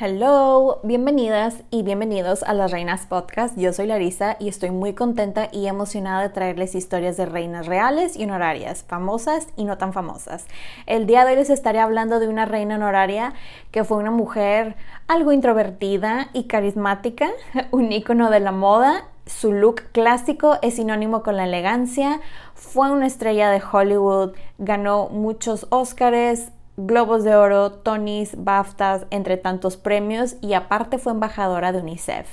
Hello, 0.00 0.78
bienvenidas 0.84 1.64
y 1.72 1.82
bienvenidos 1.82 2.44
a 2.44 2.54
Las 2.54 2.70
Reinas 2.70 3.06
Podcast. 3.06 3.58
Yo 3.58 3.72
soy 3.72 3.88
Larisa 3.88 4.36
y 4.38 4.48
estoy 4.48 4.70
muy 4.70 4.92
contenta 4.92 5.48
y 5.50 5.66
emocionada 5.66 6.22
de 6.22 6.28
traerles 6.28 6.76
historias 6.76 7.16
de 7.16 7.26
reinas 7.26 7.66
reales 7.66 8.16
y 8.16 8.22
honorarias, 8.22 8.84
famosas 8.86 9.48
y 9.56 9.64
no 9.64 9.76
tan 9.76 9.92
famosas. 9.92 10.46
El 10.86 11.08
día 11.08 11.24
de 11.24 11.32
hoy 11.32 11.38
les 11.38 11.50
estaré 11.50 11.80
hablando 11.80 12.20
de 12.20 12.28
una 12.28 12.44
reina 12.44 12.76
honoraria 12.76 13.32
que 13.72 13.82
fue 13.82 13.96
una 13.96 14.12
mujer 14.12 14.76
algo 15.08 15.32
introvertida 15.32 16.28
y 16.32 16.44
carismática, 16.44 17.30
un 17.72 17.90
ícono 17.90 18.30
de 18.30 18.38
la 18.38 18.52
moda 18.52 19.02
su 19.26 19.52
look 19.52 19.82
clásico 19.92 20.58
es 20.62 20.76
sinónimo 20.76 21.24
con 21.24 21.36
la 21.36 21.44
elegancia, 21.44 22.20
fue 22.54 22.90
una 22.92 23.06
estrella 23.06 23.50
de 23.50 23.60
Hollywood, 23.60 24.32
ganó 24.58 25.08
muchos 25.08 25.66
Óscares, 25.70 26.52
Globos 26.80 27.24
de 27.24 27.34
Oro, 27.34 27.72
Tonys, 27.72 28.36
BAFTAs, 28.38 29.06
entre 29.10 29.36
tantos 29.36 29.76
premios 29.76 30.36
y 30.40 30.52
aparte 30.52 30.98
fue 30.98 31.10
embajadora 31.10 31.72
de 31.72 31.80
UNICEF. 31.80 32.28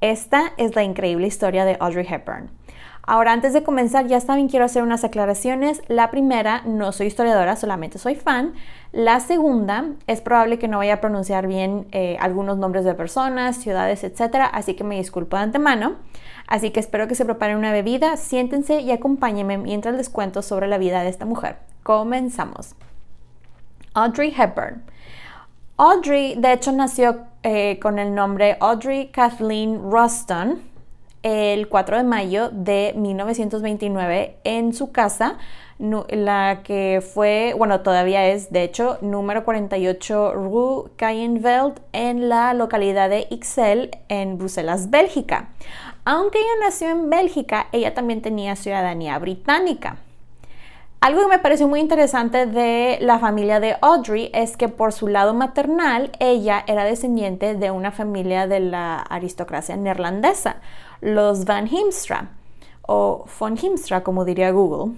Esta 0.00 0.52
es 0.56 0.76
la 0.76 0.84
increíble 0.84 1.26
historia 1.26 1.64
de 1.64 1.76
Audrey 1.80 2.06
Hepburn. 2.08 2.48
Ahora, 3.02 3.32
antes 3.32 3.52
de 3.52 3.64
comenzar, 3.64 4.06
ya 4.06 4.20
saben, 4.20 4.46
quiero 4.46 4.66
hacer 4.66 4.84
unas 4.84 5.02
aclaraciones. 5.02 5.82
La 5.88 6.12
primera, 6.12 6.62
no 6.64 6.92
soy 6.92 7.08
historiadora, 7.08 7.56
solamente 7.56 7.98
soy 7.98 8.14
fan. 8.14 8.52
La 8.92 9.18
segunda, 9.18 9.86
es 10.06 10.20
probable 10.20 10.60
que 10.60 10.68
no 10.68 10.78
vaya 10.78 10.94
a 10.94 11.00
pronunciar 11.00 11.48
bien 11.48 11.88
eh, 11.90 12.18
algunos 12.20 12.56
nombres 12.56 12.84
de 12.84 12.94
personas, 12.94 13.56
ciudades, 13.56 14.04
etc. 14.04 14.44
Así 14.52 14.74
que 14.74 14.84
me 14.84 14.96
disculpo 14.96 15.36
de 15.36 15.42
antemano. 15.42 15.96
Así 16.46 16.70
que 16.70 16.78
espero 16.78 17.08
que 17.08 17.16
se 17.16 17.24
preparen 17.24 17.56
una 17.56 17.72
bebida, 17.72 18.16
siéntense 18.16 18.80
y 18.80 18.92
acompáñenme 18.92 19.58
mientras 19.58 19.96
les 19.96 20.08
cuento 20.08 20.42
sobre 20.42 20.68
la 20.68 20.78
vida 20.78 21.02
de 21.02 21.08
esta 21.08 21.24
mujer. 21.24 21.56
Comenzamos. 21.82 22.76
Audrey 23.98 24.32
Hepburn. 24.36 24.84
Audrey, 25.76 26.36
de 26.36 26.52
hecho, 26.52 26.70
nació 26.70 27.26
eh, 27.42 27.80
con 27.80 27.98
el 27.98 28.14
nombre 28.14 28.56
Audrey 28.60 29.08
Kathleen 29.08 29.90
Ruston 29.90 30.62
el 31.24 31.68
4 31.68 31.96
de 31.96 32.02
mayo 32.04 32.48
de 32.50 32.94
1929 32.96 34.36
en 34.44 34.72
su 34.72 34.92
casa, 34.92 35.36
la 35.78 36.60
que 36.62 37.02
fue, 37.02 37.54
bueno, 37.58 37.80
todavía 37.80 38.28
es, 38.28 38.52
de 38.52 38.62
hecho, 38.62 38.98
número 39.00 39.44
48 39.44 40.32
Rue 40.34 40.90
Cayenveld 40.96 41.80
en 41.92 42.28
la 42.28 42.54
localidad 42.54 43.10
de 43.10 43.26
Ixelles, 43.30 43.90
en 44.08 44.38
Bruselas, 44.38 44.90
Bélgica. 44.90 45.48
Aunque 46.04 46.38
ella 46.38 46.66
nació 46.66 46.88
en 46.88 47.10
Bélgica, 47.10 47.66
ella 47.72 47.94
también 47.94 48.22
tenía 48.22 48.54
ciudadanía 48.54 49.18
británica. 49.18 49.96
Algo 51.00 51.20
que 51.22 51.28
me 51.28 51.38
pareció 51.38 51.68
muy 51.68 51.78
interesante 51.78 52.46
de 52.46 52.98
la 53.00 53.20
familia 53.20 53.60
de 53.60 53.76
Audrey 53.82 54.30
es 54.34 54.56
que 54.56 54.68
por 54.68 54.92
su 54.92 55.06
lado 55.06 55.32
maternal 55.32 56.10
ella 56.18 56.64
era 56.66 56.82
descendiente 56.82 57.54
de 57.54 57.70
una 57.70 57.92
familia 57.92 58.48
de 58.48 58.58
la 58.58 58.98
aristocracia 58.98 59.76
neerlandesa, 59.76 60.56
los 61.00 61.44
Van 61.44 61.68
Himstra 61.68 62.30
o 62.82 63.26
von 63.38 63.56
Himstra 63.56 64.02
como 64.02 64.24
diría 64.24 64.50
Google. 64.50 64.96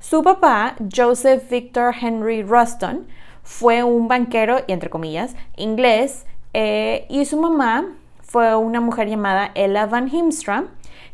Su 0.00 0.22
papá, 0.22 0.76
Joseph 0.94 1.48
Victor 1.48 1.94
Henry 1.98 2.42
Ruston, 2.42 3.06
fue 3.42 3.82
un 3.82 4.06
banquero, 4.06 4.58
y 4.66 4.72
entre 4.72 4.90
comillas, 4.90 5.34
inglés, 5.56 6.26
eh, 6.52 7.06
y 7.08 7.24
su 7.24 7.40
mamá 7.40 7.86
fue 8.20 8.54
una 8.54 8.82
mujer 8.82 9.08
llamada 9.08 9.50
Ella 9.54 9.86
Van 9.86 10.14
Himstra, 10.14 10.66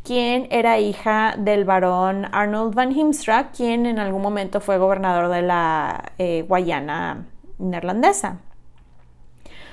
quien 0.04 0.46
era 0.50 0.78
hija 0.78 1.34
del 1.38 1.64
barón 1.64 2.26
Arnold 2.30 2.74
van 2.74 2.92
Himstra, 2.92 3.50
quien 3.50 3.86
en 3.86 3.98
algún 3.98 4.22
momento 4.22 4.60
fue 4.60 4.78
gobernador 4.78 5.30
de 5.30 5.42
la 5.42 6.12
eh, 6.18 6.44
Guayana 6.46 7.24
neerlandesa. 7.58 8.38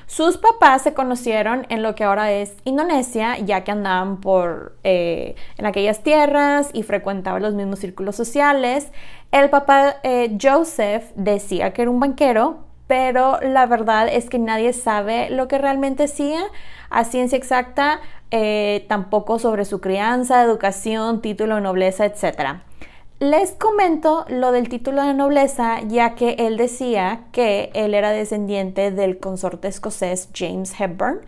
Sus 0.07 0.37
papás 0.37 0.81
se 0.81 0.93
conocieron 0.93 1.65
en 1.69 1.83
lo 1.83 1.95
que 1.95 2.03
ahora 2.03 2.31
es 2.33 2.57
Indonesia, 2.65 3.37
ya 3.39 3.63
que 3.63 3.71
andaban 3.71 4.19
por 4.19 4.75
eh, 4.83 5.35
en 5.57 5.65
aquellas 5.65 6.03
tierras 6.03 6.69
y 6.73 6.83
frecuentaban 6.83 7.41
los 7.41 7.53
mismos 7.53 7.79
círculos 7.79 8.15
sociales. 8.17 8.91
El 9.31 9.49
papá 9.49 9.95
eh, 10.03 10.37
Joseph 10.41 11.11
decía 11.15 11.71
que 11.71 11.83
era 11.83 11.91
un 11.91 12.01
banquero, 12.01 12.65
pero 12.87 13.39
la 13.41 13.65
verdad 13.67 14.09
es 14.11 14.29
que 14.29 14.37
nadie 14.37 14.73
sabe 14.73 15.29
lo 15.29 15.47
que 15.47 15.57
realmente 15.57 16.03
hacía 16.03 16.41
a 16.89 17.05
ciencia 17.05 17.37
exacta, 17.37 18.01
eh, 18.31 18.85
tampoco 18.87 19.39
sobre 19.39 19.65
su 19.65 19.81
crianza, 19.81 20.41
educación, 20.41 21.21
título 21.21 21.55
de 21.55 21.61
nobleza, 21.61 22.05
etc. 22.05 22.61
Les 23.19 23.51
comento 23.51 24.25
lo 24.29 24.51
del 24.51 24.67
título 24.67 25.03
de 25.03 25.13
nobleza, 25.13 25.81
ya 25.81 26.15
que 26.15 26.37
él 26.39 26.57
decía 26.57 27.25
que 27.31 27.69
él 27.73 27.93
era 27.93 28.09
descendiente 28.11 28.89
del 28.89 29.19
consorte 29.19 29.67
escocés 29.67 30.29
James 30.33 30.73
Hepburn, 30.79 31.19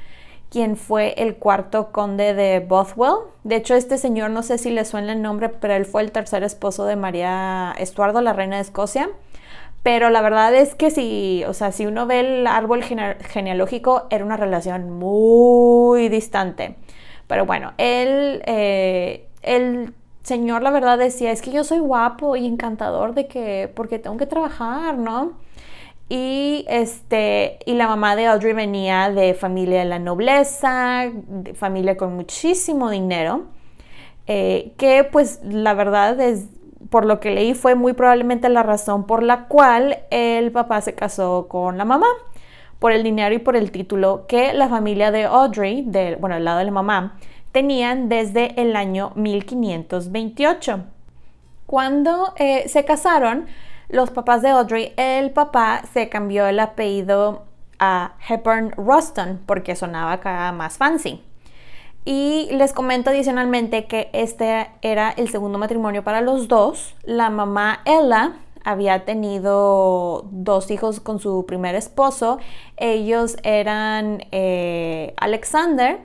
quien 0.49 0.77
fue 0.77 1.13
el 1.17 1.35
cuarto 1.35 1.91
conde 1.91 2.33
de 2.33 2.61
Bothwell. 2.61 3.25
De 3.43 3.57
hecho, 3.57 3.75
este 3.75 3.97
señor, 3.97 4.31
no 4.31 4.41
sé 4.41 4.57
si 4.57 4.71
le 4.71 4.85
suena 4.85 5.13
el 5.13 5.21
nombre, 5.21 5.49
pero 5.49 5.75
él 5.75 5.85
fue 5.85 6.01
el 6.01 6.11
tercer 6.11 6.43
esposo 6.43 6.85
de 6.85 6.95
María 6.95 7.75
Estuardo, 7.77 8.21
la 8.21 8.33
reina 8.33 8.55
de 8.55 8.61
Escocia. 8.61 9.09
Pero 9.83 10.09
la 10.09 10.21
verdad 10.21 10.55
es 10.55 10.75
que 10.75 10.89
si, 10.91 11.43
o 11.45 11.53
sea, 11.53 11.73
si 11.73 11.85
uno 11.85 12.07
ve 12.07 12.21
el 12.21 12.47
árbol 12.47 12.83
genealógico, 12.83 14.07
era 14.09 14.23
una 14.23 14.37
relación 14.37 14.91
muy 14.91 16.07
distante. 16.07 16.77
Pero 17.27 17.45
bueno, 17.45 17.73
él, 17.77 18.41
eh, 18.45 19.27
el 19.41 19.93
señor 20.23 20.63
la 20.63 20.71
verdad 20.71 20.97
decía, 20.97 21.31
es 21.31 21.41
que 21.41 21.51
yo 21.51 21.63
soy 21.63 21.79
guapo 21.79 22.35
y 22.35 22.45
encantador 22.45 23.13
de 23.13 23.27
que, 23.27 23.71
porque 23.75 23.99
tengo 23.99 24.17
que 24.17 24.25
trabajar, 24.25 24.97
¿no? 24.97 25.33
Y, 26.09 26.65
este, 26.67 27.59
y 27.65 27.73
la 27.73 27.87
mamá 27.87 28.15
de 28.15 28.27
Audrey 28.27 28.53
venía 28.53 29.09
de 29.09 29.33
familia 29.33 29.79
de 29.79 29.85
la 29.85 29.99
nobleza, 29.99 31.09
de 31.13 31.53
familia 31.53 31.97
con 31.97 32.15
muchísimo 32.15 32.89
dinero, 32.89 33.45
eh, 34.27 34.73
que 34.77 35.03
pues 35.03 35.39
la 35.43 35.73
verdad 35.73 36.19
es 36.19 36.47
por 36.89 37.05
lo 37.05 37.19
que 37.19 37.31
leí 37.31 37.53
fue 37.53 37.75
muy 37.75 37.93
probablemente 37.93 38.49
la 38.49 38.63
razón 38.63 39.05
por 39.05 39.23
la 39.23 39.47
cual 39.47 39.99
el 40.11 40.51
papá 40.51 40.81
se 40.81 40.93
casó 40.93 41.47
con 41.47 41.77
la 41.77 41.85
mamá, 41.85 42.07
por 42.83 42.91
el 42.91 43.01
dinero 43.01 43.33
y 43.33 43.39
por 43.39 43.55
el 43.55 43.71
título 43.71 44.25
que 44.27 44.51
la 44.51 44.67
familia 44.67 45.09
de 45.09 45.23
Audrey, 45.23 45.89
bueno, 46.19 46.35
el 46.35 46.43
lado 46.43 46.57
de 46.57 46.65
la 46.65 46.71
mamá, 46.71 47.17
tenían 47.53 48.09
desde 48.09 48.61
el 48.61 48.75
año 48.75 49.13
1528. 49.15 50.83
Cuando 51.65 52.33
eh, 52.35 52.67
se 52.67 52.83
casaron, 52.83 53.45
los 53.87 54.11
papás 54.11 54.41
de 54.41 54.49
Audrey, 54.49 54.91
el 54.97 55.31
papá 55.31 55.83
se 55.93 56.09
cambió 56.09 56.45
el 56.45 56.59
apellido 56.59 57.45
a 57.79 58.15
Hepburn 58.27 58.71
Ruston 58.71 59.39
porque 59.45 59.77
sonaba 59.77 60.11
acá 60.11 60.51
más 60.51 60.77
fancy. 60.77 61.23
Y 62.03 62.49
les 62.51 62.73
comento 62.73 63.11
adicionalmente 63.11 63.85
que 63.85 64.09
este 64.11 64.69
era 64.81 65.11
el 65.11 65.29
segundo 65.29 65.57
matrimonio 65.57 66.03
para 66.03 66.19
los 66.19 66.49
dos. 66.49 66.97
La 67.03 67.29
mamá 67.29 67.79
Ella 67.85 68.33
había 68.63 69.05
tenido 69.05 70.25
dos 70.31 70.71
hijos 70.71 70.99
con 70.99 71.19
su 71.19 71.45
primer 71.45 71.75
esposo. 71.75 72.39
Ellos 72.77 73.37
eran 73.43 74.25
eh, 74.31 75.13
Alexander 75.17 75.99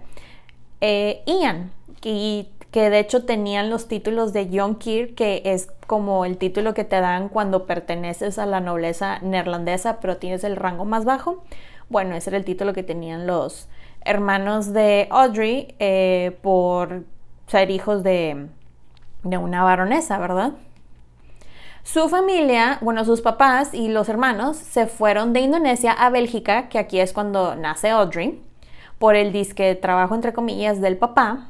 e 0.80 1.22
Ian, 1.26 1.72
y 2.02 2.48
que 2.70 2.90
de 2.90 2.98
hecho 2.98 3.24
tenían 3.24 3.70
los 3.70 3.88
títulos 3.88 4.32
de 4.32 4.50
John 4.52 4.76
Keir, 4.76 5.14
que 5.14 5.42
es 5.44 5.68
como 5.86 6.24
el 6.24 6.36
título 6.36 6.74
que 6.74 6.84
te 6.84 7.00
dan 7.00 7.28
cuando 7.28 7.66
perteneces 7.66 8.38
a 8.38 8.46
la 8.46 8.60
nobleza 8.60 9.20
neerlandesa, 9.20 10.00
pero 10.00 10.18
tienes 10.18 10.44
el 10.44 10.56
rango 10.56 10.84
más 10.84 11.04
bajo. 11.04 11.42
Bueno, 11.88 12.14
ese 12.14 12.30
era 12.30 12.36
el 12.36 12.44
título 12.44 12.74
que 12.74 12.82
tenían 12.82 13.26
los 13.26 13.68
hermanos 14.04 14.72
de 14.72 15.08
Audrey 15.10 15.74
eh, 15.78 16.36
por 16.42 17.04
ser 17.46 17.70
hijos 17.70 18.02
de, 18.02 18.48
de 19.22 19.38
una 19.38 19.64
baronesa, 19.64 20.18
¿verdad? 20.18 20.52
Su 21.90 22.10
familia, 22.10 22.76
bueno, 22.82 23.02
sus 23.06 23.22
papás 23.22 23.72
y 23.72 23.88
los 23.88 24.10
hermanos 24.10 24.58
se 24.58 24.86
fueron 24.86 25.32
de 25.32 25.40
Indonesia 25.40 25.90
a 25.92 26.10
Bélgica, 26.10 26.68
que 26.68 26.78
aquí 26.78 27.00
es 27.00 27.14
cuando 27.14 27.56
nace 27.56 27.88
Audrey, 27.88 28.42
por 28.98 29.16
el 29.16 29.32
disque 29.32 29.74
trabajo 29.74 30.14
entre 30.14 30.34
comillas 30.34 30.82
del 30.82 30.98
papá. 30.98 31.48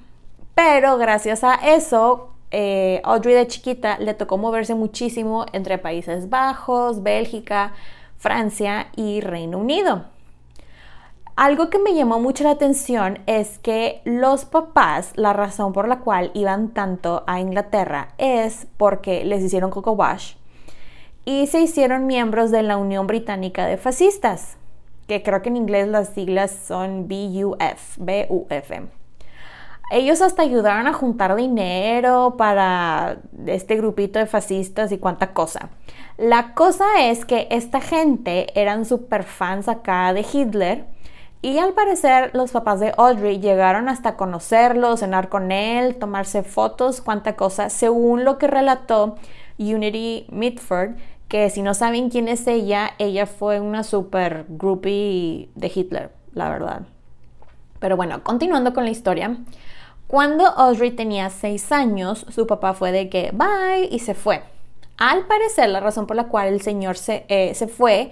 Pero 0.54 0.96
gracias 0.96 1.42
a 1.42 1.54
eso, 1.54 2.34
eh, 2.52 3.00
Audrey 3.02 3.34
de 3.34 3.48
chiquita 3.48 3.98
le 3.98 4.14
tocó 4.14 4.38
moverse 4.38 4.76
muchísimo 4.76 5.44
entre 5.52 5.76
Países 5.76 6.30
Bajos, 6.30 7.02
Bélgica, 7.02 7.72
Francia 8.16 8.92
y 8.94 9.20
Reino 9.20 9.58
Unido. 9.58 10.04
Algo 11.38 11.70
que 11.70 11.78
me 11.78 11.94
llamó 11.94 12.18
mucho 12.18 12.42
la 12.42 12.50
atención 12.50 13.20
es 13.28 13.60
que 13.60 14.02
los 14.04 14.44
papás, 14.44 15.12
la 15.14 15.32
razón 15.32 15.72
por 15.72 15.86
la 15.86 16.00
cual 16.00 16.32
iban 16.34 16.70
tanto 16.70 17.22
a 17.28 17.38
Inglaterra 17.38 18.08
es 18.18 18.66
porque 18.76 19.24
les 19.24 19.44
hicieron 19.44 19.70
coco 19.70 19.92
wash 19.92 20.34
y 21.24 21.46
se 21.46 21.60
hicieron 21.60 22.08
miembros 22.08 22.50
de 22.50 22.64
la 22.64 22.76
Unión 22.76 23.06
Británica 23.06 23.66
de 23.66 23.76
Fascistas, 23.76 24.56
que 25.06 25.22
creo 25.22 25.40
que 25.40 25.50
en 25.50 25.58
inglés 25.58 25.86
las 25.86 26.08
siglas 26.08 26.50
son 26.50 27.06
BUF, 27.06 27.98
BUF. 27.98 28.72
Ellos 29.92 30.20
hasta 30.20 30.42
ayudaron 30.42 30.88
a 30.88 30.92
juntar 30.92 31.36
dinero 31.36 32.34
para 32.36 33.18
este 33.46 33.76
grupito 33.76 34.18
de 34.18 34.26
fascistas 34.26 34.90
y 34.90 34.98
cuánta 34.98 35.32
cosa. 35.34 35.70
La 36.16 36.52
cosa 36.54 36.84
es 37.00 37.24
que 37.24 37.46
esta 37.52 37.80
gente 37.80 38.60
eran 38.60 38.84
super 38.84 39.22
fans 39.22 39.68
acá 39.68 40.12
de 40.12 40.26
Hitler 40.30 40.97
y 41.40 41.58
al 41.58 41.72
parecer 41.72 42.30
los 42.34 42.50
papás 42.50 42.80
de 42.80 42.92
Audrey 42.96 43.38
llegaron 43.38 43.88
hasta 43.88 44.16
conocerlo, 44.16 44.96
cenar 44.96 45.28
con 45.28 45.52
él, 45.52 45.96
tomarse 45.96 46.42
fotos, 46.42 47.00
cuánta 47.00 47.36
cosa, 47.36 47.70
según 47.70 48.24
lo 48.24 48.38
que 48.38 48.48
relató 48.48 49.16
Unity 49.58 50.26
Mitford, 50.30 50.96
que 51.28 51.50
si 51.50 51.62
no 51.62 51.74
saben 51.74 52.10
quién 52.10 52.26
es 52.26 52.46
ella, 52.46 52.90
ella 52.98 53.26
fue 53.26 53.60
una 53.60 53.84
super 53.84 54.46
groupie 54.48 55.50
de 55.54 55.72
Hitler, 55.72 56.10
la 56.32 56.48
verdad. 56.48 56.82
Pero 57.78 57.96
bueno, 57.96 58.24
continuando 58.24 58.74
con 58.74 58.84
la 58.84 58.90
historia, 58.90 59.36
cuando 60.08 60.46
Audrey 60.46 60.90
tenía 60.90 61.30
6 61.30 61.70
años, 61.70 62.26
su 62.30 62.46
papá 62.46 62.74
fue 62.74 62.92
de 62.92 63.08
que 63.08 63.30
bye 63.32 63.88
y 63.90 64.00
se 64.00 64.14
fue. 64.14 64.42
Al 64.96 65.26
parecer, 65.26 65.68
la 65.68 65.80
razón 65.80 66.06
por 66.06 66.16
la 66.16 66.28
cual 66.28 66.48
el 66.48 66.62
señor 66.62 66.96
se, 66.96 67.24
eh, 67.28 67.54
se 67.54 67.68
fue 67.68 68.10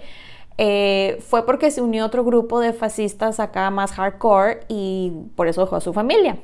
eh, 0.57 1.17
fue 1.27 1.45
porque 1.45 1.69
se 1.71 1.81
unió 1.81 2.05
otro 2.05 2.23
grupo 2.23 2.59
de 2.59 2.73
fascistas 2.73 3.39
acá 3.39 3.69
más 3.69 3.91
hardcore 3.91 4.61
y 4.67 5.11
por 5.35 5.47
eso 5.47 5.61
dejó 5.61 5.75
a 5.75 5.81
su 5.81 5.93
familia. 5.93 6.37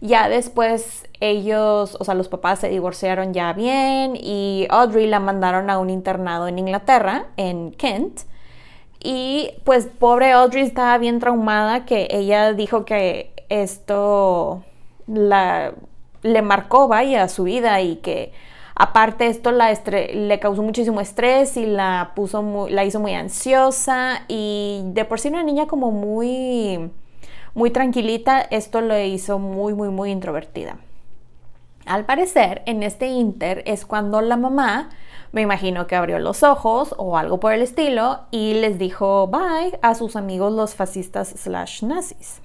Ya 0.00 0.28
después 0.28 1.08
ellos, 1.20 1.96
o 2.00 2.04
sea, 2.04 2.14
los 2.14 2.28
papás 2.28 2.58
se 2.58 2.68
divorciaron 2.68 3.32
ya 3.32 3.52
bien 3.52 4.16
y 4.16 4.66
Audrey 4.68 5.06
la 5.06 5.20
mandaron 5.20 5.70
a 5.70 5.78
un 5.78 5.90
internado 5.90 6.48
en 6.48 6.58
Inglaterra, 6.58 7.26
en 7.36 7.70
Kent. 7.70 8.22
Y 8.98 9.50
pues 9.64 9.86
pobre 9.86 10.32
Audrey 10.32 10.64
estaba 10.64 10.98
bien 10.98 11.20
traumada 11.20 11.84
que 11.84 12.08
ella 12.10 12.52
dijo 12.52 12.84
que 12.84 13.32
esto 13.48 14.64
la, 15.06 15.74
le 16.22 16.42
marcó, 16.42 16.88
vaya, 16.88 17.28
su 17.28 17.44
vida 17.44 17.80
y 17.80 17.96
que 17.96 18.32
Aparte 18.74 19.26
esto 19.26 19.52
la 19.52 19.72
le 20.14 20.40
causó 20.40 20.62
muchísimo 20.62 21.00
estrés 21.00 21.56
y 21.56 21.66
la, 21.66 22.12
puso 22.14 22.68
la 22.68 22.84
hizo 22.84 23.00
muy 23.00 23.14
ansiosa 23.14 24.22
y 24.28 24.82
de 24.86 25.04
por 25.04 25.20
sí 25.20 25.28
una 25.28 25.42
niña 25.42 25.66
como 25.66 25.90
muy, 25.90 26.90
muy 27.54 27.70
tranquilita, 27.70 28.40
esto 28.40 28.80
le 28.80 29.08
hizo 29.08 29.38
muy, 29.38 29.74
muy, 29.74 29.90
muy 29.90 30.10
introvertida. 30.10 30.78
Al 31.86 32.04
parecer, 32.04 32.62
en 32.66 32.82
este 32.82 33.08
inter 33.08 33.62
es 33.66 33.84
cuando 33.84 34.20
la 34.20 34.36
mamá, 34.36 34.90
me 35.32 35.40
imagino 35.40 35.86
que 35.86 35.96
abrió 35.96 36.18
los 36.18 36.42
ojos 36.42 36.94
o 36.98 37.16
algo 37.16 37.40
por 37.40 37.52
el 37.52 37.62
estilo 37.62 38.20
y 38.30 38.54
les 38.54 38.78
dijo 38.78 39.26
bye 39.28 39.78
a 39.82 39.94
sus 39.94 40.14
amigos 40.14 40.52
los 40.52 40.74
fascistas 40.74 41.28
slash 41.28 41.82
nazis. 41.82 42.41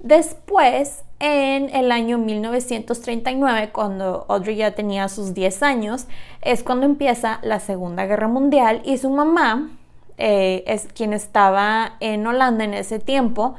Después, 0.00 1.04
en 1.18 1.68
el 1.74 1.92
año 1.92 2.16
1939, 2.16 3.70
cuando 3.70 4.24
Audrey 4.28 4.56
ya 4.56 4.70
tenía 4.72 5.08
sus 5.08 5.34
10 5.34 5.62
años, 5.62 6.06
es 6.40 6.62
cuando 6.62 6.86
empieza 6.86 7.38
la 7.42 7.60
Segunda 7.60 8.06
Guerra 8.06 8.26
Mundial 8.26 8.80
y 8.84 8.96
su 8.96 9.10
mamá, 9.10 9.70
eh, 10.16 10.64
es 10.66 10.88
quien 10.94 11.12
estaba 11.12 11.96
en 12.00 12.26
Holanda 12.26 12.64
en 12.64 12.72
ese 12.72 12.98
tiempo, 12.98 13.56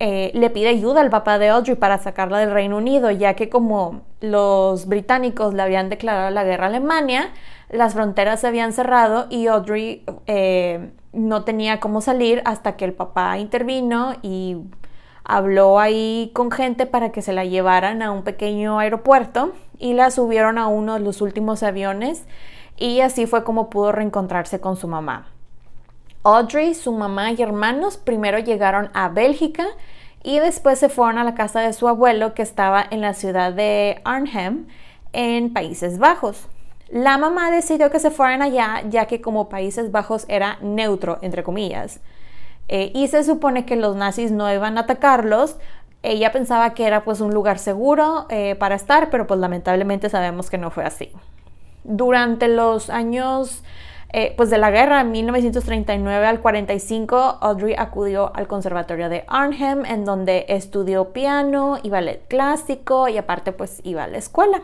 eh, 0.00 0.30
le 0.34 0.50
pide 0.50 0.68
ayuda 0.68 1.00
al 1.00 1.10
papá 1.10 1.38
de 1.38 1.48
Audrey 1.48 1.76
para 1.76 1.98
sacarla 1.98 2.38
del 2.38 2.52
Reino 2.52 2.76
Unido, 2.76 3.10
ya 3.10 3.34
que 3.34 3.48
como 3.48 4.02
los 4.20 4.86
británicos 4.86 5.54
le 5.54 5.62
habían 5.62 5.88
declarado 5.88 6.30
la 6.30 6.44
guerra 6.44 6.64
a 6.64 6.68
Alemania, 6.68 7.30
las 7.70 7.94
fronteras 7.94 8.40
se 8.40 8.46
habían 8.46 8.72
cerrado 8.72 9.26
y 9.30 9.46
Audrey 9.46 10.04
eh, 10.26 10.90
no 11.12 11.44
tenía 11.44 11.80
cómo 11.80 12.00
salir 12.00 12.42
hasta 12.44 12.76
que 12.76 12.84
el 12.84 12.92
papá 12.92 13.38
intervino 13.38 14.14
y 14.22 14.58
habló 15.30 15.78
ahí 15.78 16.32
con 16.34 16.50
gente 16.50 16.86
para 16.86 17.12
que 17.12 17.22
se 17.22 17.32
la 17.32 17.44
llevaran 17.44 18.02
a 18.02 18.10
un 18.10 18.24
pequeño 18.24 18.80
aeropuerto 18.80 19.52
y 19.78 19.94
la 19.94 20.10
subieron 20.10 20.58
a 20.58 20.66
uno 20.66 20.94
de 20.94 21.00
los 21.00 21.20
últimos 21.20 21.62
aviones 21.62 22.24
y 22.76 23.00
así 23.00 23.26
fue 23.26 23.44
como 23.44 23.70
pudo 23.70 23.92
reencontrarse 23.92 24.60
con 24.60 24.76
su 24.76 24.88
mamá. 24.88 25.28
Audrey, 26.24 26.74
su 26.74 26.90
mamá 26.90 27.30
y 27.30 27.40
hermanos 27.40 27.96
primero 27.96 28.40
llegaron 28.40 28.90
a 28.92 29.08
Bélgica 29.08 29.66
y 30.24 30.40
después 30.40 30.80
se 30.80 30.88
fueron 30.88 31.16
a 31.18 31.24
la 31.24 31.34
casa 31.34 31.60
de 31.60 31.72
su 31.74 31.86
abuelo 31.86 32.34
que 32.34 32.42
estaba 32.42 32.84
en 32.90 33.00
la 33.00 33.14
ciudad 33.14 33.52
de 33.52 34.00
Arnhem, 34.04 34.66
en 35.12 35.52
Países 35.52 35.98
Bajos. 35.98 36.48
La 36.88 37.18
mamá 37.18 37.52
decidió 37.52 37.90
que 37.92 38.00
se 38.00 38.10
fueran 38.10 38.42
allá 38.42 38.82
ya 38.88 39.06
que 39.06 39.20
como 39.20 39.48
Países 39.48 39.92
Bajos 39.92 40.26
era 40.28 40.58
neutro, 40.60 41.18
entre 41.22 41.44
comillas. 41.44 42.00
Eh, 42.72 42.92
y 42.94 43.08
se 43.08 43.24
supone 43.24 43.66
que 43.66 43.74
los 43.74 43.96
nazis 43.96 44.30
no 44.30 44.50
iban 44.50 44.78
a 44.78 44.82
atacarlos. 44.82 45.56
Ella 46.04 46.30
pensaba 46.30 46.72
que 46.72 46.86
era 46.86 47.02
pues 47.02 47.20
un 47.20 47.34
lugar 47.34 47.58
seguro 47.58 48.26
eh, 48.28 48.54
para 48.54 48.76
estar, 48.76 49.10
pero 49.10 49.26
pues 49.26 49.40
lamentablemente 49.40 50.08
sabemos 50.08 50.50
que 50.50 50.56
no 50.56 50.70
fue 50.70 50.84
así. 50.84 51.10
Durante 51.82 52.46
los 52.46 52.88
años 52.88 53.64
eh, 54.12 54.34
pues 54.36 54.50
de 54.50 54.58
la 54.58 54.70
guerra, 54.70 55.02
1939 55.02 56.26
al 56.26 56.40
45, 56.40 57.38
Audrey 57.40 57.74
acudió 57.76 58.30
al 58.36 58.46
Conservatorio 58.46 59.08
de 59.08 59.24
Arnhem, 59.26 59.84
en 59.84 60.04
donde 60.04 60.46
estudió 60.48 61.12
piano 61.12 61.78
y 61.82 61.90
ballet 61.90 62.24
clásico 62.28 63.08
y 63.08 63.18
aparte 63.18 63.50
pues 63.50 63.80
iba 63.82 64.04
a 64.04 64.08
la 64.08 64.18
escuela. 64.18 64.62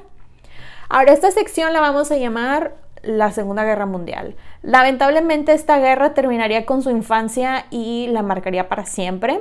Ahora 0.88 1.12
esta 1.12 1.32
sección 1.32 1.72
la 1.72 1.80
vamos 1.80 2.12
a 2.12 2.16
llamar 2.16 2.85
la 3.06 3.30
Segunda 3.32 3.64
Guerra 3.64 3.86
Mundial. 3.86 4.36
Lamentablemente 4.62 5.52
esta 5.52 5.78
guerra 5.78 6.14
terminaría 6.14 6.66
con 6.66 6.82
su 6.82 6.90
infancia 6.90 7.66
y 7.70 8.08
la 8.08 8.22
marcaría 8.22 8.68
para 8.68 8.84
siempre. 8.84 9.40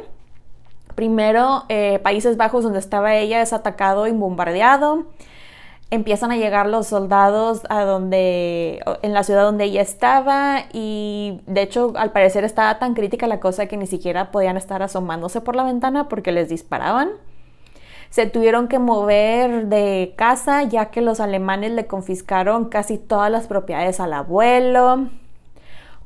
Primero, 0.95 1.63
eh, 1.67 1.99
Países 2.03 2.37
Bajos, 2.37 2.63
donde 2.63 2.79
estaba 2.79 3.15
ella, 3.15 3.41
es 3.41 3.51
atacado 3.51 4.07
y 4.07 4.11
bombardeado. 4.11 5.07
Empiezan 5.91 6.31
a 6.31 6.37
llegar 6.37 6.67
los 6.67 6.87
soldados 6.87 7.61
a 7.69 7.83
donde, 7.83 8.81
en 9.01 9.13
la 9.13 9.23
ciudad 9.23 9.43
donde 9.43 9.65
ella 9.65 9.81
estaba 9.81 10.63
y 10.73 11.41
de 11.45 11.61
hecho 11.61 11.93
al 11.95 12.11
parecer 12.11 12.43
estaba 12.43 12.79
tan 12.79 12.95
crítica 12.95 13.27
la 13.27 13.39
cosa 13.39 13.67
que 13.67 13.77
ni 13.77 13.85
siquiera 13.85 14.31
podían 14.31 14.57
estar 14.57 14.81
asomándose 14.81 15.41
por 15.41 15.55
la 15.55 15.63
ventana 15.63 16.09
porque 16.09 16.31
les 16.31 16.49
disparaban 16.49 17.11
se 18.15 18.27
tuvieron 18.27 18.69
que 18.69 18.79
mover 18.79 19.67
de 19.67 20.13
casa 20.15 20.63
ya 20.63 20.85
que 20.85 21.01
los 21.01 21.19
alemanes 21.19 21.73
le 21.73 21.85
confiscaron 21.85 22.69
casi 22.69 22.97
todas 22.97 23.29
las 23.29 23.47
propiedades 23.47 23.99
al 23.99 24.13
abuelo. 24.13 25.09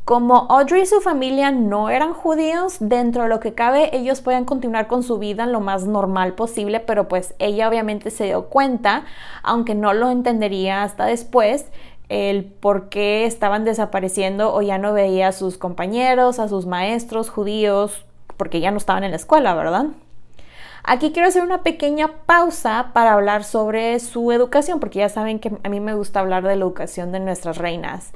Como 0.05 0.47
Audrey 0.49 0.81
y 0.81 0.85
su 0.87 1.01
familia 1.01 1.51
no 1.51 1.91
eran 1.91 2.13
judíos, 2.13 2.77
dentro 2.79 3.21
de 3.21 3.29
lo 3.29 3.39
que 3.39 3.53
cabe 3.53 3.95
ellos 3.95 4.21
podían 4.21 4.45
continuar 4.45 4.87
con 4.87 5.03
su 5.03 5.19
vida 5.19 5.45
lo 5.45 5.59
más 5.59 5.85
normal 5.85 6.33
posible, 6.33 6.79
pero 6.79 7.07
pues 7.07 7.35
ella 7.37 7.69
obviamente 7.69 8.09
se 8.09 8.23
dio 8.23 8.45
cuenta, 8.45 9.03
aunque 9.43 9.75
no 9.75 9.93
lo 9.93 10.09
entendería 10.09 10.81
hasta 10.81 11.05
después, 11.05 11.67
el 12.09 12.43
por 12.43 12.89
qué 12.89 13.27
estaban 13.27 13.65
desapareciendo 13.65 14.51
o 14.51 14.63
ya 14.63 14.79
no 14.79 14.93
veía 14.93 15.27
a 15.27 15.31
sus 15.31 15.59
compañeros, 15.59 16.39
a 16.39 16.47
sus 16.47 16.65
maestros 16.65 17.29
judíos, 17.29 18.03
porque 18.35 18.61
ya 18.61 18.71
no 18.71 18.77
estaban 18.77 19.03
en 19.03 19.11
la 19.11 19.17
escuela, 19.17 19.53
¿verdad? 19.53 19.89
Aquí 20.91 21.11
quiero 21.11 21.27
hacer 21.27 21.43
una 21.43 21.61
pequeña 21.61 22.07
pausa 22.25 22.89
para 22.93 23.13
hablar 23.13 23.43
sobre 23.43 23.99
su 23.99 24.31
educación, 24.31 24.79
porque 24.79 24.97
ya 24.97 25.07
saben 25.07 25.37
que 25.37 25.51
a 25.61 25.69
mí 25.69 25.79
me 25.79 25.93
gusta 25.93 26.19
hablar 26.19 26.41
de 26.41 26.55
la 26.55 26.63
educación 26.63 27.11
de 27.11 27.19
nuestras 27.19 27.59
reinas. 27.59 28.09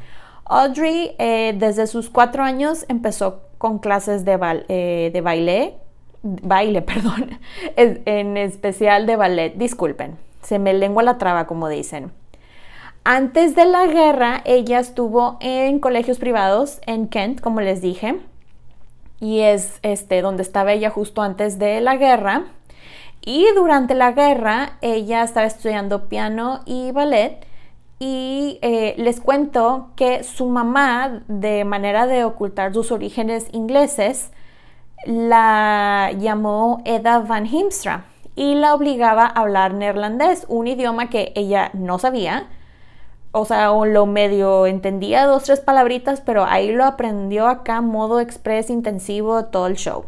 Audrey 0.45 1.13
eh, 1.19 1.53
desde 1.55 1.85
sus 1.85 2.09
cuatro 2.09 2.41
años 2.41 2.87
empezó 2.89 3.41
con 3.59 3.77
clases 3.77 4.25
de, 4.25 4.63
eh, 4.69 5.11
de 5.13 5.21
baile, 5.21 5.75
baile, 6.23 6.81
perdón, 6.81 7.37
en 7.75 8.37
especial 8.37 9.05
de 9.05 9.17
ballet, 9.17 9.53
disculpen, 9.55 10.17
se 10.41 10.57
me 10.57 10.73
lengua 10.73 11.03
la 11.03 11.19
traba 11.19 11.45
como 11.45 11.69
dicen. 11.69 12.11
Antes 13.03 13.55
de 13.55 13.65
la 13.65 13.85
guerra, 13.85 14.41
ella 14.45 14.79
estuvo 14.79 15.37
en 15.41 15.77
colegios 15.77 16.17
privados 16.17 16.79
en 16.87 17.07
Kent, 17.07 17.39
como 17.39 17.61
les 17.61 17.81
dije, 17.81 18.19
y 19.19 19.41
es 19.41 19.77
este 19.83 20.23
donde 20.23 20.41
estaba 20.41 20.73
ella 20.73 20.89
justo 20.89 21.21
antes 21.21 21.59
de 21.59 21.79
la 21.79 21.97
guerra. 21.97 22.45
Y 23.25 23.47
durante 23.55 23.95
la 23.95 24.11
guerra, 24.11 24.73
ella 24.81 25.23
estaba 25.23 25.45
estudiando 25.45 26.09
piano 26.09 26.59
y 26.65 26.91
ballet 26.91 27.45
y 27.99 28.59
eh, 28.61 28.95
les 28.97 29.21
cuento 29.21 29.91
que 29.95 30.23
su 30.23 30.47
mamá, 30.47 31.23
de 31.29 31.63
manera 31.63 32.05
de 32.05 32.25
ocultar 32.25 32.73
sus 32.73 32.91
orígenes 32.91 33.47
ingleses, 33.53 34.31
la 35.05 36.11
llamó 36.17 36.81
Edda 36.83 37.19
van 37.19 37.45
Himstra 37.45 38.05
y 38.35 38.55
la 38.55 38.73
obligaba 38.73 39.23
a 39.25 39.41
hablar 39.41 39.73
neerlandés, 39.73 40.45
un 40.49 40.67
idioma 40.67 41.09
que 41.09 41.31
ella 41.35 41.69
no 41.73 41.99
sabía. 41.99 42.47
O 43.31 43.45
sea, 43.45 43.71
lo 43.71 44.05
medio 44.05 44.67
entendía 44.67 45.25
dos, 45.25 45.43
tres 45.43 45.61
palabritas, 45.61 46.19
pero 46.19 46.43
ahí 46.43 46.73
lo 46.73 46.83
aprendió 46.83 47.47
acá, 47.47 47.79
modo 47.79 48.19
express 48.19 48.69
intensivo, 48.69 49.45
todo 49.45 49.67
el 49.67 49.75
show. 49.75 50.03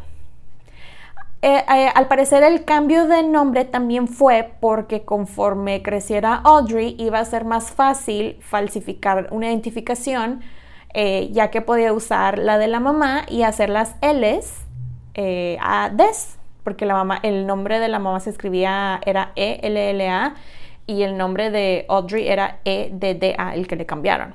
Eh, 1.41 1.63
eh, 1.69 1.89
al 1.93 2.07
parecer 2.07 2.41
el 2.43 2.65
cambio 2.65 3.07
de 3.07 3.21
nombre 3.21 3.65
también 3.65 4.07
fue 4.07 4.53
porque 4.59 5.03
conforme 5.03 5.83
creciera 5.83 6.35
Audrey 6.43 6.95
iba 6.97 7.19
a 7.19 7.25
ser 7.25 7.45
más 7.45 7.71
fácil 7.71 8.37
falsificar 8.41 9.27
una 9.31 9.47
identificación 9.47 10.41
eh, 10.93 11.29
ya 11.31 11.51
que 11.51 11.61
podía 11.61 11.93
usar 11.93 12.39
la 12.39 12.57
de 12.57 12.67
la 12.67 12.79
mamá 12.79 13.25
y 13.29 13.43
hacer 13.43 13.69
las 13.69 13.95
L's 14.01 14.65
a 15.61 15.89
Des 15.93 16.39
porque 16.63 16.87
la 16.87 16.95
mamá, 16.95 17.19
el 17.21 17.45
nombre 17.45 17.79
de 17.79 17.89
la 17.89 17.99
mamá 17.99 18.19
se 18.19 18.31
escribía 18.31 18.99
era 19.05 19.31
E 19.35 19.59
L 19.61 19.89
L 19.91 20.09
A 20.09 20.33
y 20.87 21.03
el 21.03 21.15
nombre 21.15 21.51
de 21.51 21.85
Audrey 21.89 22.27
era 22.27 22.57
E 22.65 22.89
D 22.91 23.13
D 23.13 23.35
A 23.37 23.53
el 23.53 23.67
que 23.67 23.75
le 23.75 23.85
cambiaron. 23.85 24.33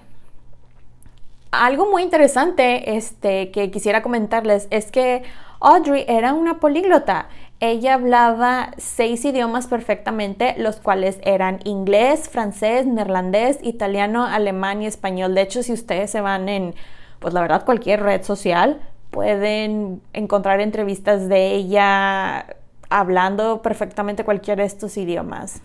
Algo 1.50 1.90
muy 1.90 2.02
interesante 2.04 2.96
este, 2.96 3.50
que 3.50 3.72
quisiera 3.72 4.00
comentarles 4.02 4.68
es 4.70 4.92
que 4.92 5.24
Audrey 5.60 6.04
era 6.08 6.32
una 6.32 6.58
políglota. 6.58 7.28
Ella 7.60 7.94
hablaba 7.94 8.70
seis 8.78 9.24
idiomas 9.26 9.66
perfectamente, 9.66 10.54
los 10.56 10.76
cuales 10.76 11.18
eran 11.22 11.60
inglés, 11.64 12.30
francés, 12.30 12.86
neerlandés, 12.86 13.58
italiano, 13.62 14.24
alemán 14.24 14.80
y 14.80 14.86
español. 14.86 15.34
De 15.34 15.42
hecho, 15.42 15.62
si 15.62 15.74
ustedes 15.74 16.10
se 16.10 16.22
van 16.22 16.48
en, 16.48 16.74
pues 17.18 17.34
la 17.34 17.42
verdad, 17.42 17.66
cualquier 17.66 18.02
red 18.02 18.22
social, 18.22 18.80
pueden 19.10 20.00
encontrar 20.14 20.60
entrevistas 20.60 21.28
de 21.28 21.54
ella 21.54 22.46
hablando 22.88 23.60
perfectamente 23.60 24.24
cualquiera 24.24 24.62
de 24.62 24.66
estos 24.66 24.96
idiomas. 24.96 25.60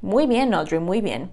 Muy 0.00 0.26
bien, 0.26 0.54
Audrey, 0.54 0.80
muy 0.80 1.02
bien. 1.02 1.30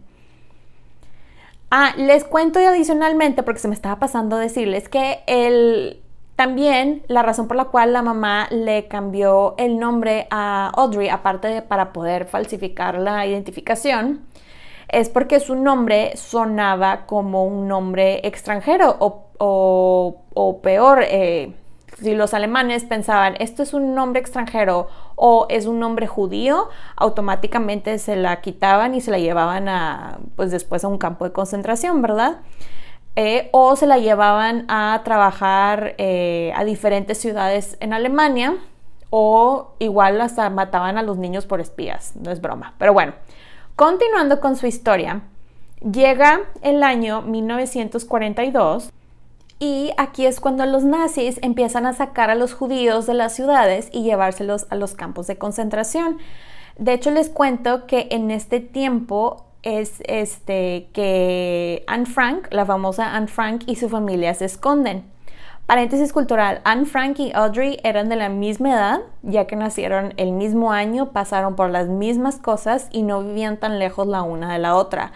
Ah, 1.71 1.93
les 1.95 2.25
cuento 2.25 2.59
adicionalmente, 2.59 3.43
porque 3.43 3.61
se 3.61 3.67
me 3.69 3.75
estaba 3.75 3.97
pasando 3.97 4.37
decirles 4.37 4.89
que 4.89 5.19
el 5.27 6.01
también 6.39 7.03
la 7.09 7.21
razón 7.21 7.49
por 7.49 7.57
la 7.57 7.65
cual 7.65 7.91
la 7.91 8.01
mamá 8.01 8.47
le 8.49 8.87
cambió 8.87 9.55
el 9.57 9.77
nombre 9.77 10.25
a 10.31 10.71
Audrey, 10.73 11.09
aparte 11.09 11.49
de 11.49 11.61
para 11.61 11.91
poder 11.91 12.27
falsificar 12.27 12.97
la 12.97 13.25
identificación, 13.25 14.21
es 14.87 15.09
porque 15.09 15.41
su 15.41 15.55
nombre 15.55 16.15
sonaba 16.15 17.05
como 17.07 17.43
un 17.43 17.67
nombre 17.67 18.21
extranjero 18.25 18.95
o, 19.37 20.59
peor, 20.63 21.03
eh, 21.03 21.53
si 22.01 22.15
los 22.15 22.33
alemanes 22.33 22.85
pensaban 22.85 23.35
esto 23.39 23.61
es 23.61 23.73
un 23.73 23.93
nombre 23.93 24.21
extranjero 24.21 24.87
o 25.17 25.45
es 25.49 25.65
un 25.65 25.77
nombre 25.77 26.07
judío, 26.07 26.69
automáticamente 26.95 27.99
se 27.99 28.15
la 28.15 28.39
quitaban 28.39 28.95
y 28.95 29.01
se 29.01 29.11
la 29.11 29.19
llevaban 29.19 29.67
a, 29.67 30.19
pues 30.37 30.51
después 30.51 30.85
a 30.85 30.87
un 30.87 30.99
campo 30.99 31.25
de 31.25 31.33
concentración, 31.33 32.01
¿verdad? 32.01 32.37
Eh, 33.21 33.49
o 33.51 33.75
se 33.75 33.85
la 33.85 33.97
llevaban 33.97 34.63
a 34.69 35.01
trabajar 35.03 35.93
eh, 35.97 36.53
a 36.55 36.63
diferentes 36.63 37.17
ciudades 37.17 37.75
en 37.81 37.91
Alemania 37.91 38.55
o 39.09 39.73
igual 39.79 40.21
hasta 40.21 40.49
mataban 40.49 40.97
a 40.97 41.03
los 41.03 41.17
niños 41.17 41.45
por 41.45 41.59
espías, 41.59 42.13
no 42.15 42.31
es 42.31 42.39
broma. 42.39 42.75
Pero 42.77 42.93
bueno, 42.93 43.15
continuando 43.75 44.39
con 44.39 44.55
su 44.55 44.67
historia, 44.67 45.23
llega 45.81 46.43
el 46.61 46.81
año 46.81 47.21
1942 47.23 48.89
y 49.59 49.91
aquí 49.97 50.25
es 50.25 50.39
cuando 50.39 50.65
los 50.65 50.85
nazis 50.85 51.39
empiezan 51.41 51.85
a 51.87 51.91
sacar 51.91 52.29
a 52.29 52.35
los 52.35 52.53
judíos 52.53 53.05
de 53.05 53.15
las 53.15 53.35
ciudades 53.35 53.89
y 53.91 54.03
llevárselos 54.03 54.65
a 54.69 54.75
los 54.75 54.93
campos 54.93 55.27
de 55.27 55.37
concentración. 55.37 56.19
De 56.77 56.93
hecho, 56.93 57.11
les 57.11 57.27
cuento 57.27 57.85
que 57.85 58.07
en 58.11 58.31
este 58.31 58.61
tiempo 58.61 59.48
es 59.63 60.01
este, 60.05 60.89
que 60.93 61.83
Anne 61.87 62.05
Frank, 62.05 62.47
la 62.51 62.65
famosa 62.65 63.15
Anne 63.15 63.27
Frank 63.27 63.63
y 63.65 63.75
su 63.75 63.89
familia 63.89 64.33
se 64.33 64.45
esconden. 64.45 65.05
Paréntesis 65.65 66.13
cultural, 66.13 66.61
Anne 66.63 66.85
Frank 66.85 67.19
y 67.19 67.31
Audrey 67.33 67.79
eran 67.83 68.09
de 68.09 68.15
la 68.15 68.29
misma 68.29 68.71
edad, 68.71 69.01
ya 69.21 69.45
que 69.45 69.55
nacieron 69.55 70.15
el 70.17 70.31
mismo 70.31 70.71
año, 70.71 71.11
pasaron 71.11 71.55
por 71.55 71.69
las 71.69 71.87
mismas 71.87 72.37
cosas 72.37 72.87
y 72.91 73.03
no 73.03 73.21
vivían 73.21 73.57
tan 73.57 73.77
lejos 73.77 74.07
la 74.07 74.23
una 74.23 74.51
de 74.53 74.57
la 74.57 74.75
otra. 74.75 75.11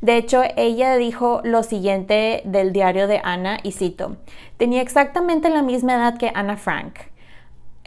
De 0.00 0.16
hecho, 0.16 0.42
ella 0.56 0.96
dijo 0.96 1.42
lo 1.44 1.62
siguiente 1.62 2.40
del 2.46 2.72
diario 2.72 3.06
de 3.06 3.20
Anna 3.22 3.58
y 3.62 3.72
cito, 3.72 4.16
tenía 4.56 4.80
exactamente 4.80 5.50
la 5.50 5.60
misma 5.60 5.96
edad 5.96 6.16
que 6.16 6.32
Anna 6.34 6.56
Frank. 6.56 7.00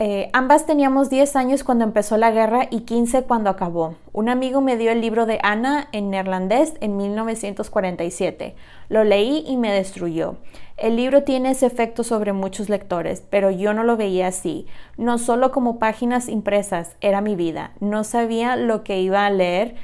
Eh, 0.03 0.31
ambas 0.33 0.65
teníamos 0.65 1.11
10 1.11 1.35
años 1.35 1.63
cuando 1.63 1.83
empezó 1.83 2.17
la 2.17 2.31
guerra 2.31 2.65
y 2.71 2.79
15 2.79 3.21
cuando 3.21 3.51
acabó. 3.51 3.97
Un 4.13 4.29
amigo 4.29 4.59
me 4.59 4.75
dio 4.75 4.89
el 4.89 4.99
libro 4.99 5.27
de 5.27 5.37
Ana 5.43 5.89
en 5.91 6.09
neerlandés 6.09 6.73
en 6.81 6.97
1947. 6.97 8.55
Lo 8.89 9.03
leí 9.03 9.43
y 9.45 9.57
me 9.57 9.71
destruyó. 9.71 10.37
El 10.75 10.95
libro 10.95 11.21
tiene 11.21 11.51
ese 11.51 11.67
efecto 11.67 12.03
sobre 12.03 12.33
muchos 12.33 12.67
lectores, 12.67 13.21
pero 13.29 13.51
yo 13.51 13.75
no 13.75 13.83
lo 13.83 13.95
veía 13.95 14.25
así. 14.25 14.65
No 14.97 15.19
solo 15.19 15.51
como 15.51 15.77
páginas 15.77 16.29
impresas, 16.29 16.95
era 16.99 17.21
mi 17.21 17.35
vida. 17.35 17.73
No 17.79 18.03
sabía 18.03 18.55
lo 18.55 18.83
que 18.83 19.01
iba 19.01 19.27
a 19.27 19.29
leer. 19.29 19.75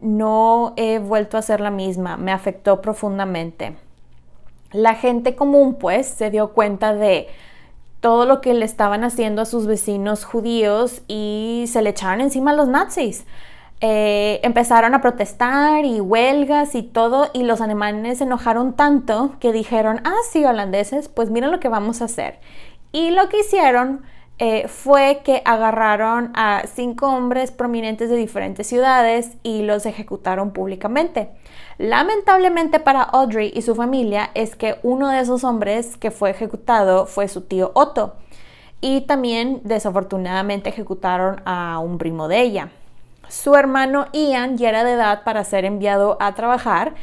No 0.00 0.72
he 0.76 0.98
vuelto 0.98 1.38
a 1.38 1.42
ser 1.42 1.60
la 1.60 1.70
misma. 1.70 2.16
Me 2.16 2.32
afectó 2.32 2.80
profundamente. 2.80 3.76
La 4.72 4.96
gente 4.96 5.36
común, 5.36 5.76
pues, 5.76 6.08
se 6.08 6.32
dio 6.32 6.48
cuenta 6.54 6.92
de 6.92 7.28
todo 8.04 8.26
lo 8.26 8.42
que 8.42 8.52
le 8.52 8.66
estaban 8.66 9.02
haciendo 9.02 9.40
a 9.40 9.46
sus 9.46 9.66
vecinos 9.66 10.26
judíos 10.26 11.00
y 11.08 11.64
se 11.68 11.80
le 11.80 11.88
echaron 11.88 12.20
encima 12.20 12.50
a 12.50 12.54
los 12.54 12.68
nazis. 12.68 13.24
Eh, 13.80 14.40
empezaron 14.42 14.92
a 14.94 15.00
protestar 15.00 15.86
y 15.86 16.00
huelgas 16.00 16.74
y 16.74 16.82
todo 16.82 17.30
y 17.32 17.44
los 17.44 17.62
alemanes 17.62 18.18
se 18.18 18.24
enojaron 18.24 18.74
tanto 18.76 19.36
que 19.40 19.52
dijeron, 19.52 20.02
ah, 20.04 20.18
sí, 20.30 20.44
holandeses, 20.44 21.08
pues 21.08 21.30
miren 21.30 21.50
lo 21.50 21.60
que 21.60 21.70
vamos 21.70 22.02
a 22.02 22.04
hacer. 22.04 22.40
Y 22.92 23.08
lo 23.08 23.30
que 23.30 23.40
hicieron 23.40 24.02
eh, 24.38 24.66
fue 24.66 25.20
que 25.24 25.42
agarraron 25.44 26.32
a 26.34 26.64
cinco 26.66 27.06
hombres 27.06 27.52
prominentes 27.52 28.10
de 28.10 28.16
diferentes 28.16 28.66
ciudades 28.66 29.36
y 29.44 29.62
los 29.62 29.86
ejecutaron 29.86 30.52
públicamente. 30.52 31.30
Lamentablemente 31.78 32.80
para 32.80 33.02
Audrey 33.02 33.52
y 33.54 33.62
su 33.62 33.74
familia 33.74 34.30
es 34.34 34.56
que 34.56 34.76
uno 34.82 35.08
de 35.08 35.20
esos 35.20 35.44
hombres 35.44 35.96
que 35.96 36.10
fue 36.10 36.30
ejecutado 36.30 37.06
fue 37.06 37.28
su 37.28 37.42
tío 37.42 37.70
Otto 37.74 38.16
y 38.80 39.02
también 39.02 39.60
desafortunadamente 39.64 40.68
ejecutaron 40.68 41.40
a 41.44 41.78
un 41.78 41.98
primo 41.98 42.26
de 42.26 42.40
ella. 42.40 42.68
Su 43.28 43.54
hermano 43.54 44.06
Ian 44.12 44.58
ya 44.58 44.68
era 44.68 44.84
de 44.84 44.92
edad 44.92 45.22
para 45.24 45.44
ser 45.44 45.64
enviado 45.64 46.16
a 46.20 46.34
trabajar 46.34 46.94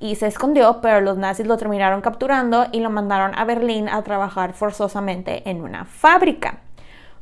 y 0.00 0.16
se 0.16 0.26
escondió, 0.26 0.80
pero 0.80 1.00
los 1.00 1.18
nazis 1.18 1.46
lo 1.46 1.56
terminaron 1.56 2.00
capturando 2.00 2.66
y 2.72 2.80
lo 2.80 2.90
mandaron 2.90 3.38
a 3.38 3.44
Berlín 3.44 3.88
a 3.88 4.02
trabajar 4.02 4.54
forzosamente 4.54 5.48
en 5.48 5.62
una 5.62 5.84
fábrica. 5.84 6.60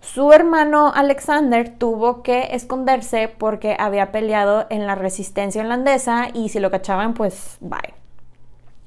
Su 0.00 0.32
hermano 0.32 0.92
Alexander 0.94 1.76
tuvo 1.76 2.22
que 2.22 2.48
esconderse 2.52 3.28
porque 3.28 3.76
había 3.78 4.12
peleado 4.12 4.66
en 4.70 4.86
la 4.86 4.94
resistencia 4.94 5.62
holandesa 5.62 6.28
y 6.32 6.48
si 6.48 6.60
lo 6.60 6.70
cachaban, 6.70 7.14
pues 7.14 7.58
bye. 7.60 7.94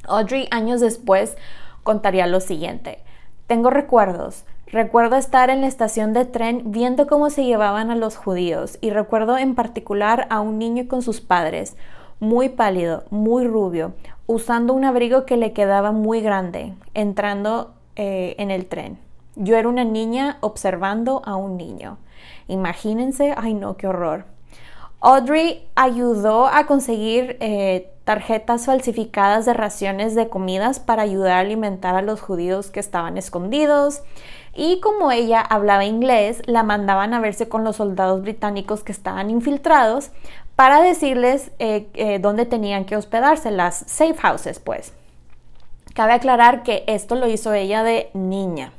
Audrey 0.07 0.47
años 0.51 0.81
después 0.81 1.35
contaría 1.83 2.27
lo 2.27 2.39
siguiente. 2.39 2.99
Tengo 3.47 3.69
recuerdos. 3.69 4.45
Recuerdo 4.67 5.17
estar 5.17 5.49
en 5.49 5.61
la 5.61 5.67
estación 5.67 6.13
de 6.13 6.23
tren 6.23 6.71
viendo 6.71 7.05
cómo 7.05 7.29
se 7.29 7.43
llevaban 7.43 7.91
a 7.91 7.95
los 7.95 8.15
judíos 8.15 8.77
y 8.79 8.89
recuerdo 8.89 9.37
en 9.37 9.53
particular 9.53 10.27
a 10.29 10.39
un 10.39 10.57
niño 10.57 10.87
con 10.87 11.01
sus 11.01 11.21
padres. 11.21 11.75
muy 12.21 12.49
pálido, 12.49 13.03
muy 13.09 13.47
rubio, 13.47 13.93
usando 14.27 14.73
un 14.73 14.85
abrigo 14.85 15.25
que 15.25 15.37
le 15.37 15.53
quedaba 15.53 15.91
muy 15.91 16.21
grande, 16.21 16.75
entrando 16.93 17.73
eh, 17.95 18.35
en 18.37 18.51
el 18.51 18.67
tren. 18.67 18.99
Yo 19.35 19.55
era 19.57 19.69
una 19.69 19.83
niña 19.83 20.37
observando 20.41 21.21
a 21.25 21.35
un 21.35 21.57
niño. 21.57 21.97
Imagínense, 22.47 23.33
ay 23.37 23.53
no, 23.53 23.77
qué 23.77 23.87
horror. 23.87 24.25
Audrey 24.99 25.67
ayudó 25.73 26.45
a 26.47 26.67
conseguir 26.67 27.37
eh, 27.39 27.91
tarjetas 28.03 28.65
falsificadas 28.65 29.45
de 29.45 29.53
raciones 29.53 30.13
de 30.13 30.29
comidas 30.29 30.79
para 30.79 31.01
ayudar 31.01 31.31
a 31.31 31.39
alimentar 31.39 31.95
a 31.95 32.01
los 32.01 32.21
judíos 32.21 32.69
que 32.69 32.79
estaban 32.79 33.17
escondidos. 33.17 34.03
Y 34.53 34.79
como 34.81 35.11
ella 35.11 35.41
hablaba 35.41 35.85
inglés, 35.85 36.41
la 36.45 36.61
mandaban 36.61 37.13
a 37.13 37.19
verse 37.19 37.47
con 37.47 37.63
los 37.63 37.77
soldados 37.77 38.21
británicos 38.21 38.83
que 38.83 38.91
estaban 38.91 39.29
infiltrados 39.29 40.11
para 40.55 40.81
decirles 40.81 41.51
eh, 41.57 41.87
eh, 41.93 42.19
dónde 42.19 42.45
tenían 42.45 42.85
que 42.85 42.95
hospedarse, 42.95 43.49
las 43.49 43.83
safe 43.87 44.17
houses, 44.17 44.59
pues. 44.59 44.93
Cabe 45.95 46.13
aclarar 46.13 46.63
que 46.63 46.83
esto 46.87 47.15
lo 47.15 47.27
hizo 47.27 47.53
ella 47.53 47.83
de 47.83 48.11
niña. 48.13 48.71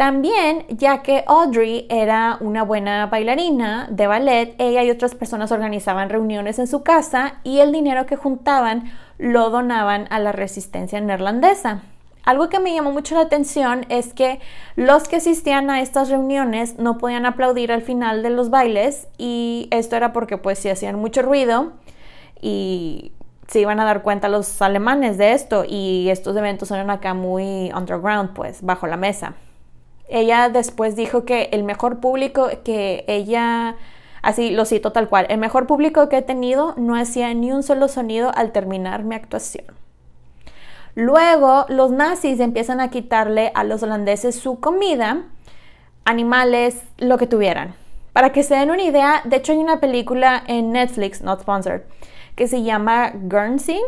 También, 0.00 0.64
ya 0.70 1.02
que 1.02 1.24
Audrey 1.26 1.86
era 1.90 2.38
una 2.40 2.62
buena 2.62 3.04
bailarina 3.08 3.86
de 3.90 4.06
ballet, 4.06 4.54
ella 4.56 4.82
y 4.82 4.90
otras 4.90 5.14
personas 5.14 5.52
organizaban 5.52 6.08
reuniones 6.08 6.58
en 6.58 6.68
su 6.68 6.82
casa 6.82 7.34
y 7.44 7.58
el 7.58 7.70
dinero 7.70 8.06
que 8.06 8.16
juntaban 8.16 8.90
lo 9.18 9.50
donaban 9.50 10.06
a 10.08 10.18
la 10.18 10.32
resistencia 10.32 10.98
neerlandesa. 11.02 11.82
Algo 12.24 12.48
que 12.48 12.60
me 12.60 12.74
llamó 12.74 12.92
mucho 12.92 13.14
la 13.14 13.20
atención 13.20 13.84
es 13.90 14.14
que 14.14 14.40
los 14.74 15.06
que 15.06 15.16
asistían 15.16 15.68
a 15.68 15.82
estas 15.82 16.08
reuniones 16.08 16.78
no 16.78 16.96
podían 16.96 17.26
aplaudir 17.26 17.70
al 17.70 17.82
final 17.82 18.22
de 18.22 18.30
los 18.30 18.48
bailes 18.48 19.06
y 19.18 19.68
esto 19.70 19.96
era 19.96 20.14
porque 20.14 20.38
pues 20.38 20.60
si 20.60 20.70
hacían 20.70 20.98
mucho 20.98 21.20
ruido 21.20 21.72
y 22.40 23.12
se 23.48 23.60
iban 23.60 23.80
a 23.80 23.84
dar 23.84 24.00
cuenta 24.00 24.30
los 24.30 24.62
alemanes 24.62 25.18
de 25.18 25.34
esto 25.34 25.66
y 25.68 26.08
estos 26.08 26.34
eventos 26.38 26.70
eran 26.70 26.88
acá 26.88 27.12
muy 27.12 27.70
underground 27.76 28.30
pues 28.32 28.62
bajo 28.62 28.86
la 28.86 28.96
mesa. 28.96 29.34
Ella 30.10 30.48
después 30.48 30.96
dijo 30.96 31.24
que 31.24 31.48
el 31.52 31.62
mejor 31.62 32.00
público 32.00 32.48
que 32.64 33.04
ella, 33.06 33.76
así 34.22 34.50
lo 34.50 34.64
cito 34.64 34.92
tal 34.92 35.08
cual, 35.08 35.26
el 35.30 35.38
mejor 35.38 35.66
público 35.66 36.08
que 36.08 36.18
he 36.18 36.22
tenido 36.22 36.74
no 36.76 36.96
hacía 36.96 37.32
ni 37.34 37.52
un 37.52 37.62
solo 37.62 37.88
sonido 37.88 38.32
al 38.34 38.52
terminar 38.52 39.04
mi 39.04 39.14
actuación. 39.14 39.66
Luego 40.94 41.66
los 41.68 41.92
nazis 41.92 42.40
empiezan 42.40 42.80
a 42.80 42.90
quitarle 42.90 43.52
a 43.54 43.64
los 43.64 43.82
holandeses 43.82 44.34
su 44.34 44.58
comida, 44.58 45.22
animales, 46.04 46.82
lo 46.98 47.16
que 47.16 47.26
tuvieran. 47.26 47.74
Para 48.12 48.32
que 48.32 48.42
se 48.42 48.56
den 48.56 48.70
una 48.70 48.82
idea, 48.82 49.22
de 49.24 49.36
hecho 49.36 49.52
hay 49.52 49.58
una 49.58 49.78
película 49.78 50.42
en 50.46 50.72
Netflix, 50.72 51.22
not 51.22 51.42
sponsored, 51.42 51.82
que 52.34 52.48
se 52.48 52.62
llama 52.64 53.12
Guernsey, 53.14 53.80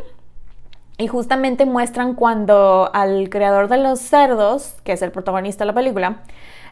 y 1.02 1.09
justamente 1.09 1.66
muestran 1.66 2.14
cuando 2.14 2.88
al 2.94 3.28
creador 3.28 3.66
de 3.66 3.76
los 3.76 3.99
cerdos, 3.99 4.76
que 4.85 4.92
es 4.92 5.02
el 5.02 5.11
protagonista 5.11 5.64
de 5.64 5.66
la 5.66 5.75
película, 5.75 6.18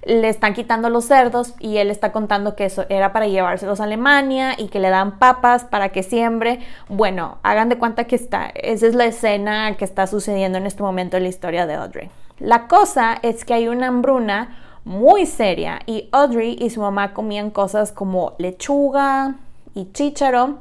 le 0.04 0.28
están 0.28 0.54
quitando 0.54 0.88
los 0.88 1.06
cerdos 1.06 1.54
y 1.58 1.78
él 1.78 1.90
está 1.90 2.12
contando 2.12 2.54
que 2.54 2.66
eso 2.66 2.86
era 2.90 3.12
para 3.12 3.26
llevárselos 3.26 3.80
a 3.80 3.84
Alemania 3.84 4.54
y 4.56 4.68
que 4.68 4.78
le 4.78 4.88
dan 4.88 5.18
papas 5.18 5.64
para 5.64 5.88
que 5.88 6.04
siembre. 6.04 6.60
Bueno, 6.88 7.38
hagan 7.42 7.68
de 7.70 7.76
cuenta 7.76 8.04
que 8.04 8.14
está, 8.14 8.52
esa 8.54 8.86
es 8.86 8.94
la 8.94 9.06
escena 9.06 9.76
que 9.76 9.84
está 9.84 10.06
sucediendo 10.06 10.58
en 10.58 10.66
este 10.66 10.84
momento 10.84 11.16
en 11.16 11.24
la 11.24 11.28
historia 11.28 11.66
de 11.66 11.74
Audrey. 11.74 12.08
La 12.38 12.68
cosa 12.68 13.18
es 13.22 13.44
que 13.44 13.54
hay 13.54 13.66
una 13.66 13.88
hambruna 13.88 14.56
muy 14.84 15.26
seria 15.26 15.80
y 15.86 16.08
Audrey 16.12 16.56
y 16.56 16.70
su 16.70 16.80
mamá 16.80 17.14
comían 17.14 17.50
cosas 17.50 17.90
como 17.90 18.34
lechuga 18.38 19.34
y 19.74 19.90
chícharo 19.90 20.60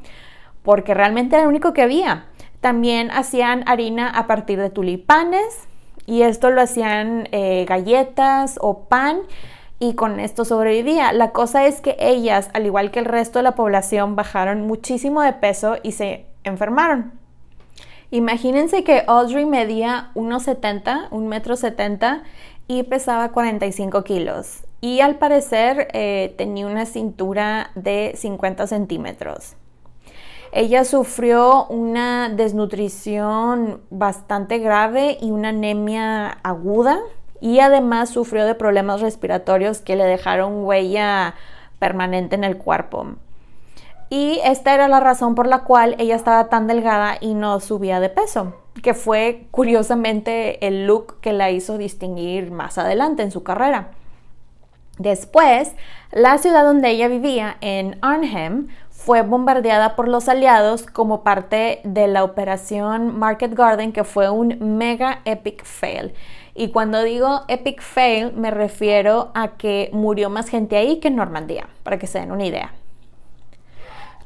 porque 0.64 0.96
realmente 0.96 1.36
era 1.36 1.44
lo 1.44 1.50
único 1.50 1.72
que 1.72 1.84
había. 1.84 2.29
También 2.62 3.12
hacían 3.12 3.64
harina 3.68 4.10
a 4.10 4.28
partir 4.28 4.60
de 4.60 4.70
tulipanes 4.70 5.44
y 6.06 6.24
esto 6.24 6.50
lo 6.50 6.62
hacían 6.62 7.28
eh, 7.32 7.66
galletas 7.68 8.58
o 8.62 8.86
pan 8.86 9.20
y 9.80 9.94
con 9.94 10.20
esto 10.20 10.44
sobrevivía. 10.44 11.14
La 11.14 11.32
cosa 11.32 11.66
es 11.66 11.82
que 11.82 11.96
ellas, 12.00 12.50
al 12.54 12.66
igual 12.66 12.92
que 12.92 13.00
el 13.00 13.06
resto 13.06 13.40
de 13.40 13.44
la 13.44 13.56
población, 13.56 14.16
bajaron 14.16 14.68
muchísimo 14.68 15.22
de 15.22 15.34
peso 15.34 15.78
y 15.84 15.94
se 15.94 16.26
enfermaron. 16.44 17.14
Imagínense 18.12 18.84
que 18.84 19.04
Audrey 19.08 19.46
medía 19.46 20.10
1,70, 20.16 21.10
1,70 21.10 21.20
metro 21.22 21.56
70 21.56 22.24
y 22.68 22.84
pesaba 22.84 23.30
45 23.30 24.04
kilos. 24.04 24.64
Y 24.82 25.02
al 25.02 25.16
parecer 25.16 25.90
eh, 25.94 26.34
tenía 26.38 26.66
una 26.66 26.86
cintura 26.86 27.72
de 27.76 28.14
50 28.16 28.68
centímetros. 28.68 29.56
Ella 30.52 30.84
sufrió 30.84 31.66
una 31.68 32.30
desnutrición 32.30 33.82
bastante 33.92 34.58
grave 34.58 35.18
y 35.22 35.32
una 35.32 35.50
anemia 35.50 36.30
aguda 36.44 37.00
y 37.40 37.60
además 37.60 38.10
sufrió 38.10 38.46
de 38.46 38.56
problemas 38.56 39.02
respiratorios 39.02 39.80
que 39.80 39.96
le 39.96 40.06
dejaron 40.06 40.66
huella 40.66 41.36
permanente 41.78 42.36
en 42.36 42.44
el 42.44 42.58
cuerpo. 42.58 43.06
Y 44.10 44.40
esta 44.44 44.74
era 44.74 44.88
la 44.88 45.00
razón 45.00 45.36
por 45.36 45.46
la 45.46 45.64
cual 45.64 45.96
ella 46.00 46.16
estaba 46.16 46.50
tan 46.50 46.66
delgada 46.66 47.18
y 47.22 47.36
no 47.36 47.60
subía 47.60 48.00
de 48.00 48.10
peso, 48.10 48.56
que 48.82 48.96
fue 48.96 49.46
curiosamente 49.52 50.66
el 50.66 50.88
look 50.88 51.20
que 51.22 51.32
la 51.32 51.52
hizo 51.52 51.78
distinguir 51.78 52.50
más 52.50 52.80
adelante 52.80 53.22
en 53.22 53.30
su 53.30 53.44
carrera. 53.44 53.92
Después, 54.98 55.76
la 56.12 56.40
ciudad 56.40 56.64
donde 56.64 56.90
ella 56.90 57.08
vivía, 57.08 57.56
en 57.62 57.98
Arnhem, 58.02 58.68
fue 59.10 59.24
bombardeada 59.24 59.96
por 59.96 60.08
los 60.08 60.30
aliados 60.30 60.86
como 60.86 61.24
parte 61.24 61.82
de 61.84 62.08
la 62.08 62.24
operación 62.24 63.18
Market 63.18 63.56
Garden, 63.56 63.92
que 63.92 64.04
fue 64.04 64.30
un 64.30 64.78
mega 64.78 65.22
epic 65.26 65.66
fail. 65.66 66.14
Y 66.54 66.70
cuando 66.70 67.02
digo 67.02 67.42
epic 67.48 67.82
fail, 67.82 68.34
me 68.34 68.52
refiero 68.52 69.32
a 69.34 69.58
que 69.58 69.90
murió 69.94 70.30
más 70.30 70.48
gente 70.48 70.78
ahí 70.78 71.00
que 71.00 71.08
en 71.08 71.16
Normandía, 71.16 71.66
para 71.82 71.98
que 71.98 72.06
se 72.06 72.20
den 72.20 72.32
una 72.32 72.46
idea. 72.46 72.72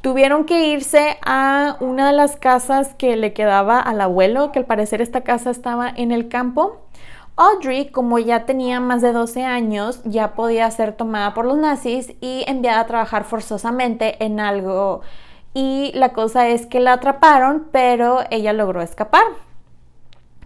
Tuvieron 0.01 0.43
que 0.43 0.67
irse 0.67 1.17
a 1.25 1.77
una 1.79 2.07
de 2.07 2.17
las 2.17 2.35
casas 2.35 2.93
que 2.95 3.15
le 3.15 3.31
quedaba 3.31 3.79
al 3.79 4.01
abuelo, 4.01 4.51
que 4.51 4.59
al 4.59 4.65
parecer 4.65 5.01
esta 5.01 5.21
casa 5.21 5.49
estaba 5.49 5.89
en 5.95 6.11
el 6.11 6.27
campo. 6.27 6.82
Audrey, 7.35 7.89
como 7.89 8.19
ya 8.19 8.45
tenía 8.45 8.79
más 8.79 9.01
de 9.01 9.11
12 9.11 9.43
años, 9.43 10.01
ya 10.05 10.35
podía 10.35 10.69
ser 10.69 10.93
tomada 10.93 11.33
por 11.33 11.45
los 11.45 11.57
nazis 11.57 12.13
y 12.21 12.43
enviada 12.47 12.81
a 12.81 12.85
trabajar 12.85 13.23
forzosamente 13.23 14.23
en 14.23 14.39
algo. 14.39 15.01
Y 15.55 15.91
la 15.95 16.13
cosa 16.13 16.47
es 16.47 16.67
que 16.67 16.79
la 16.79 16.93
atraparon, 16.93 17.67
pero 17.71 18.19
ella 18.29 18.53
logró 18.53 18.83
escapar. 18.83 19.23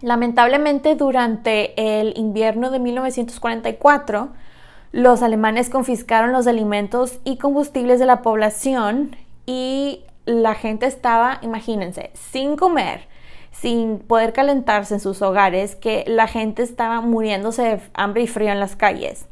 Lamentablemente, 0.00 0.94
durante 0.94 2.00
el 2.00 2.16
invierno 2.16 2.70
de 2.70 2.78
1944, 2.78 4.28
los 4.92 5.22
alemanes 5.22 5.68
confiscaron 5.68 6.32
los 6.32 6.46
alimentos 6.46 7.18
y 7.24 7.36
combustibles 7.36 7.98
de 7.98 8.06
la 8.06 8.22
población 8.22 9.14
y 9.44 10.04
la 10.24 10.54
gente 10.54 10.86
estaba, 10.86 11.38
imagínense, 11.42 12.10
sin 12.14 12.56
comer 12.56 13.08
sin 13.60 13.98
poder 13.98 14.32
calentarse 14.32 14.94
en 14.94 15.00
sus 15.00 15.20
hogares, 15.22 15.74
que 15.74 16.04
la 16.06 16.28
gente 16.28 16.62
estaba 16.62 17.00
muriéndose 17.00 17.62
de 17.62 17.80
hambre 17.94 18.22
y 18.22 18.26
frío 18.26 18.50
en 18.50 18.60
las 18.60 18.76
calles. 18.76 19.26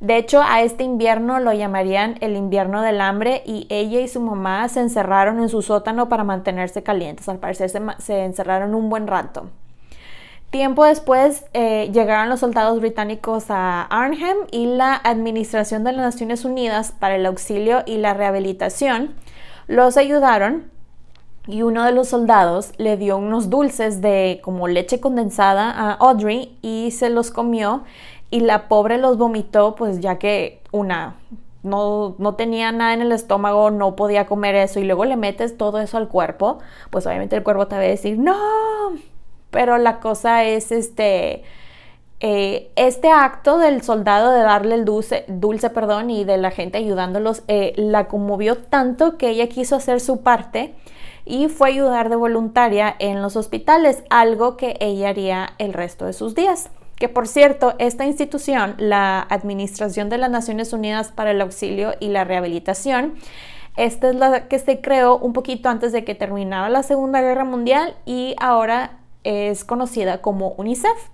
De 0.00 0.16
hecho, 0.16 0.42
a 0.42 0.62
este 0.62 0.82
invierno 0.82 1.40
lo 1.40 1.52
llamarían 1.52 2.16
el 2.20 2.34
invierno 2.34 2.80
del 2.80 3.02
hambre 3.02 3.42
y 3.44 3.66
ella 3.68 4.00
y 4.00 4.08
su 4.08 4.20
mamá 4.20 4.66
se 4.68 4.80
encerraron 4.80 5.40
en 5.40 5.50
su 5.50 5.60
sótano 5.60 6.08
para 6.08 6.24
mantenerse 6.24 6.82
calientes. 6.82 7.28
Al 7.28 7.38
parecer 7.38 7.70
se, 7.98 8.24
encerraron 8.24 8.74
un 8.74 8.88
buen 8.88 9.06
rato. 9.06 9.50
Tiempo 10.50 10.84
después 10.84 11.44
eh, 11.52 11.90
llegaron 11.92 12.30
los 12.30 12.40
soldados 12.40 12.80
británicos 12.80 13.50
a 13.50 13.82
Arnhem 13.82 14.38
y 14.50 14.66
la 14.66 14.96
Administración 14.96 15.84
de 15.84 15.92
las 15.92 16.14
Naciones 16.14 16.44
Unidas 16.44 16.92
para 16.92 17.16
el 17.16 17.26
Auxilio 17.26 17.82
y 17.86 17.98
la 17.98 18.14
Rehabilitación 18.14 19.14
los 19.68 19.96
ayudaron 19.96 20.70
y 21.50 21.62
uno 21.62 21.84
de 21.84 21.92
los 21.92 22.08
soldados 22.08 22.72
le 22.78 22.96
dio 22.96 23.18
unos 23.18 23.50
dulces 23.50 24.00
de 24.00 24.40
como 24.42 24.68
leche 24.68 25.00
condensada 25.00 25.70
a 25.70 25.92
Audrey 25.94 26.56
y 26.62 26.90
se 26.92 27.10
los 27.10 27.30
comió 27.30 27.84
y 28.30 28.40
la 28.40 28.68
pobre 28.68 28.98
los 28.98 29.18
vomitó 29.18 29.74
pues 29.74 30.00
ya 30.00 30.18
que 30.18 30.62
una 30.72 31.16
no, 31.62 32.14
no, 32.18 32.36
tenía 32.36 32.72
nada 32.72 32.94
en 32.94 33.02
el 33.02 33.12
estómago, 33.12 33.70
no 33.70 33.94
podía 33.94 34.26
comer 34.26 34.54
eso 34.54 34.80
y 34.80 34.84
luego 34.84 35.04
le 35.04 35.16
metes 35.16 35.58
todo 35.58 35.78
eso 35.78 35.98
al 35.98 36.08
cuerpo, 36.08 36.58
pues 36.88 37.06
obviamente 37.06 37.36
el 37.36 37.42
cuerpo 37.42 37.66
te 37.66 37.76
va 37.76 37.82
a 37.82 37.84
decir 37.84 38.18
no, 38.18 38.34
pero 39.50 39.78
la 39.78 40.00
cosa 40.00 40.44
es 40.44 40.72
este... 40.72 41.42
Eh, 42.22 42.70
este 42.76 43.08
acto 43.08 43.56
del 43.56 43.80
soldado 43.80 44.30
de 44.32 44.40
darle 44.40 44.74
el 44.74 44.84
dulce, 44.84 45.24
dulce 45.26 45.70
perdón, 45.70 46.10
y 46.10 46.24
de 46.24 46.36
la 46.36 46.50
gente 46.50 46.76
ayudándolos 46.76 47.42
eh, 47.48 47.72
la 47.76 48.08
conmovió 48.08 48.58
tanto 48.58 49.16
que 49.16 49.30
ella 49.30 49.48
quiso 49.48 49.76
hacer 49.76 50.00
su 50.00 50.20
parte 50.20 50.74
y 51.24 51.48
fue 51.48 51.68
ayudar 51.68 52.08
de 52.08 52.16
voluntaria 52.16 52.94
en 52.98 53.22
los 53.22 53.36
hospitales, 53.36 54.02
algo 54.10 54.56
que 54.56 54.76
ella 54.80 55.10
haría 55.10 55.50
el 55.58 55.72
resto 55.72 56.06
de 56.06 56.12
sus 56.12 56.34
días. 56.34 56.70
Que 56.96 57.08
por 57.08 57.26
cierto, 57.26 57.74
esta 57.78 58.04
institución, 58.04 58.74
la 58.76 59.20
Administración 59.20 60.10
de 60.10 60.18
las 60.18 60.30
Naciones 60.30 60.72
Unidas 60.72 61.12
para 61.12 61.30
el 61.30 61.40
Auxilio 61.40 61.94
y 61.98 62.08
la 62.08 62.24
Rehabilitación, 62.24 63.14
Esta 63.76 64.10
es 64.10 64.16
la 64.16 64.48
que 64.48 64.58
se 64.58 64.80
creó 64.80 65.16
un 65.16 65.32
poquito 65.32 65.68
antes 65.68 65.92
de 65.92 66.04
que 66.04 66.14
terminara 66.14 66.68
la 66.68 66.82
Segunda 66.82 67.22
Guerra 67.22 67.44
Mundial 67.44 67.96
y 68.04 68.34
ahora 68.38 68.98
es 69.24 69.64
conocida 69.64 70.20
como 70.20 70.48
UNICEF. 70.58 71.08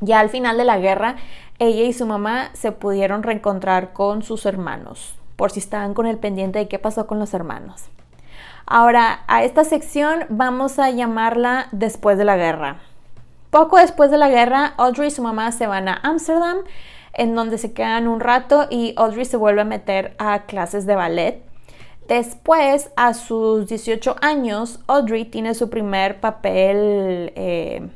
Ya 0.00 0.20
al 0.20 0.30
final 0.30 0.56
de 0.56 0.64
la 0.64 0.78
guerra, 0.78 1.16
ella 1.58 1.84
y 1.84 1.92
su 1.92 2.06
mamá 2.06 2.50
se 2.54 2.72
pudieron 2.72 3.22
reencontrar 3.22 3.92
con 3.92 4.22
sus 4.22 4.46
hermanos, 4.46 5.14
por 5.36 5.50
si 5.50 5.60
estaban 5.60 5.94
con 5.94 6.06
el 6.06 6.18
pendiente 6.18 6.58
de 6.58 6.68
qué 6.68 6.78
pasó 6.78 7.06
con 7.06 7.18
los 7.18 7.34
hermanos. 7.34 7.88
Ahora, 8.72 9.24
a 9.26 9.42
esta 9.42 9.64
sección 9.64 10.26
vamos 10.28 10.78
a 10.78 10.90
llamarla 10.90 11.66
después 11.72 12.16
de 12.18 12.24
la 12.24 12.36
guerra. 12.36 12.76
Poco 13.50 13.78
después 13.78 14.12
de 14.12 14.16
la 14.16 14.28
guerra, 14.28 14.74
Audrey 14.76 15.08
y 15.08 15.10
su 15.10 15.22
mamá 15.22 15.50
se 15.50 15.66
van 15.66 15.88
a 15.88 15.98
Ámsterdam, 16.04 16.58
en 17.12 17.34
donde 17.34 17.58
se 17.58 17.72
quedan 17.72 18.06
un 18.06 18.20
rato 18.20 18.68
y 18.70 18.94
Audrey 18.96 19.24
se 19.24 19.36
vuelve 19.36 19.62
a 19.62 19.64
meter 19.64 20.14
a 20.18 20.42
clases 20.42 20.86
de 20.86 20.94
ballet. 20.94 21.42
Después, 22.06 22.92
a 22.94 23.14
sus 23.14 23.66
18 23.66 24.14
años, 24.22 24.78
Audrey 24.86 25.24
tiene 25.24 25.54
su 25.54 25.68
primer 25.68 26.20
papel 26.20 27.32
eh, 27.34 27.88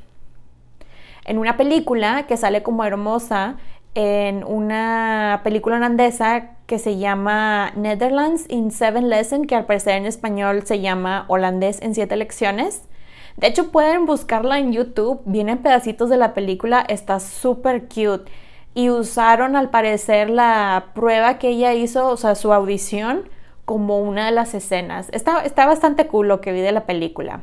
en 1.24 1.38
una 1.38 1.56
película 1.56 2.26
que 2.26 2.36
sale 2.36 2.64
como 2.64 2.82
hermosa 2.82 3.58
en 3.94 4.42
una 4.42 5.40
película 5.44 5.76
holandesa 5.76 6.53
que 6.66 6.78
se 6.78 6.96
llama 6.98 7.72
Netherlands 7.76 8.46
in 8.48 8.70
Seven 8.70 9.08
Lessons, 9.08 9.46
que 9.46 9.54
al 9.54 9.66
parecer 9.66 9.96
en 9.96 10.06
español 10.06 10.62
se 10.64 10.80
llama 10.80 11.24
Holandés 11.28 11.82
en 11.82 11.94
Siete 11.94 12.16
Lecciones. 12.16 12.82
De 13.36 13.48
hecho, 13.48 13.70
pueden 13.70 14.06
buscarla 14.06 14.58
en 14.58 14.72
YouTube, 14.72 15.20
vienen 15.24 15.58
pedacitos 15.58 16.08
de 16.08 16.16
la 16.16 16.34
película, 16.34 16.84
está 16.88 17.20
súper 17.20 17.84
cute. 17.84 18.30
Y 18.74 18.90
usaron 18.90 19.56
al 19.56 19.70
parecer 19.70 20.30
la 20.30 20.86
prueba 20.94 21.38
que 21.38 21.48
ella 21.48 21.74
hizo, 21.74 22.08
o 22.08 22.16
sea, 22.16 22.34
su 22.34 22.52
audición, 22.52 23.28
como 23.64 24.00
una 24.00 24.26
de 24.26 24.32
las 24.32 24.54
escenas. 24.54 25.08
Está, 25.12 25.44
está 25.44 25.66
bastante 25.66 26.06
cool 26.06 26.28
lo 26.28 26.40
que 26.40 26.52
vi 26.52 26.60
de 26.60 26.72
la 26.72 26.86
película. 26.86 27.42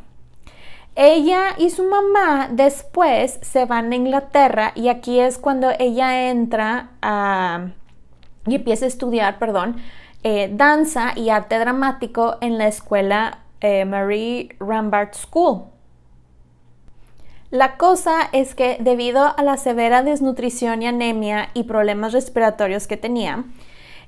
Ella 0.96 1.56
y 1.58 1.70
su 1.70 1.86
mamá 1.86 2.50
después 2.52 3.40
se 3.42 3.66
van 3.66 3.92
a 3.92 3.96
Inglaterra 3.96 4.74
y 4.76 4.90
aquí 4.90 5.20
es 5.20 5.38
cuando 5.38 5.72
ella 5.80 6.30
entra 6.30 6.90
a, 7.02 7.70
y 8.48 8.56
empieza 8.56 8.86
a 8.86 8.88
estudiar, 8.88 9.40
perdón, 9.40 9.78
eh, 10.24 10.52
danza 10.54 11.14
y 11.16 11.30
arte 11.30 11.58
dramático 11.58 12.38
en 12.42 12.58
la 12.58 12.68
escuela 12.68 13.40
eh, 13.60 13.86
Marie 13.86 14.56
Rambart 14.60 15.16
School. 15.16 15.64
La 17.50 17.76
cosa 17.76 18.30
es 18.32 18.56
que 18.56 18.78
debido 18.80 19.38
a 19.38 19.44
la 19.44 19.58
severa 19.58 20.04
desnutrición 20.04 20.82
y 20.82 20.88
anemia 20.88 21.50
y 21.54 21.64
problemas 21.64 22.14
respiratorios 22.14 22.88
que 22.88 22.98
tenía, 22.98 23.44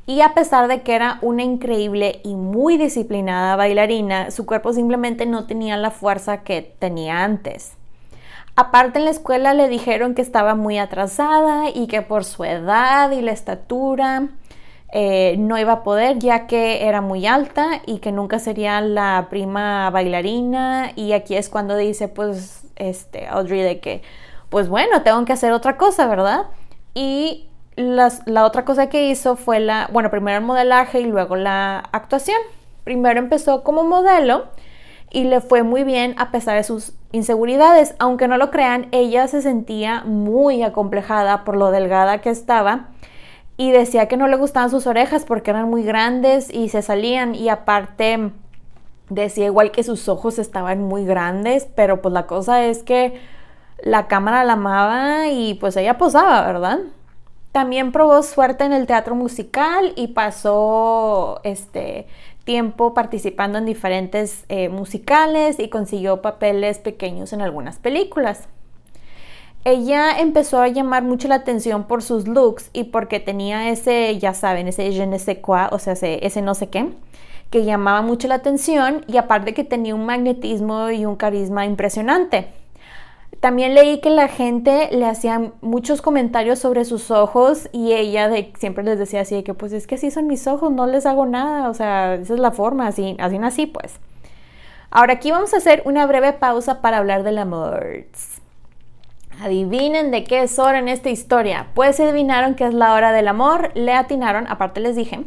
y 0.06 0.22
a 0.22 0.34
pesar 0.34 0.68
de 0.68 0.82
que 0.82 0.96
era 0.96 1.18
una 1.22 1.44
increíble 1.44 2.22
y 2.24 2.36
muy 2.36 2.78
disciplinada 2.78 3.56
bailarina, 3.56 4.32
su 4.32 4.46
cuerpo 4.46 4.74
simplemente 4.74 5.26
no 5.26 5.46
tenía 5.46 5.78
la 5.78 5.92
fuerza 5.92 6.44
que 6.44 6.62
tenía 6.62 7.24
antes. 7.24 7.78
Aparte 8.56 9.00
en 9.00 9.06
la 9.06 9.12
escuela 9.12 9.54
le 9.54 9.68
dijeron 9.68 10.14
que 10.14 10.22
estaba 10.22 10.56
muy 10.56 10.78
atrasada 10.78 11.70
y 11.74 11.88
que 11.88 12.02
por 12.02 12.24
su 12.24 12.44
edad 12.44 13.12
y 13.12 13.22
la 13.22 13.32
estatura 13.32 14.30
eh, 14.92 15.36
no 15.40 15.58
iba 15.58 15.74
a 15.74 15.84
poder 15.84 16.20
ya 16.20 16.46
que 16.46 16.86
era 16.88 17.02
muy 17.02 17.26
alta 17.26 17.82
y 17.88 17.98
que 17.98 18.12
nunca 18.12 18.38
sería 18.38 18.80
la 18.82 19.28
prima 19.30 19.90
bailarina 19.90 20.92
y 20.96 21.14
aquí 21.14 21.36
es 21.36 21.50
cuando 21.50 21.76
dice 21.76 22.08
pues 22.08 22.64
este 22.76 23.26
Audrey 23.28 23.62
de 23.62 23.80
que 23.80 24.04
pues 24.50 24.70
bueno 24.70 25.02
tengo 25.02 25.26
que 25.26 25.34
hacer 25.34 25.52
otra 25.52 25.78
cosa 25.78 26.06
verdad 26.06 26.46
y 26.94 27.48
la 27.76 28.46
otra 28.46 28.66
cosa 28.66 28.88
que 28.88 29.10
hizo 29.10 29.36
fue 29.36 29.60
la, 29.60 29.90
bueno, 29.92 30.10
primero 30.10 30.38
el 30.38 30.44
modelaje 30.44 31.02
y 31.02 31.06
luego 31.06 31.36
la 31.36 31.80
actuación. 31.92 32.38
Primero 32.84 33.20
empezó 33.20 33.64
como 33.64 33.84
modelo 33.84 34.48
y 35.14 35.26
le 35.26 35.40
fue 35.40 35.64
muy 35.64 35.86
bien 35.86 36.16
a 36.18 36.32
pesar 36.32 36.58
de 36.58 36.64
sus 36.64 36.94
inseguridades. 37.14 37.96
Aunque 38.00 38.28
no 38.28 38.38
lo 38.38 38.52
crean, 38.52 38.88
ella 38.92 39.28
se 39.30 39.42
sentía 39.42 40.04
muy 40.04 40.64
acomplejada 40.64 41.46
por 41.46 41.56
lo 41.56 41.72
delgada 41.72 42.20
que 42.20 42.32
estaba 42.32 42.90
y 43.56 43.72
decía 43.72 44.08
que 44.08 44.18
no 44.18 44.28
le 44.28 44.36
gustaban 44.36 44.72
sus 44.72 44.88
orejas 44.88 45.24
porque 45.24 45.52
eran 45.52 45.70
muy 45.70 45.84
grandes 45.84 46.52
y 46.52 46.70
se 46.70 46.82
salían 46.82 47.36
y 47.36 47.50
aparte 47.50 48.32
decía 49.10 49.46
igual 49.46 49.72
que 49.72 49.84
sus 49.84 50.10
ojos 50.10 50.40
estaban 50.40 50.82
muy 50.82 51.06
grandes, 51.06 51.68
pero 51.76 52.02
pues 52.02 52.12
la 52.12 52.26
cosa 52.26 52.64
es 52.66 52.82
que 52.82 53.22
la 53.84 54.08
cámara 54.08 54.44
la 54.44 54.54
amaba 54.54 55.28
y 55.28 55.54
pues 55.56 55.78
ella 55.78 56.00
posaba, 56.00 56.46
¿verdad? 56.48 56.80
También 57.52 57.92
probó 57.92 58.24
suerte 58.24 58.64
en 58.64 58.74
el 58.74 58.88
teatro 58.88 59.14
musical 59.14 59.94
y 59.96 60.08
pasó 60.08 61.40
este 61.44 62.08
tiempo 62.44 62.94
participando 62.94 63.58
en 63.58 63.66
diferentes 63.66 64.46
eh, 64.50 64.70
musicales 64.70 65.60
y 65.60 65.70
consiguió 65.70 66.22
papeles 66.22 66.80
pequeños 66.80 67.34
en 67.34 67.42
algunas 67.42 67.78
películas. 67.78 68.48
Ella 69.66 70.20
empezó 70.20 70.62
a 70.62 70.68
llamar 70.68 71.04
mucho 71.04 71.30
la 71.30 71.36
atención 71.36 71.86
por 71.86 72.04
sus 72.04 72.28
looks 72.28 72.70
y 72.74 72.86
porque 72.86 73.22
tenía 73.22 73.70
ese, 73.70 74.18
ya 74.20 74.34
saben, 74.34 74.68
ese 74.68 74.92
je 74.92 75.08
ne 75.08 75.20
sais 75.20 75.38
quoi, 75.40 75.68
o 75.72 75.80
sea, 75.80 75.94
ese, 75.94 76.26
ese 76.26 76.42
no 76.42 76.54
sé 76.54 76.68
qué, 76.68 76.90
que 77.50 77.64
llamaba 77.64 78.02
mucho 78.02 78.28
la 78.28 78.36
atención 78.36 79.06
y 79.08 79.16
aparte 79.16 79.54
que 79.54 79.64
tenía 79.64 79.96
un 79.96 80.06
magnetismo 80.06 80.90
y 80.90 81.06
un 81.06 81.16
carisma 81.16 81.66
impresionante. 81.66 82.48
También 83.44 83.76
leí 83.76 84.00
que 84.00 84.10
la 84.10 84.30
gente 84.30 84.88
le 84.94 85.06
hacía 85.06 85.52
muchos 85.60 86.02
comentarios 86.02 86.60
sobre 86.60 86.86
sus 86.86 87.12
ojos 87.12 87.68
y 87.74 87.92
ella 87.92 88.32
siempre 88.58 88.86
les 88.86 88.98
decía 88.98 89.20
así 89.20 89.36
de 89.36 89.44
que 89.44 89.54
pues 89.54 89.74
es 89.74 89.86
que 89.86 89.96
así 89.96 90.12
son 90.12 90.28
mis 90.28 90.48
ojos, 90.48 90.72
no 90.72 90.88
les 90.88 91.06
hago 91.06 91.26
nada, 91.26 91.70
o 91.70 91.74
sea, 91.74 92.14
esa 92.16 92.36
es 92.36 92.40
la 92.40 92.52
forma, 92.52 92.88
así, 92.88 93.18
así 93.20 93.38
nací 93.38 93.66
pues. 93.66 94.00
Ahora 94.92 95.16
aquí 95.16 95.30
vamos 95.30 95.54
a 95.54 95.58
hacer 95.58 95.82
una 95.84 96.06
breve 96.06 96.32
pausa 96.32 96.80
para 96.80 97.00
hablar 97.00 97.24
del 97.24 97.38
amor. 97.38 98.06
Adivinen 99.42 100.12
de 100.12 100.24
qué 100.24 100.44
es 100.44 100.58
hora 100.58 100.80
en 100.80 100.88
esta 100.88 101.10
historia. 101.10 101.68
Pues 101.74 102.00
adivinaron 102.00 102.56
que 102.56 102.66
es 102.66 102.74
la 102.74 102.94
hora 102.94 103.12
del 103.12 103.28
amor, 103.28 103.72
le 103.76 103.92
atinaron, 103.92 104.48
aparte 104.48 104.80
les 104.80 104.96
dije, 104.96 105.20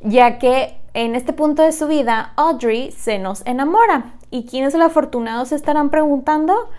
ya 0.00 0.38
que 0.38 0.80
en 0.94 1.14
este 1.14 1.34
punto 1.34 1.62
de 1.62 1.72
su 1.72 1.86
vida 1.86 2.32
Audrey 2.36 2.92
se 2.92 3.18
nos 3.18 3.44
enamora. 3.44 4.14
¿Y 4.30 4.46
quién 4.46 4.64
es 4.64 4.74
el 4.74 4.80
afortunado? 4.80 5.44
Se 5.44 5.54
estarán 5.54 5.90
preguntando. 5.90 6.70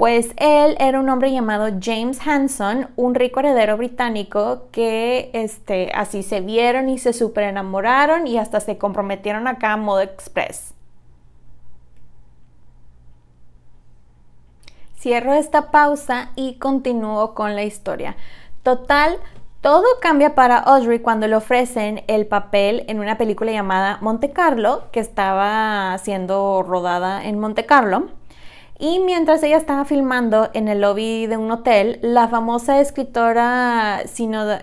Pues 0.00 0.32
él 0.38 0.76
era 0.80 0.98
un 0.98 1.10
hombre 1.10 1.30
llamado 1.30 1.68
James 1.78 2.26
Hanson, 2.26 2.88
un 2.96 3.14
rico 3.14 3.40
heredero 3.40 3.76
británico 3.76 4.62
que 4.72 5.28
este, 5.34 5.92
así 5.94 6.22
se 6.22 6.40
vieron 6.40 6.88
y 6.88 6.96
se 6.96 7.12
super 7.12 7.44
enamoraron 7.44 8.26
y 8.26 8.38
hasta 8.38 8.60
se 8.60 8.78
comprometieron 8.78 9.46
acá 9.46 9.74
a 9.74 9.76
modo 9.76 10.00
express. 10.00 10.72
Cierro 14.98 15.34
esta 15.34 15.70
pausa 15.70 16.30
y 16.34 16.54
continúo 16.54 17.34
con 17.34 17.54
la 17.54 17.64
historia. 17.64 18.16
Total, 18.62 19.18
todo 19.60 19.84
cambia 20.00 20.34
para 20.34 20.56
Audrey 20.60 21.00
cuando 21.00 21.26
le 21.26 21.36
ofrecen 21.36 22.04
el 22.06 22.26
papel 22.26 22.86
en 22.88 23.00
una 23.00 23.18
película 23.18 23.52
llamada 23.52 23.98
Monte 24.00 24.30
Carlo, 24.30 24.84
que 24.92 25.00
estaba 25.00 25.98
siendo 25.98 26.62
rodada 26.62 27.22
en 27.22 27.38
Monte 27.38 27.66
Carlo. 27.66 28.18
Y 28.82 28.98
mientras 28.98 29.42
ella 29.42 29.58
estaba 29.58 29.84
filmando 29.84 30.48
en 30.54 30.66
el 30.66 30.80
lobby 30.80 31.26
de 31.26 31.36
un 31.36 31.50
hotel, 31.50 31.98
la 32.00 32.28
famosa 32.28 32.80
escritora 32.80 34.00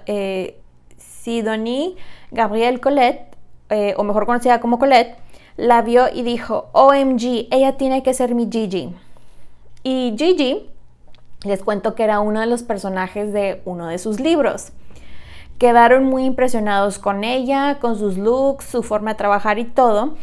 eh, 0.07 0.59
Sidonie 0.97 1.95
Gabrielle 2.31 2.79
Colette, 2.79 3.37
eh, 3.69 3.93
o 3.95 4.03
mejor 4.03 4.25
conocida 4.25 4.59
como 4.59 4.79
Colette, 4.79 5.19
la 5.55 5.83
vio 5.83 6.07
y 6.11 6.23
dijo, 6.23 6.69
OMG, 6.71 7.47
ella 7.51 7.77
tiene 7.77 8.01
que 8.01 8.15
ser 8.15 8.33
mi 8.33 8.49
Gigi. 8.51 8.91
Y 9.83 10.15
Gigi, 10.17 10.67
les 11.43 11.61
cuento 11.61 11.93
que 11.93 12.03
era 12.03 12.19
uno 12.19 12.39
de 12.39 12.47
los 12.47 12.63
personajes 12.63 13.31
de 13.31 13.61
uno 13.65 13.85
de 13.85 13.99
sus 13.99 14.19
libros. 14.19 14.71
Quedaron 15.59 16.05
muy 16.05 16.25
impresionados 16.25 16.97
con 16.97 17.23
ella, 17.23 17.77
con 17.79 17.99
sus 17.99 18.17
looks, 18.17 18.65
su 18.65 18.81
forma 18.81 19.11
de 19.11 19.17
trabajar 19.17 19.59
y 19.59 19.65
todo 19.65 20.15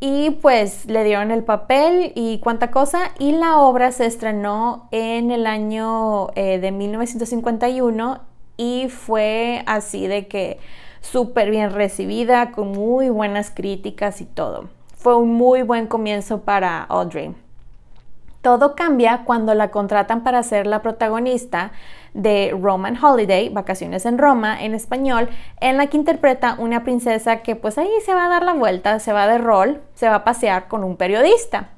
y 0.00 0.32
pues 0.42 0.86
le 0.86 1.04
dieron 1.04 1.30
el 1.30 1.44
papel 1.44 2.12
y 2.14 2.38
cuánta 2.40 2.70
cosa 2.70 3.12
y 3.18 3.32
la 3.32 3.58
obra 3.58 3.92
se 3.92 4.06
estrenó 4.06 4.88
en 4.90 5.30
el 5.30 5.46
año 5.46 6.28
eh, 6.34 6.58
de 6.58 6.72
1951 6.72 8.20
y 8.56 8.88
fue 8.88 9.62
así 9.66 10.06
de 10.06 10.26
que 10.26 10.58
súper 11.00 11.50
bien 11.50 11.70
recibida 11.70 12.50
con 12.50 12.72
muy 12.72 13.08
buenas 13.08 13.50
críticas 13.50 14.20
y 14.20 14.24
todo. 14.24 14.68
Fue 14.96 15.16
un 15.16 15.34
muy 15.34 15.62
buen 15.62 15.86
comienzo 15.86 16.42
para 16.42 16.82
Audrey. 16.82 17.34
Todo 18.40 18.74
cambia 18.74 19.22
cuando 19.24 19.54
la 19.54 19.70
contratan 19.70 20.22
para 20.22 20.42
ser 20.42 20.66
la 20.66 20.82
protagonista 20.82 21.72
de 22.14 22.56
Roman 22.58 22.96
Holiday, 23.02 23.50
Vacaciones 23.50 24.06
en 24.06 24.18
Roma, 24.18 24.62
en 24.64 24.72
español, 24.72 25.28
en 25.60 25.76
la 25.76 25.88
que 25.88 25.96
interpreta 25.96 26.56
una 26.58 26.84
princesa 26.84 27.42
que 27.42 27.56
pues 27.56 27.76
ahí 27.76 27.90
se 28.06 28.14
va 28.14 28.26
a 28.26 28.28
dar 28.28 28.44
la 28.44 28.54
vuelta, 28.54 28.98
se 29.00 29.12
va 29.12 29.26
de 29.26 29.38
rol, 29.38 29.82
se 29.94 30.08
va 30.08 30.16
a 30.16 30.24
pasear 30.24 30.68
con 30.68 30.84
un 30.84 30.96
periodista. 30.96 31.70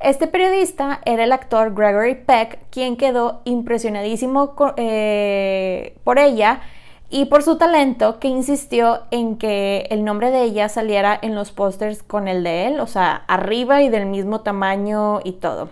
Este 0.00 0.26
periodista 0.26 1.00
era 1.06 1.24
el 1.24 1.32
actor 1.32 1.74
Gregory 1.74 2.16
Peck, 2.16 2.58
quien 2.70 2.96
quedó 2.96 3.40
impresionadísimo 3.44 4.54
eh, 4.76 5.96
por 6.04 6.18
ella 6.18 6.60
y 7.08 7.26
por 7.26 7.42
su 7.42 7.56
talento 7.56 8.18
que 8.18 8.28
insistió 8.28 9.02
en 9.10 9.38
que 9.38 9.86
el 9.90 10.04
nombre 10.04 10.30
de 10.30 10.42
ella 10.42 10.68
saliera 10.68 11.18
en 11.22 11.34
los 11.34 11.52
pósters 11.52 12.02
con 12.02 12.28
el 12.28 12.42
de 12.42 12.66
él, 12.66 12.80
o 12.80 12.86
sea, 12.86 13.22
arriba 13.28 13.82
y 13.82 13.88
del 13.88 14.06
mismo 14.06 14.40
tamaño 14.40 15.20
y 15.24 15.32
todo. 15.32 15.70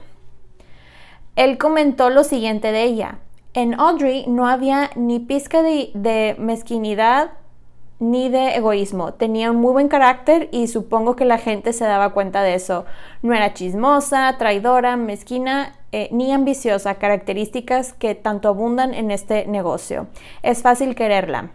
Él 1.37 1.59
comentó 1.59 2.11
lo 2.11 2.23
siguiente 2.23 2.71
de 2.71 2.85
ella. 2.85 3.19
En 3.57 3.79
Audrey 3.79 4.25
no 4.27 4.49
había 4.49 4.91
ni 4.97 5.21
pizca 5.21 5.63
de, 5.63 6.35
mezquinidad 6.41 7.31
ni 8.01 8.29
de 8.29 8.57
egoísmo. 8.57 9.15
Tenía 9.15 9.53
un 9.53 9.59
muy 9.59 9.73
buen 9.73 9.87
carácter 9.87 10.49
y 10.51 10.67
supongo 10.67 11.15
que 11.15 11.25
la 11.25 11.39
gente 11.39 11.73
se 11.73 11.85
daba 11.85 12.13
cuenta 12.13 12.43
de 12.43 12.55
eso. 12.55 12.85
No 13.23 13.33
era 13.33 13.55
chismosa, 13.55 14.35
traidora, 14.39 14.97
mezquina 14.97 15.77
eh, 15.93 16.09
ni 16.11 16.33
ambiciosa, 16.33 16.97
características 16.97 17.93
que 17.93 18.17
tanto 18.17 18.49
abundan 18.49 18.93
en 18.93 19.13
este 19.13 19.47
negocio. 19.47 20.09
Es 20.43 20.63
fácil 20.63 20.97
quererla. 20.97 21.51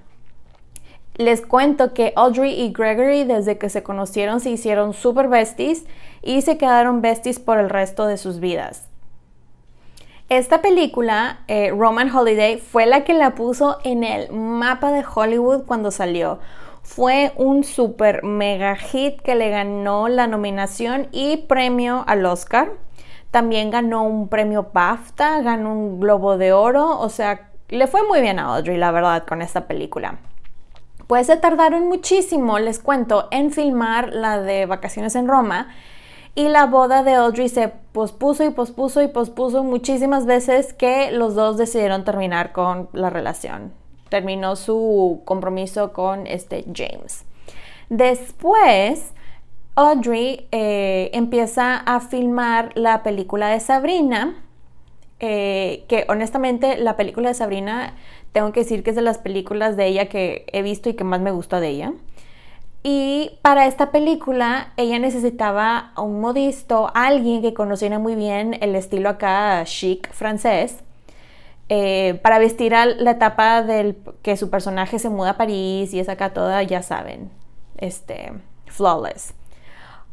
Les 1.15 1.41
cuento 1.41 1.93
que 1.93 2.13
Audrey 2.15 2.61
y 2.61 2.71
Gregory 2.71 3.25
desde 3.25 3.57
que 3.57 3.67
se 3.67 3.83
conocieron 3.83 4.39
se 4.39 4.51
hicieron 4.51 4.93
super 4.93 5.27
besties 5.27 5.85
y 6.21 6.43
se 6.43 6.57
quedaron 6.57 7.01
besties 7.01 7.39
por 7.39 7.57
el 7.57 7.69
resto 7.69 8.07
de 8.07 8.15
sus 8.15 8.39
vidas. 8.39 8.88
Esta 10.29 10.61
película, 10.61 11.39
eh, 11.47 11.71
Roman 11.75 12.15
Holiday, 12.15 12.59
fue 12.59 12.85
la 12.85 13.03
que 13.03 13.15
la 13.15 13.33
puso 13.33 13.79
en 13.83 14.03
el 14.03 14.31
mapa 14.31 14.91
de 14.91 15.03
Hollywood 15.03 15.63
cuando 15.65 15.89
salió. 15.89 16.37
Fue 16.83 17.33
un 17.35 17.63
super 17.63 18.23
mega 18.23 18.75
hit 18.75 19.19
que 19.21 19.33
le 19.33 19.49
ganó 19.49 20.07
la 20.07 20.27
nominación 20.27 21.07
y 21.11 21.37
premio 21.37 22.03
al 22.05 22.23
Oscar. 22.27 22.73
También 23.31 23.71
ganó 23.71 24.03
un 24.03 24.27
premio 24.27 24.69
BAFTA, 24.71 25.41
ganó 25.41 25.73
un 25.73 25.99
Globo 25.99 26.37
de 26.37 26.53
Oro, 26.53 26.99
o 26.99 27.09
sea, 27.09 27.49
le 27.69 27.87
fue 27.87 28.07
muy 28.07 28.21
bien 28.21 28.37
a 28.37 28.55
Audrey, 28.55 28.77
la 28.77 28.91
verdad, 28.91 29.25
con 29.27 29.41
esta 29.41 29.65
película. 29.65 30.19
Pues 31.07 31.25
se 31.25 31.37
tardaron 31.37 31.87
muchísimo, 31.87 32.59
les 32.59 32.77
cuento, 32.77 33.29
en 33.31 33.51
filmar 33.51 34.13
la 34.13 34.39
de 34.39 34.67
Vacaciones 34.67 35.15
en 35.15 35.27
Roma 35.27 35.69
y 36.39 36.47
la 36.47 36.67
boda 36.67 37.03
de 37.03 37.15
Audrey 37.15 37.49
se 37.49 37.67
pospuso 37.67 38.45
y 38.45 38.49
pospuso 38.51 39.01
y 39.01 39.09
pospuso 39.09 39.61
muchísimas 39.61 40.25
veces 40.25 40.71
que 40.71 41.11
los 41.11 41.35
dos 41.35 41.57
decidieron 41.57 42.05
terminar 42.05 42.53
con 42.53 42.87
la 42.93 43.09
relación. 43.09 43.73
Terminó 44.07 44.55
su 44.55 45.21
compromiso 45.25 45.91
con 45.91 46.27
este 46.27 46.63
James. 46.73 47.25
Después, 47.89 49.11
Audrey 49.75 50.47
eh, 50.53 51.09
empieza 51.11 51.75
a 51.75 51.99
filmar 51.99 52.71
la 52.75 53.03
película 53.03 53.49
de 53.49 53.59
Sabrina, 53.59 54.41
eh, 55.19 55.83
que 55.89 56.05
honestamente 56.07 56.77
la 56.77 56.95
película 56.95 57.27
de 57.27 57.33
Sabrina 57.35 57.95
tengo 58.31 58.53
que 58.53 58.61
decir 58.61 58.81
que 58.81 58.91
es 58.91 58.95
de 58.95 59.01
las 59.01 59.17
películas 59.17 59.75
de 59.75 59.87
ella 59.87 60.05
que 60.05 60.45
he 60.53 60.61
visto 60.61 60.87
y 60.87 60.93
que 60.93 61.03
más 61.03 61.19
me 61.19 61.31
gusta 61.31 61.59
de 61.59 61.67
ella. 61.67 61.93
Y 62.81 63.39
para 63.41 63.67
esta 63.67 63.91
película 63.91 64.71
ella 64.77 64.99
necesitaba 64.99 65.91
un 65.97 66.21
modisto, 66.21 66.89
alguien 66.93 67.41
que 67.41 67.53
conociera 67.53 67.99
muy 67.99 68.15
bien 68.15 68.57
el 68.61 68.75
estilo 68.75 69.09
acá 69.09 69.63
chic 69.65 70.11
francés, 70.13 70.83
eh, 71.67 72.19
para 72.23 72.39
vestir 72.39 72.73
a 72.73 72.85
la 72.85 73.11
etapa 73.11 73.61
del 73.61 73.97
que 74.23 74.37
su 74.37 74.49
personaje 74.49 74.97
se 74.97 75.09
muda 75.09 75.31
a 75.31 75.37
París 75.37 75.93
y 75.93 75.99
es 75.99 76.09
acá 76.09 76.33
toda, 76.33 76.63
ya 76.63 76.81
saben, 76.81 77.31
este, 77.77 78.31
flawless. 78.67 79.33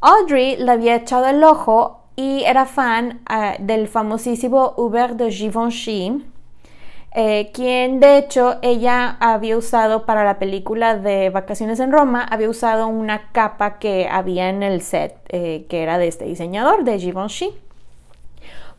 Audrey 0.01 0.57
le 0.57 0.71
había 0.71 0.97
echado 0.97 1.27
el 1.27 1.43
ojo 1.43 2.03
y 2.17 2.43
era 2.45 2.67
fan 2.67 3.23
eh, 3.31 3.57
del 3.61 3.89
famosísimo 3.89 4.75
Hubert 4.77 5.15
de 5.15 5.31
Givenchy, 5.31 6.25
eh, 7.13 7.51
quien 7.53 7.99
de 8.01 8.19
hecho 8.19 8.57
ella 8.61 9.17
había 9.21 9.57
usado 9.57 10.05
para 10.05 10.25
la 10.25 10.39
película 10.39 10.99
de 10.99 11.31
Vacaciones 11.31 11.81
en 11.81 11.93
Roma, 11.93 12.23
había 12.23 12.51
usado 12.51 12.89
una 12.89 13.31
capa 13.33 13.79
que 13.79 14.07
había 14.11 14.51
en 14.51 14.63
el 14.63 14.83
set, 14.83 15.17
eh, 15.29 15.67
que 15.69 15.83
era 15.83 15.97
de 15.97 16.09
este 16.09 16.27
diseñador, 16.27 16.85
de 16.85 16.99
Givenchy. 16.99 17.55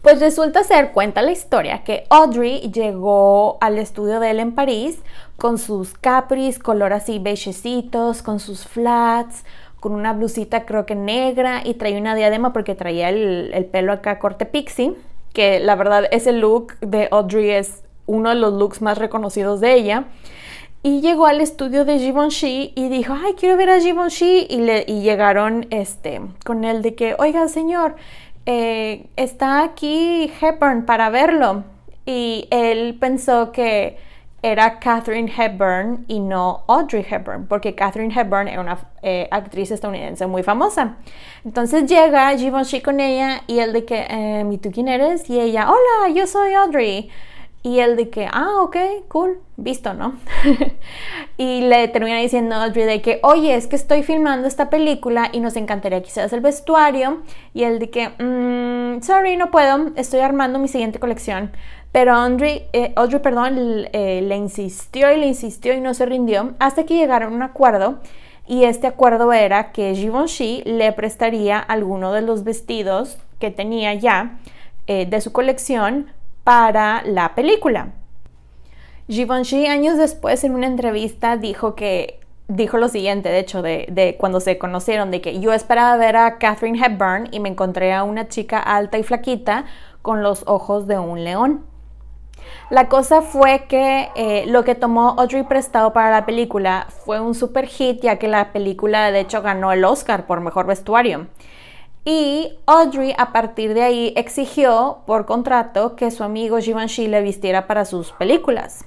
Pues 0.03 0.19
resulta 0.19 0.63
ser, 0.63 0.91
cuenta 0.91 1.23
la 1.23 1.31
historia, 1.31 1.83
que 1.83 2.05
Audrey 2.09 2.71
llegó 2.71 3.57
al 3.59 3.79
estudio 3.79 4.19
de 4.19 4.29
él 4.29 4.39
en 4.39 4.53
París 4.53 4.99
con 5.37 5.57
sus 5.57 5.95
capris, 5.95 6.59
color 6.59 6.93
así 6.93 7.19
beigecitos, 7.19 8.21
con 8.21 8.39
sus 8.39 8.67
flats, 8.67 9.43
con 9.79 9.93
una 9.93 10.13
blusita 10.13 10.65
creo 10.65 10.85
que 10.85 10.95
negra 10.95 11.61
y 11.63 11.73
traía 11.73 11.99
una 11.99 12.15
diadema 12.15 12.53
porque 12.53 12.75
traía 12.75 13.09
el, 13.09 13.51
el 13.53 13.65
pelo 13.65 13.91
acá 13.91 14.19
corte 14.19 14.45
pixie, 14.45 14.95
que 15.33 15.59
la 15.59 15.75
verdad 15.75 16.05
ese 16.11 16.31
look 16.31 16.77
de 16.79 17.07
Audrey 17.11 17.49
es 17.49 17.83
uno 18.07 18.29
de 18.29 18.35
los 18.35 18.53
looks 18.53 18.81
más 18.81 18.97
reconocidos 18.97 19.61
de 19.61 19.75
ella. 19.75 20.05
Y 20.83 21.01
llegó 21.01 21.25
al 21.25 21.41
estudio 21.41 21.85
de 21.85 21.99
Givenchy 21.99 22.71
y 22.75 22.89
dijo, 22.89 23.13
ay, 23.13 23.33
quiero 23.33 23.57
ver 23.57 23.69
a 23.69 23.79
Givenchy. 23.79 24.47
Y, 24.49 24.57
le, 24.57 24.85
y 24.87 25.01
llegaron 25.01 25.67
este, 25.69 26.21
con 26.45 26.63
él 26.63 26.81
de 26.81 26.95
que, 26.95 27.15
oiga, 27.19 27.47
señor, 27.47 27.95
eh, 28.45 29.07
está 29.15 29.63
aquí 29.63 30.31
Hepburn 30.41 30.85
para 30.85 31.09
verlo. 31.09 31.63
Y 32.05 32.47
él 32.51 32.97
pensó 32.99 33.51
que 33.51 33.97
era 34.41 34.79
Catherine 34.79 35.31
Hepburn 35.35 36.05
y 36.07 36.19
no 36.19 36.63
Audrey 36.67 37.05
Hepburn, 37.09 37.47
porque 37.47 37.75
Catherine 37.75 38.13
Hepburn 38.13 38.47
era 38.47 38.61
una 38.61 38.77
eh, 39.01 39.27
actriz 39.31 39.71
estadounidense 39.71 40.27
muy 40.27 40.43
famosa. 40.43 40.97
Entonces 41.43 41.89
llega 41.89 42.37
Givenchy 42.37 42.81
con 42.81 42.99
ella 42.99 43.41
y 43.47 43.59
él 43.59 43.73
de 43.73 43.83
que, 43.83 44.05
eh, 44.09 44.45
¿y 44.49 44.57
tú 44.59 44.71
quién 44.71 44.87
eres? 44.87 45.29
Y 45.29 45.39
ella, 45.39 45.69
hola, 45.69 46.13
yo 46.13 46.27
soy 46.27 46.53
Audrey. 46.53 47.09
Y 47.63 47.79
él 47.79 47.97
de 47.97 48.09
que, 48.09 48.27
ah, 48.31 48.61
ok, 48.61 48.77
cool, 49.07 49.39
visto, 49.57 49.93
¿no? 49.93 50.13
y 51.37 51.61
le 51.61 51.87
termina 51.89 52.17
diciendo 52.19 52.55
a 52.55 52.65
Audrey 52.65 52.85
de 52.85 53.01
que, 53.01 53.19
oye, 53.23 53.55
es 53.55 53.67
que 53.67 53.75
estoy 53.75 54.03
filmando 54.03 54.47
esta 54.47 54.69
película 54.69 55.29
y 55.33 55.39
nos 55.39 55.55
encantaría 55.55 56.01
que 56.01 56.09
seas 56.09 56.31
el 56.31 56.41
vestuario. 56.41 57.23
Y 57.53 57.63
él 57.63 57.79
de 57.79 57.89
que, 57.89 58.09
mmm, 58.09 59.01
sorry, 59.01 59.35
no 59.35 59.51
puedo, 59.51 59.91
estoy 59.95 60.21
armando 60.21 60.59
mi 60.59 60.67
siguiente 60.67 60.99
colección. 60.99 61.51
Pero 61.91 62.13
Audrey, 62.13 62.67
eh, 62.73 62.93
Audrey 62.95 63.21
perdón, 63.21 63.55
eh, 63.57 64.21
le 64.23 64.35
insistió 64.35 65.11
y 65.11 65.17
le 65.17 65.27
insistió 65.27 65.73
y 65.73 65.81
no 65.81 65.93
se 65.93 66.05
rindió 66.05 66.53
hasta 66.59 66.85
que 66.85 66.95
llegaron 66.95 67.33
a 67.33 67.35
un 67.35 67.41
acuerdo. 67.41 67.99
Y 68.47 68.63
este 68.63 68.87
acuerdo 68.87 69.33
era 69.33 69.71
que 69.73 69.93
Givenchy 69.93 70.63
le 70.63 70.93
prestaría 70.93 71.59
alguno 71.59 72.13
de 72.13 72.21
los 72.21 72.43
vestidos 72.45 73.17
que 73.39 73.51
tenía 73.51 73.93
ya 73.93 74.37
eh, 74.87 75.05
de 75.05 75.19
su 75.19 75.33
colección 75.33 76.07
para 76.47 77.01
la 77.03 77.35
película. 77.35 77.89
Givenchy 79.09 79.67
años 79.67 79.97
después 79.97 80.45
en 80.45 80.55
una 80.55 80.65
entrevista 80.65 81.35
dijo 81.35 81.75
que 81.75 82.21
dijo 82.47 82.77
lo 82.77 82.87
siguiente, 82.87 83.27
de 83.27 83.39
hecho, 83.39 83.61
de, 83.61 84.15
cuando 84.17 84.39
se 84.39 84.57
conocieron, 84.57 85.11
de 85.11 85.19
que 85.19 85.41
yo 85.41 85.51
esperaba 85.51 85.97
ver 85.97 86.15
a 86.15 86.37
Catherine 86.37 86.79
Hepburn 86.81 87.27
y 87.31 87.41
me 87.41 87.49
encontré 87.49 87.93
a 87.93 88.05
una 88.05 88.29
chica 88.29 88.59
alta 88.59 88.97
y 88.97 89.03
flaquita 89.03 89.65
con 90.01 90.23
los 90.23 90.43
ojos 90.47 90.87
de 90.87 90.97
un 90.97 91.25
león. 91.25 91.65
La 92.69 92.87
cosa 92.87 93.21
fue 93.21 93.65
que 93.67 94.07
eh, 94.15 94.45
lo 94.47 94.63
que 94.63 94.73
tomó 94.73 95.15
Audrey 95.17 95.43
prestado 95.43 95.91
para 95.91 96.11
la 96.11 96.25
película 96.25 96.87
fue 97.03 97.19
un 97.19 97.35
super 97.35 97.67
hit, 97.67 98.03
ya 98.03 98.19
que 98.19 98.29
la 98.29 98.53
película 98.53 99.11
de 99.11 99.19
hecho 99.19 99.41
ganó 99.41 99.73
el 99.73 99.83
Oscar 99.83 100.25
por 100.25 100.39
mejor 100.39 100.65
vestuario. 100.65 101.27
Y 102.09 102.57
Audrey 102.67 103.13
a 103.17 103.33
partir 103.33 103.73
de 103.73 103.83
ahí 103.83 104.13
exigió 104.15 104.99
por 105.05 105.25
contrato 105.25 105.97
que 105.97 106.09
su 106.09 106.23
amigo 106.23 106.57
Givenchy 106.57 107.09
le 107.09 107.21
vistiera 107.21 107.67
para 107.67 107.83
sus 107.83 108.13
películas. 108.13 108.85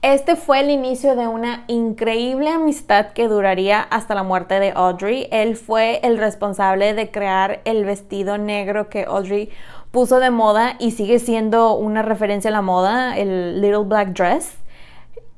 Este 0.00 0.34
fue 0.34 0.60
el 0.60 0.70
inicio 0.70 1.14
de 1.14 1.26
una 1.26 1.64
increíble 1.66 2.48
amistad 2.48 3.08
que 3.08 3.28
duraría 3.28 3.82
hasta 3.82 4.14
la 4.14 4.22
muerte 4.22 4.60
de 4.60 4.72
Audrey. 4.74 5.28
Él 5.30 5.56
fue 5.56 6.00
el 6.02 6.16
responsable 6.16 6.94
de 6.94 7.10
crear 7.10 7.60
el 7.66 7.84
vestido 7.84 8.38
negro 8.38 8.88
que 8.88 9.04
Audrey 9.04 9.50
puso 9.90 10.20
de 10.20 10.30
moda 10.30 10.76
y 10.78 10.92
sigue 10.92 11.18
siendo 11.18 11.74
una 11.74 12.00
referencia 12.00 12.48
a 12.48 12.52
la 12.52 12.62
moda, 12.62 13.18
el 13.18 13.60
Little 13.60 13.84
Black 13.84 14.14
Dress. 14.14 14.56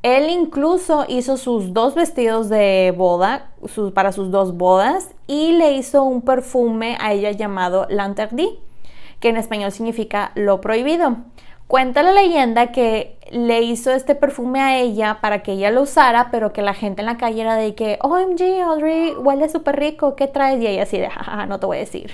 Él 0.05 0.29
incluso 0.29 1.07
hizo 1.09 1.39
sus 1.39 1.73
dos 1.73 1.95
vestidos 1.95 2.51
de 2.51 2.93
boda 2.95 3.49
para 3.95 4.13
sus 4.13 4.31
dos 4.31 4.55
bodas 4.55 5.09
y 5.27 5.53
le 5.53 5.73
hizo 5.73 6.03
un 6.03 6.21
perfume 6.21 6.99
a 7.01 7.15
ella 7.15 7.31
llamado 7.31 7.87
L'Interdit, 7.89 8.51
que 9.19 9.31
en 9.31 9.39
español 9.39 9.73
significa 9.73 10.31
lo 10.35 10.61
prohibido. 10.61 11.17
Cuenta 11.69 12.03
la 12.03 12.13
leyenda 12.13 12.71
que 12.71 13.17
le 13.31 13.63
hizo 13.63 13.93
este 13.93 14.15
perfume 14.15 14.61
a 14.61 14.79
ella 14.79 15.21
para 15.23 15.43
que 15.43 15.53
ella 15.53 15.71
lo 15.71 15.81
usara, 15.81 16.29
pero 16.31 16.53
que 16.53 16.61
la 16.61 16.75
gente 16.75 17.01
en 17.01 17.07
la 17.07 17.17
calle 17.17 17.41
era 17.41 17.57
de 17.57 17.75
que, 17.75 17.99
OMG, 18.03 18.61
Audrey, 18.63 19.15
huele 19.15 19.49
súper 19.49 19.77
rico, 19.77 20.17
¿qué 20.17 20.27
traes? 20.27 20.61
Y 20.61 20.67
ella 20.67 20.83
así 20.83 20.99
de, 20.99 21.09
jajaja, 21.09 21.47
no 21.47 21.59
te 21.59 21.65
voy 21.65 21.79
a 21.79 21.81
decir. 21.81 22.13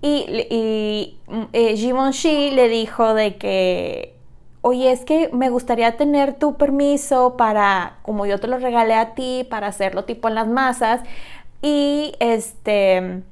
Y, 0.00 0.24
y 0.48 1.18
eh, 1.52 2.52
le 2.54 2.68
dijo 2.70 3.12
de 3.12 3.36
que 3.36 4.11
oye, 4.62 4.92
es 4.92 5.04
que 5.04 5.30
me 5.32 5.50
gustaría 5.50 5.96
tener 5.96 6.34
tu 6.34 6.56
permiso 6.56 7.36
para, 7.36 7.98
como 8.02 8.26
yo 8.26 8.40
te 8.40 8.48
lo 8.48 8.58
regalé 8.58 8.94
a 8.94 9.14
ti, 9.14 9.46
para 9.50 9.68
hacerlo 9.68 10.04
tipo 10.04 10.28
en 10.28 10.34
las 10.36 10.48
masas. 10.48 11.02
Y 11.62 12.14
este, 12.20 13.22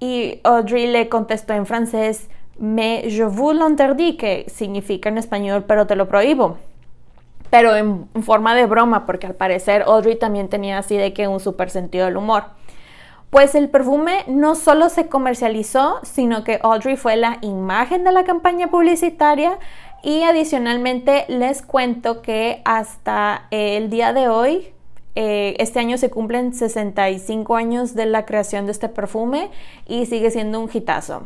y 0.00 0.40
Audrey 0.44 0.86
le 0.86 1.08
contestó 1.08 1.54
en 1.54 1.66
francés, 1.66 2.28
me 2.58 3.04
je 3.10 3.24
vous 3.24 3.52
l'interdis, 3.54 4.16
que 4.16 4.46
significa 4.48 5.08
en 5.08 5.18
español, 5.18 5.64
pero 5.66 5.86
te 5.86 5.96
lo 5.96 6.08
prohíbo. 6.08 6.58
pero 7.50 7.74
en 7.76 8.08
forma 8.22 8.54
de 8.54 8.66
broma, 8.66 9.06
porque 9.06 9.26
al 9.26 9.34
parecer 9.34 9.82
Audrey 9.86 10.16
también 10.18 10.48
tenía 10.48 10.78
así 10.78 10.96
de 10.96 11.12
que 11.12 11.28
un 11.28 11.40
super 11.40 11.70
sentido 11.70 12.06
del 12.06 12.16
humor. 12.16 12.44
Pues 13.30 13.54
el 13.54 13.68
perfume 13.68 14.24
no 14.28 14.54
solo 14.54 14.88
se 14.88 15.08
comercializó, 15.08 15.98
sino 16.02 16.44
que 16.44 16.60
Audrey 16.62 16.96
fue 16.96 17.16
la 17.16 17.38
imagen 17.42 18.04
de 18.04 18.12
la 18.12 18.24
campaña 18.24 18.68
publicitaria 18.68 19.58
y 20.02 20.22
adicionalmente 20.22 21.24
les 21.28 21.62
cuento 21.62 22.22
que 22.22 22.62
hasta 22.64 23.48
el 23.50 23.90
día 23.90 24.12
de 24.12 24.28
hoy, 24.28 24.72
eh, 25.16 25.56
este 25.58 25.80
año 25.80 25.98
se 25.98 26.10
cumplen 26.10 26.54
65 26.54 27.56
años 27.56 27.94
de 27.94 28.06
la 28.06 28.24
creación 28.26 28.66
de 28.66 28.72
este 28.72 28.88
perfume 28.88 29.50
y 29.86 30.06
sigue 30.06 30.30
siendo 30.30 30.60
un 30.60 30.70
hitazo. 30.72 31.24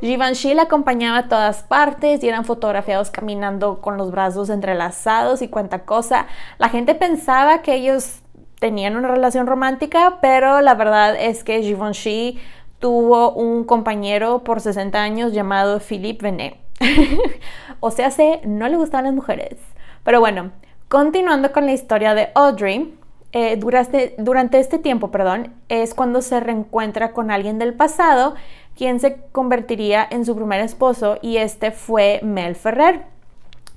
Givenchy 0.00 0.54
la 0.54 0.62
acompañaba 0.62 1.18
a 1.18 1.28
todas 1.28 1.62
partes 1.62 2.22
y 2.22 2.28
eran 2.28 2.44
fotografiados 2.44 3.10
caminando 3.10 3.80
con 3.80 3.98
los 3.98 4.10
brazos 4.10 4.48
entrelazados 4.48 5.42
y 5.42 5.48
cuanta 5.48 5.80
cosa. 5.80 6.26
La 6.58 6.70
gente 6.70 6.94
pensaba 6.94 7.60
que 7.60 7.74
ellos 7.74 8.19
tenían 8.60 8.94
una 8.94 9.08
relación 9.08 9.48
romántica, 9.48 10.18
pero 10.22 10.60
la 10.60 10.74
verdad 10.74 11.16
es 11.18 11.42
que 11.42 11.62
Givenchy 11.62 12.38
tuvo 12.78 13.32
un 13.32 13.64
compañero 13.64 14.44
por 14.44 14.60
60 14.60 15.02
años 15.02 15.32
llamado 15.32 15.80
Philippe 15.80 16.22
Venet. 16.22 16.56
o 17.80 17.90
sea, 17.90 18.10
se 18.10 18.40
no 18.44 18.68
le 18.68 18.76
gustaban 18.76 19.06
las 19.06 19.14
mujeres. 19.14 19.56
Pero 20.04 20.20
bueno, 20.20 20.52
continuando 20.88 21.52
con 21.52 21.66
la 21.66 21.72
historia 21.72 22.14
de 22.14 22.28
Audrey, 22.34 22.94
eh, 23.32 23.56
durante, 23.56 24.58
este 24.58 24.78
tiempo, 24.78 25.10
perdón, 25.10 25.54
es 25.68 25.94
cuando 25.94 26.20
se 26.20 26.40
reencuentra 26.40 27.12
con 27.12 27.30
alguien 27.30 27.58
del 27.58 27.74
pasado, 27.74 28.34
quien 28.76 29.00
se 29.00 29.18
convertiría 29.32 30.06
en 30.10 30.24
su 30.24 30.34
primer 30.36 30.60
esposo, 30.60 31.18
y 31.22 31.36
este 31.36 31.70
fue 31.70 32.20
Mel 32.22 32.56
Ferrer. 32.56 33.02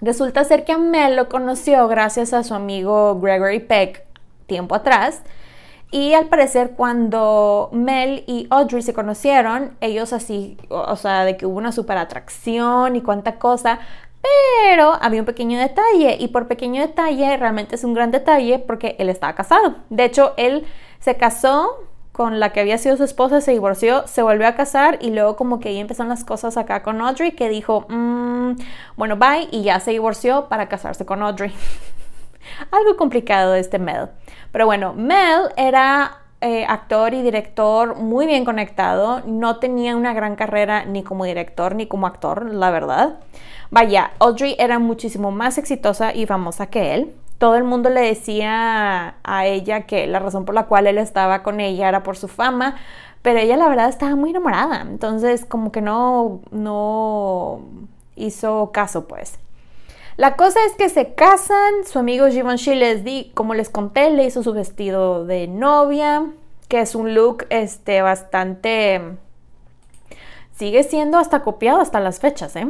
Resulta 0.01 0.43
ser 0.43 0.65
que 0.65 0.73
a 0.73 0.77
Mel 0.77 1.15
lo 1.15 1.29
conoció 1.29 1.87
gracias 1.87 2.33
a 2.33 2.43
su 2.43 2.53
amigo 2.53 3.19
Gregory 3.21 3.59
Peck 3.59 4.03
tiempo 4.53 4.75
atrás. 4.75 5.23
Y 5.89 6.13
al 6.13 6.27
parecer 6.27 6.73
cuando 6.75 7.69
Mel 7.71 8.23
y 8.27 8.47
Audrey 8.51 8.83
se 8.83 8.93
conocieron, 8.93 9.75
ellos 9.81 10.13
así, 10.13 10.57
o 10.69 10.95
sea, 10.95 11.25
de 11.25 11.37
que 11.37 11.45
hubo 11.47 11.57
una 11.57 11.71
super 11.71 11.97
atracción 11.97 12.95
y 12.95 13.01
cuánta 13.01 13.39
cosa, 13.39 13.79
pero 14.21 14.93
había 15.01 15.21
un 15.21 15.25
pequeño 15.25 15.59
detalle 15.59 16.17
y 16.19 16.27
por 16.29 16.47
pequeño 16.47 16.81
detalle 16.81 17.35
realmente 17.37 17.75
es 17.75 17.83
un 17.83 17.93
gran 17.93 18.11
detalle 18.11 18.59
porque 18.59 18.95
él 18.99 19.09
estaba 19.09 19.33
casado. 19.33 19.75
De 19.89 20.05
hecho, 20.05 20.33
él 20.37 20.65
se 20.99 21.15
casó 21.15 21.79
con 22.11 22.39
la 22.39 22.53
que 22.53 22.59
había 22.59 22.77
sido 22.77 22.95
su 22.95 23.03
esposa, 23.03 23.41
se 23.41 23.51
divorció, 23.51 24.07
se 24.07 24.21
volvió 24.21 24.47
a 24.47 24.53
casar 24.53 24.99
y 25.01 25.09
luego 25.09 25.35
como 25.35 25.59
que 25.59 25.69
ahí 25.69 25.79
empezaron 25.79 26.09
las 26.09 26.23
cosas 26.23 26.57
acá 26.57 26.83
con 26.83 27.01
Audrey 27.01 27.31
que 27.31 27.49
dijo, 27.49 27.85
mm, 27.89 28.51
bueno, 28.97 29.17
bye 29.17 29.47
y 29.51 29.63
ya 29.63 29.79
se 29.79 29.91
divorció 29.91 30.47
para 30.47 30.69
casarse 30.69 31.05
con 31.05 31.23
Audrey. 31.23 31.51
Algo 32.71 32.97
complicado 32.97 33.55
este 33.55 33.79
Mel. 33.79 34.09
Pero 34.51 34.65
bueno, 34.65 34.93
Mel 34.93 35.49
era 35.57 36.23
eh, 36.41 36.65
actor 36.67 37.13
y 37.13 37.21
director 37.21 37.95
muy 37.95 38.25
bien 38.25 38.43
conectado. 38.43 39.21
No 39.25 39.59
tenía 39.59 39.95
una 39.95 40.13
gran 40.13 40.35
carrera 40.35 40.83
ni 40.83 41.01
como 41.01 41.23
director 41.23 41.73
ni 41.73 41.87
como 41.87 42.05
actor, 42.05 42.53
la 42.53 42.69
verdad. 42.69 43.19
Vaya, 43.71 44.11
Audrey 44.19 44.55
era 44.59 44.77
muchísimo 44.77 45.31
más 45.31 45.57
exitosa 45.57 46.13
y 46.13 46.25
famosa 46.25 46.67
que 46.67 46.93
él. 46.93 47.15
Todo 47.37 47.55
el 47.55 47.63
mundo 47.63 47.89
le 47.89 48.01
decía 48.01 49.15
a 49.23 49.45
ella 49.45 49.87
que 49.87 50.05
la 50.05 50.19
razón 50.19 50.45
por 50.45 50.53
la 50.53 50.65
cual 50.65 50.85
él 50.87 50.97
estaba 50.97 51.43
con 51.43 51.59
ella 51.59 51.89
era 51.89 52.03
por 52.03 52.17
su 52.17 52.27
fama, 52.27 52.75
pero 53.21 53.39
ella 53.39 53.57
la 53.57 53.69
verdad 53.69 53.89
estaba 53.89 54.15
muy 54.15 54.31
enamorada. 54.31 54.81
Entonces 54.81 55.45
como 55.45 55.71
que 55.71 55.81
no, 55.81 56.41
no 56.51 57.61
hizo 58.15 58.71
caso 58.73 59.07
pues. 59.07 59.39
La 60.15 60.35
cosa 60.35 60.59
es 60.67 60.73
que 60.73 60.89
se 60.89 61.13
casan, 61.15 61.85
su 61.85 61.97
amigo 61.97 62.27
Givenchy 62.27 62.75
les 62.75 63.03
di, 63.03 63.31
como 63.33 63.55
les 63.55 63.69
conté, 63.69 64.11
le 64.11 64.25
hizo 64.25 64.43
su 64.43 64.53
vestido 64.53 65.25
de 65.25 65.47
novia, 65.47 66.27
que 66.67 66.81
es 66.81 66.95
un 66.95 67.13
look 67.13 67.45
este, 67.49 68.01
bastante... 68.01 69.17
Sigue 70.55 70.83
siendo 70.83 71.17
hasta 71.17 71.41
copiado 71.41 71.81
hasta 71.81 71.99
las 71.99 72.19
fechas, 72.19 72.55
¿eh? 72.55 72.67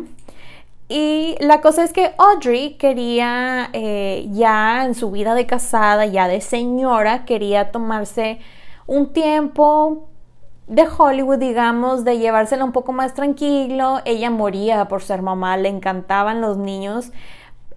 Y 0.88 1.36
la 1.40 1.60
cosa 1.60 1.84
es 1.84 1.92
que 1.92 2.14
Audrey 2.18 2.76
quería, 2.76 3.70
eh, 3.74 4.26
ya 4.32 4.86
en 4.86 4.96
su 4.96 5.12
vida 5.12 5.36
de 5.36 5.46
casada, 5.46 6.06
ya 6.06 6.30
de 6.30 6.40
señora, 6.40 7.26
quería 7.26 7.72
tomarse 7.72 8.40
un 8.88 9.12
tiempo 9.12 10.08
de 10.68 10.86
Hollywood, 10.88 11.38
digamos, 11.38 12.04
de 12.04 12.18
llevársela 12.18 12.64
un 12.64 12.72
poco 12.72 12.94
más 12.94 13.14
tranquilo. 13.14 14.02
Ella 14.06 14.30
moría 14.30 14.86
por 14.86 15.02
ser 15.02 15.22
mamá, 15.22 15.58
le 15.58 15.70
encantaban 15.70 16.42
los 16.42 16.58
niños. 16.58 17.12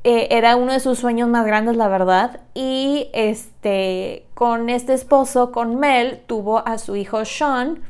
Eh, 0.05 0.29
era 0.31 0.55
uno 0.55 0.73
de 0.73 0.81
sus 0.81 0.99
sueños 0.99 1.29
más 1.29 1.45
grandes, 1.47 1.77
la 1.77 1.89
verdad. 1.89 2.41
Y 2.55 3.09
este, 3.13 4.27
con 4.35 4.71
este 4.71 4.95
esposo, 4.95 5.51
con 5.51 5.81
Mel, 5.81 6.23
tuvo 6.27 6.67
a 6.67 6.79
su 6.79 6.95
hijo 6.97 7.25
Sean 7.25 7.81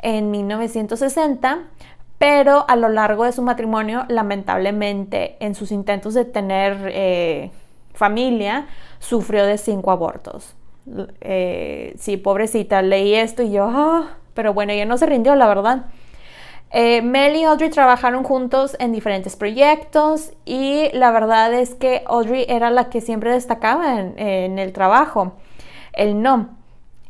en 0.00 0.30
1960. 0.30 1.60
Pero 2.18 2.66
a 2.68 2.76
lo 2.76 2.88
largo 2.88 3.24
de 3.24 3.32
su 3.32 3.42
matrimonio, 3.42 4.04
lamentablemente, 4.08 5.36
en 5.40 5.56
sus 5.56 5.72
intentos 5.72 6.14
de 6.14 6.24
tener 6.24 6.90
eh, 6.92 7.50
familia, 7.94 8.66
sufrió 9.00 9.44
de 9.44 9.58
cinco 9.58 9.90
abortos. 9.90 10.54
Eh, 11.20 11.94
sí, 11.98 12.16
pobrecita, 12.16 12.82
leí 12.82 13.14
esto 13.14 13.42
y 13.42 13.50
yo, 13.50 13.64
ah, 13.68 14.18
pero 14.34 14.54
bueno, 14.54 14.72
ella 14.72 14.84
no 14.84 14.98
se 14.98 15.06
rindió, 15.06 15.34
la 15.34 15.46
verdad. 15.46 15.86
Eh, 16.74 17.02
Mel 17.02 17.36
y 17.36 17.44
Audrey 17.44 17.68
trabajaron 17.68 18.24
juntos 18.24 18.76
en 18.78 18.92
diferentes 18.92 19.36
proyectos 19.36 20.32
y 20.46 20.88
la 20.94 21.10
verdad 21.10 21.52
es 21.52 21.74
que 21.74 22.02
Audrey 22.06 22.46
era 22.48 22.70
la 22.70 22.88
que 22.88 23.02
siempre 23.02 23.30
destacaba 23.30 24.00
en, 24.00 24.58
el 24.58 24.72
trabajo, 24.72 25.34
él 25.92 26.22
no. 26.22 26.48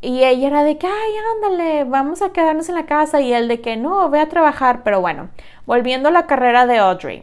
Y 0.00 0.24
ella 0.24 0.48
era 0.48 0.64
de 0.64 0.78
que, 0.78 0.88
ay, 0.88 1.12
ándale, 1.36 1.84
vamos 1.84 2.22
a 2.22 2.32
quedarnos 2.32 2.68
en 2.68 2.74
la 2.74 2.86
casa 2.86 3.20
y 3.20 3.32
él 3.32 3.46
de 3.46 3.60
que 3.60 3.76
no, 3.76 4.08
voy 4.08 4.18
a 4.18 4.28
trabajar. 4.28 4.82
Pero 4.82 5.00
bueno, 5.00 5.28
volviendo 5.64 6.08
a 6.08 6.12
la 6.12 6.26
carrera 6.26 6.66
de 6.66 6.78
Audrey. 6.78 7.22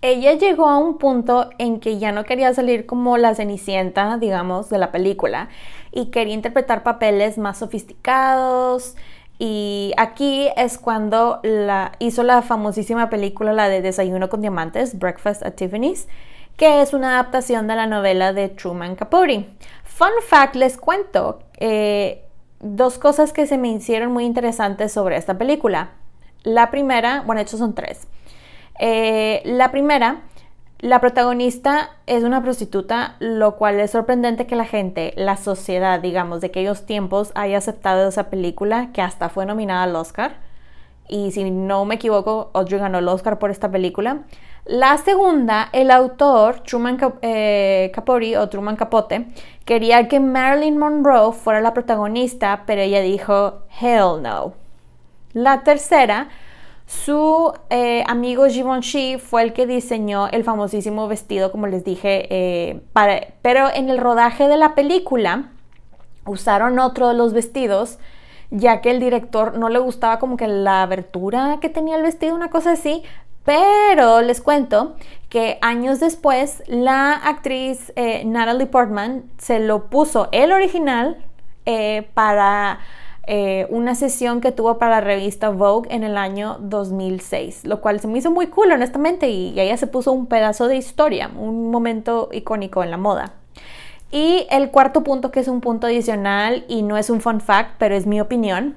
Ella 0.00 0.34
llegó 0.34 0.68
a 0.68 0.78
un 0.78 0.98
punto 0.98 1.50
en 1.58 1.80
que 1.80 1.98
ya 1.98 2.12
no 2.12 2.24
quería 2.24 2.54
salir 2.54 2.86
como 2.86 3.18
la 3.18 3.34
cenicienta, 3.34 4.16
digamos, 4.18 4.70
de 4.70 4.78
la 4.78 4.92
película 4.92 5.48
y 5.90 6.06
quería 6.06 6.34
interpretar 6.34 6.84
papeles 6.84 7.36
más 7.36 7.58
sofisticados. 7.58 8.94
Y 9.40 9.92
aquí 9.96 10.48
es 10.56 10.78
cuando 10.78 11.40
la, 11.42 11.92
hizo 11.98 12.22
la 12.22 12.42
famosísima 12.42 13.10
película, 13.10 13.52
la 13.52 13.68
de 13.68 13.82
Desayuno 13.82 14.28
con 14.28 14.40
Diamantes, 14.40 14.98
Breakfast 14.98 15.44
at 15.44 15.54
Tiffany's, 15.54 16.06
que 16.56 16.80
es 16.80 16.92
una 16.94 17.14
adaptación 17.14 17.66
de 17.66 17.76
la 17.76 17.86
novela 17.86 18.32
de 18.32 18.48
Truman 18.48 18.94
Capote. 18.94 19.48
Fun 19.84 20.10
fact, 20.28 20.54
les 20.54 20.76
cuento 20.76 21.40
eh, 21.58 22.24
dos 22.60 22.98
cosas 22.98 23.32
que 23.32 23.46
se 23.46 23.58
me 23.58 23.68
hicieron 23.68 24.12
muy 24.12 24.24
interesantes 24.24 24.92
sobre 24.92 25.16
esta 25.16 25.38
película. 25.38 25.90
La 26.44 26.70
primera, 26.70 27.22
bueno, 27.26 27.40
de 27.40 27.42
hecho 27.42 27.58
son 27.58 27.74
tres. 27.74 28.06
Eh, 28.78 29.42
la 29.44 29.70
primera 29.70 30.22
la 30.80 31.00
protagonista 31.00 31.90
es 32.06 32.22
una 32.22 32.40
prostituta, 32.40 33.16
lo 33.18 33.56
cual 33.56 33.80
es 33.80 33.90
sorprendente 33.90 34.46
que 34.46 34.54
la 34.54 34.64
gente, 34.64 35.12
la 35.16 35.36
sociedad, 35.36 35.98
digamos, 35.98 36.40
de 36.40 36.46
aquellos 36.46 36.86
tiempos 36.86 37.32
haya 37.34 37.58
aceptado 37.58 38.08
esa 38.08 38.30
película 38.30 38.90
que 38.92 39.02
hasta 39.02 39.28
fue 39.28 39.44
nominada 39.44 39.82
al 39.82 39.96
Oscar. 39.96 40.36
Y 41.08 41.32
si 41.32 41.50
no 41.50 41.84
me 41.84 41.96
equivoco, 41.96 42.52
Audrey 42.54 42.78
ganó 42.78 42.98
el 42.98 43.08
Oscar 43.08 43.40
por 43.40 43.50
esta 43.50 43.72
película. 43.72 44.22
La 44.66 44.96
segunda, 44.98 45.68
el 45.72 45.90
autor, 45.90 46.60
Truman 46.60 46.96
eh, 47.22 47.90
Capote 47.92 48.38
o 48.38 48.48
Truman 48.48 48.76
Capote, 48.76 49.26
quería 49.64 50.06
que 50.06 50.20
Marilyn 50.20 50.78
Monroe 50.78 51.32
fuera 51.32 51.60
la 51.60 51.74
protagonista, 51.74 52.62
pero 52.66 52.82
ella 52.82 53.00
dijo, 53.00 53.62
hell 53.80 54.22
no. 54.22 54.52
La 55.32 55.64
tercera, 55.64 56.28
su 56.88 57.52
eh, 57.68 58.02
amigo 58.06 58.46
Givenchy 58.46 59.18
fue 59.18 59.42
el 59.42 59.52
que 59.52 59.66
diseñó 59.66 60.28
el 60.28 60.42
famosísimo 60.42 61.06
vestido, 61.06 61.52
como 61.52 61.66
les 61.66 61.84
dije, 61.84 62.26
eh, 62.30 62.80
pero 63.42 63.68
en 63.70 63.90
el 63.90 63.98
rodaje 63.98 64.48
de 64.48 64.56
la 64.56 64.74
película 64.74 65.50
usaron 66.24 66.78
otro 66.78 67.08
de 67.08 67.14
los 67.14 67.34
vestidos, 67.34 67.98
ya 68.50 68.80
que 68.80 68.90
el 68.90 69.00
director 69.00 69.58
no 69.58 69.68
le 69.68 69.78
gustaba 69.80 70.18
como 70.18 70.38
que 70.38 70.48
la 70.48 70.80
abertura 70.80 71.58
que 71.60 71.68
tenía 71.68 71.94
el 71.94 72.02
vestido, 72.02 72.34
una 72.34 72.48
cosa 72.48 72.72
así, 72.72 73.02
pero 73.44 74.22
les 74.22 74.40
cuento 74.40 74.96
que 75.28 75.58
años 75.60 76.00
después 76.00 76.62
la 76.68 77.12
actriz 77.12 77.92
eh, 77.96 78.24
Natalie 78.24 78.64
Portman 78.64 79.24
se 79.36 79.60
lo 79.60 79.90
puso 79.90 80.30
el 80.32 80.52
original 80.52 81.18
para 82.14 82.78
eh, 83.30 83.66
una 83.68 83.94
sesión 83.94 84.40
que 84.40 84.52
tuvo 84.52 84.78
para 84.78 84.92
la 84.92 85.00
revista 85.02 85.50
Vogue 85.50 85.94
en 85.94 86.02
el 86.02 86.16
año 86.16 86.56
2006, 86.60 87.66
lo 87.66 87.82
cual 87.82 88.00
se 88.00 88.08
me 88.08 88.16
hizo 88.16 88.30
muy 88.30 88.46
cool, 88.46 88.72
honestamente, 88.72 89.28
y, 89.28 89.60
ella 89.60 89.76
se 89.76 89.86
puso 89.86 90.12
un 90.12 90.28
pedazo 90.28 90.66
de 90.66 90.76
historia, 90.76 91.30
un 91.36 91.70
momento 91.70 92.30
icónico 92.32 92.82
en 92.82 92.90
la 92.90 92.96
moda. 92.96 93.34
Y 94.10 94.46
el 94.48 94.70
cuarto 94.70 95.04
punto, 95.04 95.30
que 95.30 95.40
es 95.40 95.48
un 95.48 95.60
punto 95.60 95.88
adicional 95.88 96.64
y 96.68 96.80
no 96.80 96.96
es 96.96 97.10
un 97.10 97.20
fun 97.20 97.42
fact, 97.42 97.72
pero 97.76 97.94
es 97.94 98.06
mi 98.06 98.18
opinión. 98.18 98.76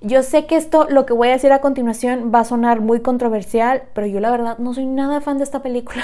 Yo 0.00 0.24
sé 0.24 0.46
que 0.46 0.56
esto, 0.56 0.88
lo 0.90 1.06
que 1.06 1.12
voy 1.12 1.28
a 1.28 1.32
decir 1.32 1.52
a 1.52 1.60
continuación, 1.60 2.32
va 2.34 2.40
a 2.40 2.44
sonar 2.44 2.80
muy 2.80 3.02
controversial, 3.02 3.84
pero 3.94 4.08
yo 4.08 4.18
la 4.18 4.32
verdad 4.32 4.58
no 4.58 4.74
soy 4.74 4.86
nada 4.86 5.20
fan 5.20 5.38
de 5.38 5.44
esta 5.44 5.62
película. 5.62 6.02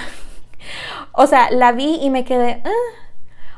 o 1.13 1.27
sea, 1.27 1.51
la 1.51 1.73
vi 1.73 1.97
y 2.01 2.11
me 2.11 2.25
quedé... 2.25 2.63
Ah". 2.65 3.03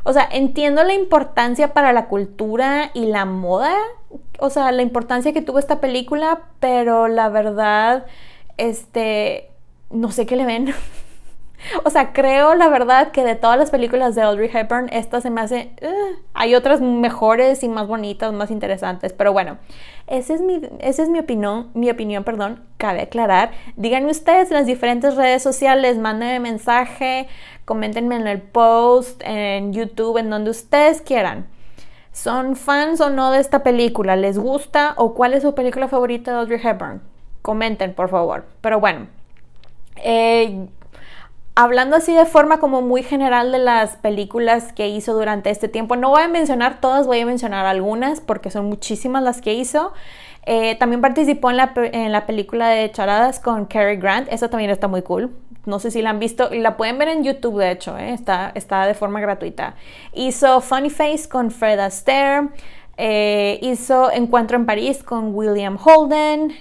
O 0.06 0.12
sea, 0.12 0.28
entiendo 0.30 0.84
la 0.84 0.92
importancia 0.92 1.72
para 1.72 1.94
la 1.94 2.06
cultura 2.08 2.90
y 2.92 3.06
la 3.06 3.24
moda, 3.24 3.74
o 4.38 4.50
sea, 4.50 4.72
la 4.72 4.82
importancia 4.82 5.32
que 5.32 5.42
tuvo 5.42 5.58
esta 5.58 5.80
película, 5.80 6.42
pero 6.60 7.08
la 7.08 7.28
verdad, 7.28 8.06
este, 8.56 9.50
no 9.90 10.10
sé 10.10 10.26
qué 10.26 10.36
le 10.36 10.46
ven. 10.46 10.74
O 11.84 11.88
sea, 11.88 12.12
creo 12.12 12.54
la 12.54 12.68
verdad 12.68 13.10
que 13.10 13.24
de 13.24 13.36
todas 13.36 13.58
las 13.58 13.70
películas 13.70 14.14
de 14.14 14.20
Audrey 14.20 14.50
Hepburn, 14.52 14.90
esta 14.92 15.22
se 15.22 15.30
me 15.30 15.40
hace... 15.40 15.70
Uh, 15.80 16.18
hay 16.34 16.54
otras 16.54 16.82
mejores 16.82 17.62
y 17.62 17.68
más 17.68 17.86
bonitas, 17.86 18.34
más 18.34 18.50
interesantes, 18.50 19.14
pero 19.14 19.32
bueno, 19.32 19.56
esa 20.06 20.34
es 20.34 20.42
mi, 20.42 20.60
esa 20.80 21.02
es 21.02 21.08
mi 21.08 21.18
opinión, 21.18 21.70
mi 21.72 21.90
opinión, 21.90 22.22
perdón, 22.22 22.62
cabe 22.76 23.00
aclarar. 23.00 23.52
Díganme 23.76 24.10
ustedes 24.10 24.50
en 24.50 24.58
las 24.58 24.66
diferentes 24.66 25.16
redes 25.16 25.42
sociales, 25.42 25.96
mándenme 25.96 26.38
mensaje, 26.38 27.28
coméntenme 27.64 28.16
en 28.16 28.26
el 28.26 28.42
post, 28.42 29.22
en 29.24 29.72
YouTube, 29.72 30.18
en 30.18 30.28
donde 30.28 30.50
ustedes 30.50 31.00
quieran. 31.00 31.46
¿Son 32.14 32.54
fans 32.54 33.00
o 33.00 33.10
no 33.10 33.32
de 33.32 33.40
esta 33.40 33.64
película? 33.64 34.14
¿Les 34.14 34.38
gusta 34.38 34.94
o 34.96 35.14
cuál 35.14 35.34
es 35.34 35.42
su 35.42 35.52
película 35.56 35.88
favorita 35.88 36.30
de 36.30 36.38
Audrey 36.38 36.60
Hepburn? 36.62 37.02
Comenten, 37.42 37.92
por 37.92 38.08
favor. 38.08 38.44
Pero 38.60 38.78
bueno, 38.78 39.08
eh, 39.96 40.68
hablando 41.56 41.96
así 41.96 42.14
de 42.14 42.24
forma 42.24 42.60
como 42.60 42.82
muy 42.82 43.02
general 43.02 43.50
de 43.50 43.58
las 43.58 43.96
películas 43.96 44.72
que 44.72 44.86
hizo 44.86 45.12
durante 45.12 45.50
este 45.50 45.66
tiempo, 45.66 45.96
no 45.96 46.10
voy 46.10 46.22
a 46.22 46.28
mencionar 46.28 46.80
todas, 46.80 47.08
voy 47.08 47.18
a 47.18 47.26
mencionar 47.26 47.66
algunas 47.66 48.20
porque 48.20 48.48
son 48.48 48.66
muchísimas 48.66 49.24
las 49.24 49.40
que 49.40 49.54
hizo. 49.54 49.92
Eh, 50.46 50.76
también 50.76 51.00
participó 51.00 51.50
en 51.50 51.56
la, 51.56 52.26
película 52.26 52.68
de 52.68 52.92
Charadas 52.92 53.40
con 53.40 53.64
Cary 53.64 53.96
Grant, 53.96 54.28
esa 54.30 54.48
también 54.48 54.70
está 54.70 54.86
muy 54.86 55.02
cool. 55.02 55.34
No 55.66 55.78
sé 55.78 55.90
si 55.90 56.02
la 56.02 56.10
han 56.10 56.18
visto, 56.18 56.50
la 56.50 56.76
pueden 56.76 56.98
ver 56.98 57.08
en 57.08 57.24
YouTube 57.24 57.58
de 57.58 57.70
hecho, 57.70 57.96
eh, 57.96 58.12
está, 58.12 58.52
está 58.54 58.86
de 58.86 58.94
forma 58.94 59.20
gratuita. 59.20 59.74
Hizo 60.12 60.60
Funny 60.60 60.90
Face 60.90 61.28
con 61.28 61.50
Fred 61.50 61.78
Astaire, 61.78 62.48
eh, 62.96 63.58
hizo 63.62 64.10
Encuentro 64.10 64.56
en 64.56 64.66
París 64.66 65.02
con 65.02 65.34
William 65.34 65.78
Holden, 65.82 66.52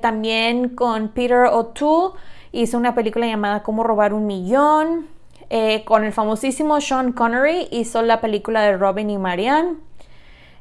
también 0.00 0.70
con 0.70 1.08
Peter 1.08 1.44
O'Toole 1.44 2.14
hizo 2.52 2.76
una 2.78 2.94
película 2.94 3.26
llamada 3.26 3.62
Cómo 3.62 3.82
robar 3.82 4.12
un 4.12 4.26
millón. 4.26 5.06
Eh, 5.52 5.82
con 5.84 6.04
el 6.04 6.12
famosísimo 6.12 6.80
Sean 6.80 7.12
Connery 7.12 7.66
hizo 7.72 8.02
la 8.02 8.20
película 8.20 8.62
de 8.62 8.76
Robin 8.76 9.10
y 9.10 9.18
Marianne. 9.18 9.78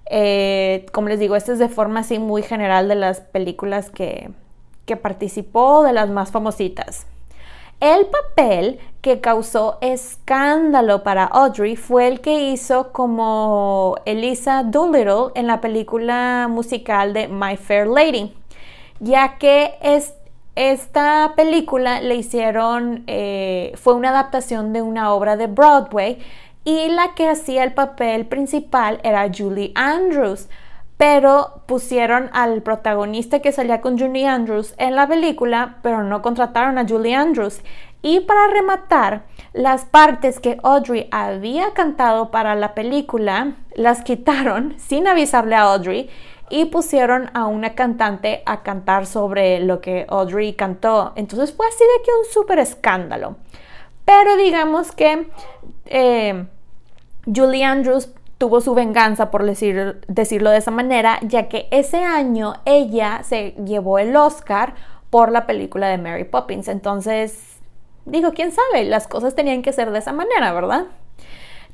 Eh, 0.10 0.88
como 0.92 1.10
les 1.10 1.20
digo, 1.20 1.36
esta 1.36 1.54
es 1.54 1.60
de 1.60 1.70
forma 1.70 2.00
así 2.00 2.18
muy 2.18 2.42
general 2.42 2.88
de 2.88 2.96
las 2.96 3.22
películas 3.22 3.92
que, 3.92 4.32
que 4.86 4.96
participó, 4.96 5.84
de 5.84 5.94
las 5.94 6.10
más 6.10 6.32
famositas. 6.32 7.06
El 7.80 8.08
papel 8.08 8.78
que 9.02 9.22
causó 9.22 9.78
escándalo 9.80 11.02
para 11.02 11.24
Audrey 11.24 11.78
fue 11.78 12.10
el 12.10 12.20
que 12.20 12.52
hizo 12.52 12.92
como 12.92 13.96
Elisa 14.04 14.64
Doolittle 14.64 15.32
en 15.36 15.48
la 15.48 15.62
película 15.62 16.48
musical 16.50 17.14
de 17.14 17.30
My 17.30 17.56
Fair 17.56 17.88
Lady, 17.88 18.36
ya 19.00 19.38
que 19.38 19.78
es, 19.82 20.14
esta 20.56 21.32
película 21.38 22.02
le 22.02 22.16
hicieron, 22.16 23.06
eh, 23.08 23.72
fue 23.76 23.94
una 23.94 24.10
adaptación 24.10 24.74
de 24.74 24.82
una 24.82 25.14
obra 25.14 25.38
de 25.38 25.48
Broadway 25.48 26.20
y 26.66 26.90
la 26.90 27.16
que 27.16 27.30
hacía 27.30 27.64
el 27.64 27.74
papel 27.74 28.26
principal 28.26 29.00
era 29.04 29.32
Julie 29.34 29.72
Andrews, 29.76 30.50
pero 31.00 31.62
pusieron 31.66 32.30
al 32.34 32.62
protagonista 32.62 33.40
que 33.40 33.54
salía 33.54 33.80
con 33.80 33.98
Julie 33.98 34.28
Andrews 34.28 34.74
en 34.78 34.96
la 34.96 35.08
película, 35.08 35.78
pero 35.82 36.04
no 36.04 36.22
contrataron 36.22 36.78
a 36.78 36.86
Julie 36.86 37.16
Andrews. 37.16 37.62
Y 38.02 38.20
para 38.20 38.48
rematar, 38.48 39.24
las 39.54 39.86
partes 39.86 40.42
que 40.42 40.58
Audrey 40.62 41.08
había 41.12 41.74
cantado 41.74 42.32
para 42.32 42.54
la 42.56 42.76
película 42.76 43.54
las 43.76 44.02
quitaron 44.02 44.76
sin 44.78 45.08
avisarle 45.08 45.56
a 45.56 45.72
Audrey 45.72 46.10
y 46.50 46.66
pusieron 46.66 47.32
a 47.34 47.46
una 47.46 47.76
cantante 47.76 48.44
a 48.46 48.62
cantar 48.62 49.06
sobre 49.06 49.62
lo 49.62 49.80
que 49.80 50.06
Audrey 50.10 50.52
cantó. 50.52 51.14
Entonces 51.16 51.54
fue 51.56 51.66
así 51.66 51.80
de 51.80 52.04
que 52.04 52.12
un 52.12 52.26
súper 52.34 52.60
escándalo. 52.60 53.38
Pero 54.04 54.36
digamos 54.36 54.92
que 54.92 55.30
eh, 55.86 56.46
Julie 57.26 57.64
Andrews 57.64 58.10
tuvo 58.40 58.62
su 58.62 58.74
venganza, 58.74 59.30
por 59.30 59.46
decir, 59.46 60.02
decirlo 60.08 60.50
de 60.50 60.58
esa 60.58 60.72
manera, 60.72 61.20
ya 61.22 61.50
que 61.50 61.68
ese 61.70 62.04
año 62.04 62.56
ella 62.66 63.22
se 63.24 63.52
llevó 63.66 64.00
el 64.00 64.16
Oscar 64.16 64.74
por 65.10 65.32
la 65.32 65.46
película 65.46 65.90
de 65.90 65.98
Mary 65.98 66.24
Poppins. 66.24 66.70
Entonces, 66.70 67.60
digo, 68.06 68.32
quién 68.32 68.52
sabe, 68.52 68.86
las 68.86 69.08
cosas 69.08 69.36
tenían 69.36 69.62
que 69.62 69.74
ser 69.74 69.92
de 69.92 70.00
esa 70.00 70.14
manera, 70.14 70.54
¿verdad? 70.54 70.86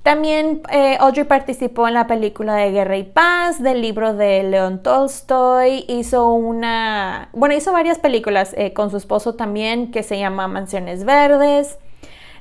También 0.01 0.63
eh, 0.71 0.97
Audrey 0.99 1.23
participó 1.23 1.87
en 1.87 1.93
la 1.93 2.07
película 2.07 2.55
de 2.55 2.71
Guerra 2.71 2.97
y 2.97 3.03
Paz, 3.03 3.61
del 3.61 3.81
libro 3.81 4.13
de 4.13 4.43
León 4.43 4.81
Tolstoy, 4.81 5.85
hizo 5.87 6.31
una, 6.31 7.29
bueno, 7.33 7.55
hizo 7.55 7.71
varias 7.73 7.99
películas 7.99 8.53
eh, 8.57 8.73
con 8.73 8.89
su 8.89 8.97
esposo 8.97 9.35
también 9.35 9.91
que 9.91 10.01
se 10.01 10.17
llama 10.17 10.47
Mansiones 10.47 11.05
Verdes. 11.05 11.77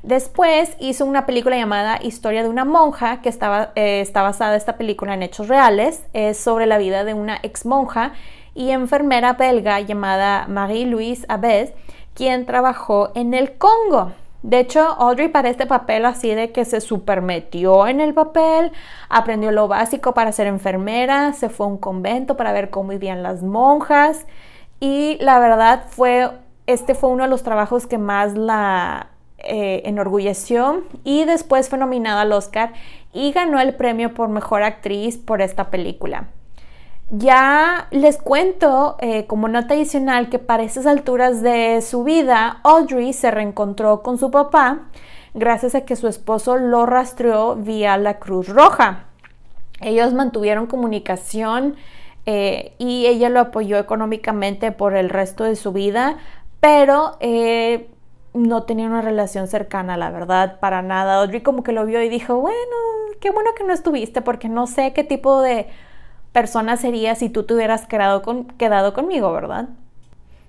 Después 0.05 0.77
hizo 0.81 1.07
una 1.07 1.25
película 1.25 1.57
llamada 1.57 1.99
Historia 2.03 2.43
de 2.43 2.51
una 2.51 2.67
monja, 2.67 3.23
que 3.23 3.31
estaba, 3.31 3.73
eh, 3.75 4.03
está 4.03 4.21
basada 4.21 4.55
esta 4.55 4.77
película 4.77 5.15
en 5.15 5.23
hechos 5.23 5.49
reales, 5.49 6.05
es 6.13 6.37
sobre 6.37 6.67
la 6.67 6.77
vida 6.77 7.05
de 7.05 7.15
una 7.15 7.39
ex 7.43 7.65
monja 7.65 8.13
y 8.55 8.69
enfermera 8.69 9.33
belga 9.33 9.81
llamada 9.81 10.45
Marie-Louise 10.47 11.25
Abes, 11.31 11.73
quien 12.13 12.45
trabajó 12.45 13.13
en 13.15 13.33
el 13.33 13.57
Congo. 13.57 14.13
De 14.43 14.61
hecho, 14.61 14.83
Audrey 14.83 15.29
para 15.29 15.49
este 15.49 15.65
papel 15.65 16.05
así 16.05 16.35
de 16.35 16.53
que 16.53 16.67
se 16.67 16.83
supermetió 16.83 17.87
en 17.87 18.03
el 18.03 18.13
papel, 18.13 18.73
aprendió 19.09 19.53
lo 19.53 19.69
básico 19.69 20.13
para 20.13 20.33
ser 20.33 20.49
enfermera, 20.49 21.33
se 21.33 21.49
fue 21.49 21.65
a 21.65 21.71
un 21.71 21.79
convento 21.79 22.37
para 22.37 22.53
ver 22.53 22.69
cómo 22.69 22.91
vivían 22.91 23.23
las 23.23 23.43
monjas 23.43 24.27
y 24.81 25.17
la 25.23 25.39
verdad 25.39 25.85
fue, 25.89 26.31
este 26.67 26.95
fue 26.95 27.09
uno 27.09 27.23
de 27.23 27.31
los 27.31 27.43
trabajos 27.43 27.87
que 27.87 27.97
más 27.97 28.35
la 28.35 29.14
eh, 29.47 29.83
enorgulleció 29.85 30.83
y 31.05 31.25
después 31.25 31.69
fue 31.69 31.79
nominada 31.79 32.23
al 32.23 32.33
Oscar 32.33 32.73
y 33.13 33.33
ganó 33.33 33.61
el 33.61 33.75
premio 33.75 34.15
por 34.15 34.29
mejor 34.29 34.63
actriz 34.63 35.17
por 35.17 35.43
esta 35.43 35.71
película. 35.71 36.29
Ya 37.11 37.87
les 37.91 38.17
cuento 38.17 38.97
eh, 39.01 39.27
como 39.27 39.47
nota 39.49 39.75
adicional 39.75 40.31
que 40.31 40.39
para 40.39 40.63
esas 40.63 40.87
alturas 40.87 41.43
de 41.43 41.83
su 41.83 42.03
vida, 42.03 42.61
Audrey 42.65 43.13
se 43.13 43.31
reencontró 43.31 44.03
con 44.03 44.19
su 44.19 44.31
papá 44.31 44.89
gracias 45.35 45.75
a 45.75 45.83
que 45.83 45.97
su 45.97 46.09
esposo 46.09 46.57
lo 46.57 46.87
rastreó 46.87 47.57
vía 47.57 47.97
la 47.99 48.19
Cruz 48.19 48.49
Roja. 48.49 49.05
Ellos 49.81 50.15
mantuvieron 50.15 50.67
comunicación 50.67 51.77
eh, 52.27 52.75
y 52.79 53.07
ella 53.07 53.29
lo 53.29 53.41
apoyó 53.41 53.79
económicamente 53.79 54.73
por 54.73 54.97
el 54.97 55.11
resto 55.11 55.45
de 55.45 55.57
su 55.57 55.73
vida, 55.73 56.17
pero 56.61 57.17
eh, 57.21 57.91
no 58.35 58.65
tenía 58.65 58.87
una 58.87 59.01
relación 59.01 59.47
cercana, 59.47 59.97
la 59.97 60.11
verdad, 60.11 60.59
para 60.61 60.83
nada. 60.83 61.21
Audrey 61.21 61.41
como 61.41 61.63
que 61.63 61.73
lo 61.73 61.87
vio 61.87 62.03
y 62.03 62.09
dijo, 62.09 62.37
bueno, 62.37 62.59
qué 63.21 63.31
bueno 63.31 63.51
que 63.57 63.65
no 63.65 63.73
estuviste 63.73 64.21
porque 64.21 64.49
no 64.49 64.67
sé 64.67 64.93
qué 64.93 65.05
tipo 65.05 65.41
de 65.41 65.69
persona 66.33 66.77
sería 66.77 67.15
si 67.15 67.29
tú 67.29 67.45
te 67.45 67.55
hubieras 67.55 67.87
quedado, 67.87 68.23
conmigo, 68.93 69.33
¿verdad? 69.33 69.69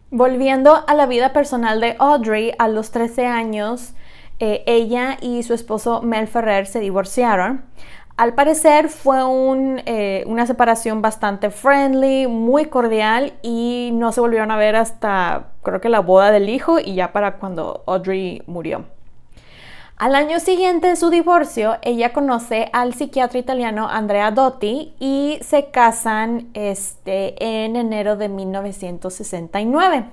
Volviendo 0.09 0.83
a 0.87 0.93
la 0.95 1.05
vida 1.05 1.31
personal 1.31 1.79
de 1.79 1.95
Audrey, 1.99 2.53
a 2.57 2.67
los 2.67 2.89
13 2.89 3.27
años, 3.27 3.93
eh, 4.39 4.63
ella 4.65 5.17
y 5.21 5.43
su 5.43 5.53
esposo 5.53 6.01
Mel 6.01 6.27
Ferrer 6.27 6.65
se 6.65 6.79
divorciaron. 6.79 7.63
Al 8.17 8.33
parecer 8.33 8.87
fue 8.87 9.19
eh, 9.85 10.23
una 10.25 10.47
separación 10.47 11.01
bastante 11.01 11.49
friendly, 11.49 12.27
muy 12.27 12.67
cordial 12.67 13.33
y 13.41 13.89
no 13.93 14.13
se 14.13 14.21
volvieron 14.21 14.51
a 14.51 14.57
ver 14.57 14.77
hasta 14.77 15.47
creo 15.63 15.81
que 15.81 15.89
la 15.89 15.99
boda 15.99 16.31
del 16.31 16.47
hijo 16.47 16.79
y 16.79 16.95
ya 16.95 17.11
para 17.11 17.37
cuando 17.37 17.83
Audrey 17.87 18.41
murió. 18.47 18.85
Al 19.97 20.15
año 20.15 20.39
siguiente 20.39 20.87
de 20.87 20.95
su 20.95 21.09
divorcio, 21.09 21.77
ella 21.81 22.13
conoce 22.13 22.69
al 22.71 22.93
psiquiatra 22.93 23.39
italiano 23.39 23.87
Andrea 23.89 24.31
Dotti 24.31 24.93
y 24.99 25.39
se 25.41 25.71
casan 25.71 26.49
este, 26.53 27.63
en 27.63 27.75
enero 27.75 28.15
de 28.15 28.29
1969. 28.29 30.05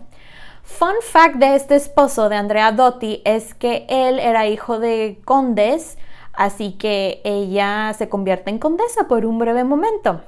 Fun 0.63 0.95
fact 1.03 1.37
de 1.37 1.57
este 1.57 1.77
esposo 1.77 2.29
de 2.29 2.37
Andrea 2.37 2.71
Dotti 2.73 3.23
es 3.25 3.55
que 3.55 3.87
él 3.89 4.21
era 4.21 4.47
hijo 4.47 4.79
de 4.79 5.21
condes, 5.25 5.99
así 6.33 6.73
que 6.73 7.21
ella 7.25 7.93
se 7.97 8.09
convierte 8.09 8.51
en 8.51 8.59
condesa 8.59 9.09
por 9.09 9.27
un 9.27 9.39
breve 9.39 9.65
momento. 9.65 10.21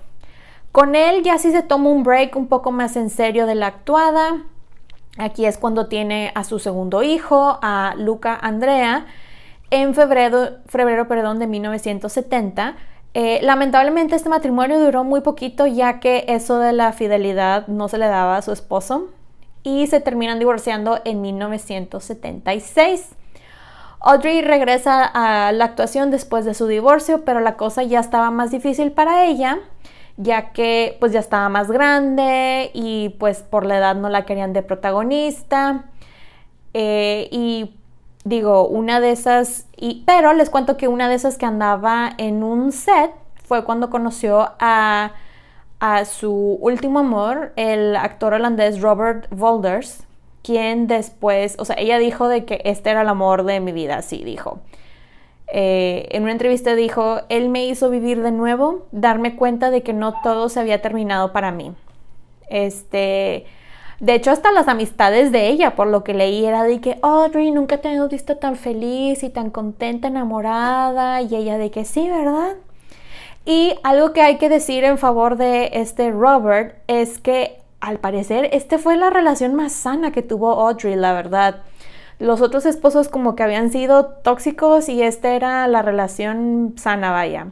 Con 0.73 0.97
él 0.97 1.23
ya 1.23 1.39
sí 1.39 1.53
se 1.53 1.63
toma 1.63 1.91
un 1.91 2.03
break 2.03 2.35
un 2.37 2.49
poco 2.49 2.73
más 2.73 2.97
en 2.97 3.09
serio 3.09 3.47
de 3.47 3.55
la 3.55 3.69
actuada. 3.69 4.43
Aquí 5.19 5.47
es 5.47 5.59
cuando 5.59 5.87
tiene 5.87 6.33
a 6.35 6.43
su 6.43 6.59
segundo 6.59 7.03
hijo, 7.03 7.59
a 7.63 7.95
Luca 7.97 8.37
Andrea, 8.41 9.07
en 9.71 9.95
febrero, 9.95 10.59
febrero 10.67 11.07
perdón, 11.07 11.39
de 11.39 11.47
1970. 11.47 12.77
Eh, 13.15 13.39
lamentablemente 13.43 14.17
este 14.17 14.29
matrimonio 14.29 14.81
duró 14.81 15.05
muy 15.05 15.21
poquito 15.21 15.69
ya 15.69 16.01
que 16.01 16.25
eso 16.27 16.59
de 16.59 16.73
la 16.73 16.93
fidelidad 16.93 17.69
no 17.69 17.87
se 17.87 17.99
le 17.99 18.07
daba 18.07 18.37
a 18.37 18.43
su 18.43 18.51
esposo 18.51 19.11
y 19.63 19.87
se 19.87 20.01
terminan 20.01 20.41
divorciando 20.41 21.01
en 21.05 21.21
1976. 21.21 23.15
Audrey 24.07 24.43
regresa 24.43 25.03
a 25.03 25.51
la 25.53 25.65
actuación 25.65 26.11
después 26.11 26.45
de 26.45 26.53
su 26.53 26.67
divorcio, 26.67 27.25
pero 27.25 27.41
la 27.41 27.57
cosa 27.57 27.83
ya 27.83 28.01
estaba 28.01 28.31
más 28.31 28.51
difícil 28.51 28.93
para 28.93 29.25
ella, 29.25 29.61
ya 30.19 30.53
que 30.53 30.99
pues 31.01 31.13
ya 31.13 31.21
estaba 31.21 31.49
más 31.49 31.71
grande 31.71 32.71
y 32.75 33.17
pues 33.19 33.43
por 33.43 33.65
la 33.65 33.79
edad 33.79 33.95
no 33.95 34.11
la 34.11 34.27
querían 34.27 34.53
de 34.53 34.63
protagonista. 34.63 35.87
Eh, 36.75 37.29
y 37.31 37.75
digo, 38.25 38.69
una 38.69 39.01
de 39.01 39.11
esas, 39.11 39.67
y, 39.75 40.03
pero 40.05 40.35
les 40.35 40.51
cuento 40.51 40.77
que 40.77 40.87
una 40.87 41.09
de 41.09 41.15
esas 41.15 41.39
que 41.39 41.47
andaba 41.47 42.11
en 42.19 42.43
un 42.43 42.73
set 42.73 43.11
fue 43.43 43.65
cuando 43.65 43.89
conoció 43.89 44.53
a, 44.61 45.13
a 45.81 46.05
su 46.05 46.59
último 46.61 46.99
amor, 46.99 47.55
el 47.57 47.97
actor 47.97 48.35
holandés 48.35 48.83
Robert 48.83 49.29
Volders, 49.31 50.04
quien 50.45 50.87
después, 50.87 51.57
o 51.59 51.65
sea, 51.65 51.75
ella 51.79 51.99
dijo 51.99 52.29
de 52.29 52.45
que 52.45 52.61
este 52.65 52.91
era 52.91 53.03
el 53.03 53.09
amor 53.09 53.45
de 53.45 53.59
mi 53.61 53.73
vida, 53.73 53.97
así 53.97 54.23
dijo. 54.23 54.61
Eh, 55.49 56.09
en 56.11 56.23
una 56.23 56.33
entrevista 56.33 56.75
dijo, 56.75 57.21
él 57.31 57.49
me 57.49 57.67
hizo 57.67 57.91
vivir 57.91 58.23
de 58.23 58.31
nuevo, 58.31 58.87
darme 58.93 59.37
cuenta 59.37 59.71
de 59.71 59.83
que 59.83 59.95
no 59.95 60.21
todo 60.23 60.49
se 60.49 60.61
había 60.61 60.83
terminado 60.83 61.33
para 61.33 61.51
mí. 61.51 61.73
Este, 62.49 63.47
de 64.01 64.15
hecho, 64.15 64.31
hasta 64.31 64.53
las 64.53 64.69
amistades 64.69 65.33
de 65.33 65.49
ella, 65.49 65.77
por 65.77 65.87
lo 65.87 66.05
que 66.05 66.13
leí, 66.13 66.45
era 66.45 66.63
de 66.63 66.81
que, 66.81 66.99
Audrey, 67.01 67.51
nunca 67.51 67.79
te 67.79 67.91
hemos 67.91 68.11
visto 68.11 68.37
tan 68.37 68.57
feliz 68.57 69.23
y 69.23 69.31
tan 69.31 69.51
contenta, 69.51 70.09
enamorada. 70.09 71.23
Y 71.23 71.35
ella 71.35 71.57
de 71.57 71.71
que 71.71 71.87
sí, 71.87 72.09
¿verdad? 72.09 72.57
Y 73.47 73.75
algo 73.83 74.13
que 74.13 74.21
hay 74.21 74.37
que 74.37 74.49
decir 74.51 74.85
en 74.85 74.99
favor 74.99 75.37
de 75.37 75.71
este 75.73 76.11
Robert 76.11 76.77
es 76.87 77.19
que 77.19 77.64
al 77.85 77.99
parecer 77.99 78.49
este 78.53 78.79
fue 78.79 78.97
la 78.97 79.11
relación 79.11 79.55
más 79.55 79.73
sana 79.73 80.13
que 80.13 80.23
tuvo 80.23 80.53
Audrey, 80.53 80.97
la 80.97 81.13
verdad. 81.13 81.63
Los 82.19 82.41
otros 82.41 82.67
esposos 82.67 83.09
como 83.09 83.35
que 83.37 83.43
habían 83.43 83.71
sido 83.71 84.07
tóxicos 84.07 84.89
y 84.89 85.03
esta 85.03 85.31
era 85.35 85.67
la 85.69 85.83
relación 85.83 86.75
sana, 86.77 87.11
vaya 87.11 87.49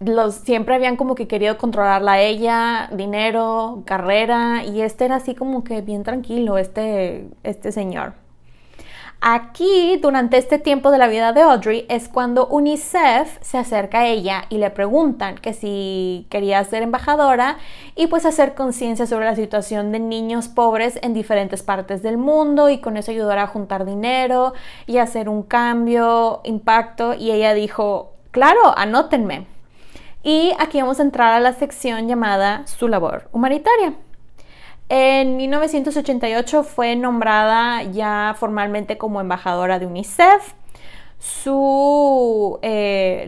los 0.00 0.34
siempre 0.34 0.74
habían 0.74 0.96
como 0.96 1.14
que 1.14 1.28
querido 1.28 1.56
controlarla 1.56 2.12
a 2.12 2.20
ella, 2.20 2.90
dinero, 2.92 3.82
carrera, 3.86 4.64
y 4.64 4.82
este 4.82 5.04
era 5.04 5.16
así 5.16 5.34
como 5.34 5.64
que 5.64 5.80
bien 5.80 6.02
tranquilo, 6.02 6.58
este, 6.58 7.28
este 7.42 7.72
señor. 7.72 8.14
Aquí, 9.26 9.96
durante 10.02 10.36
este 10.36 10.58
tiempo 10.58 10.90
de 10.90 10.98
la 10.98 11.08
vida 11.08 11.32
de 11.32 11.40
Audrey, 11.40 11.86
es 11.88 12.10
cuando 12.10 12.46
UNICEF 12.46 13.38
se 13.40 13.56
acerca 13.56 14.00
a 14.00 14.06
ella 14.06 14.44
y 14.50 14.58
le 14.58 14.68
preguntan 14.68 15.36
que 15.36 15.54
si 15.54 16.26
quería 16.28 16.62
ser 16.64 16.82
embajadora 16.82 17.56
y 17.96 18.08
pues 18.08 18.26
hacer 18.26 18.54
conciencia 18.54 19.06
sobre 19.06 19.24
la 19.24 19.34
situación 19.34 19.92
de 19.92 19.98
niños 19.98 20.48
pobres 20.48 20.98
en 21.00 21.14
diferentes 21.14 21.62
partes 21.62 22.02
del 22.02 22.18
mundo 22.18 22.68
y 22.68 22.82
con 22.82 22.98
eso 22.98 23.12
ayudar 23.12 23.38
a 23.38 23.46
juntar 23.46 23.86
dinero 23.86 24.52
y 24.86 24.98
hacer 24.98 25.30
un 25.30 25.42
cambio, 25.42 26.42
impacto. 26.44 27.14
Y 27.14 27.30
ella 27.30 27.54
dijo, 27.54 28.12
claro, 28.30 28.76
anótenme. 28.76 29.46
Y 30.22 30.52
aquí 30.58 30.82
vamos 30.82 31.00
a 31.00 31.02
entrar 31.02 31.32
a 31.32 31.40
la 31.40 31.54
sección 31.54 32.08
llamada 32.08 32.66
Su 32.66 32.88
labor 32.88 33.30
humanitaria. 33.32 33.94
En 34.96 35.36
1988 35.36 36.62
fue 36.62 36.94
nombrada 36.94 37.82
ya 37.82 38.36
formalmente 38.38 38.96
como 38.96 39.20
embajadora 39.20 39.80
de 39.80 39.86
UNICEF. 39.86 40.54
Su 41.18 42.60
eh, 42.62 43.24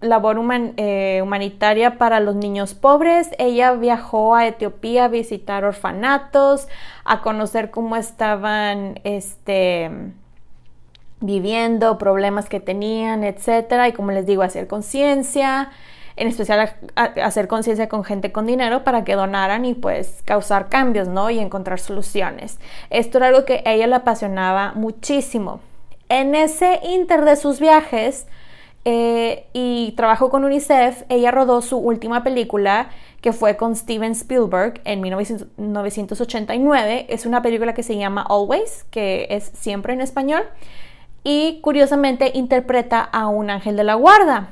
labor 0.00 0.40
eh, 0.76 1.20
humanitaria 1.22 1.98
para 1.98 2.18
los 2.18 2.34
niños 2.34 2.74
pobres, 2.74 3.30
ella 3.38 3.74
viajó 3.74 4.34
a 4.34 4.48
Etiopía 4.48 5.04
a 5.04 5.08
visitar 5.08 5.64
orfanatos, 5.64 6.66
a 7.04 7.22
conocer 7.22 7.70
cómo 7.70 7.94
estaban 7.94 8.98
este, 9.04 9.92
viviendo, 11.20 11.96
problemas 11.96 12.48
que 12.48 12.58
tenían, 12.58 13.22
etcétera, 13.22 13.86
y 13.86 13.92
como 13.92 14.10
les 14.10 14.26
digo, 14.26 14.42
hacer 14.42 14.66
conciencia, 14.66 15.70
en 16.16 16.28
especial 16.28 16.74
hacer 16.94 17.46
conciencia 17.46 17.88
con 17.88 18.04
gente 18.04 18.32
con 18.32 18.46
dinero 18.46 18.84
para 18.84 19.04
que 19.04 19.14
donaran 19.14 19.64
y 19.64 19.74
pues 19.74 20.22
causar 20.24 20.68
cambios, 20.68 21.08
¿no? 21.08 21.30
Y 21.30 21.38
encontrar 21.38 21.78
soluciones. 21.78 22.58
Esto 22.90 23.18
era 23.18 23.28
algo 23.28 23.44
que 23.44 23.62
a 23.64 23.72
ella 23.72 23.86
le 23.86 23.96
apasionaba 23.96 24.72
muchísimo. 24.74 25.60
En 26.08 26.34
ese 26.34 26.80
inter 26.84 27.24
de 27.24 27.36
sus 27.36 27.60
viajes 27.60 28.26
eh, 28.84 29.46
y 29.52 29.92
trabajó 29.96 30.30
con 30.30 30.44
UNICEF, 30.44 31.02
ella 31.08 31.32
rodó 31.32 31.60
su 31.60 31.76
última 31.76 32.24
película 32.24 32.88
que 33.20 33.32
fue 33.32 33.56
con 33.56 33.74
Steven 33.74 34.12
Spielberg 34.12 34.80
en 34.84 35.00
1989. 35.00 37.06
Es 37.08 37.26
una 37.26 37.42
película 37.42 37.74
que 37.74 37.82
se 37.82 37.96
llama 37.96 38.24
Always, 38.28 38.84
que 38.90 39.26
es 39.30 39.50
siempre 39.54 39.92
en 39.92 40.00
español 40.00 40.44
y 41.24 41.58
curiosamente 41.60 42.30
interpreta 42.34 43.00
a 43.00 43.26
un 43.26 43.50
ángel 43.50 43.76
de 43.76 43.82
la 43.82 43.94
guarda. 43.94 44.50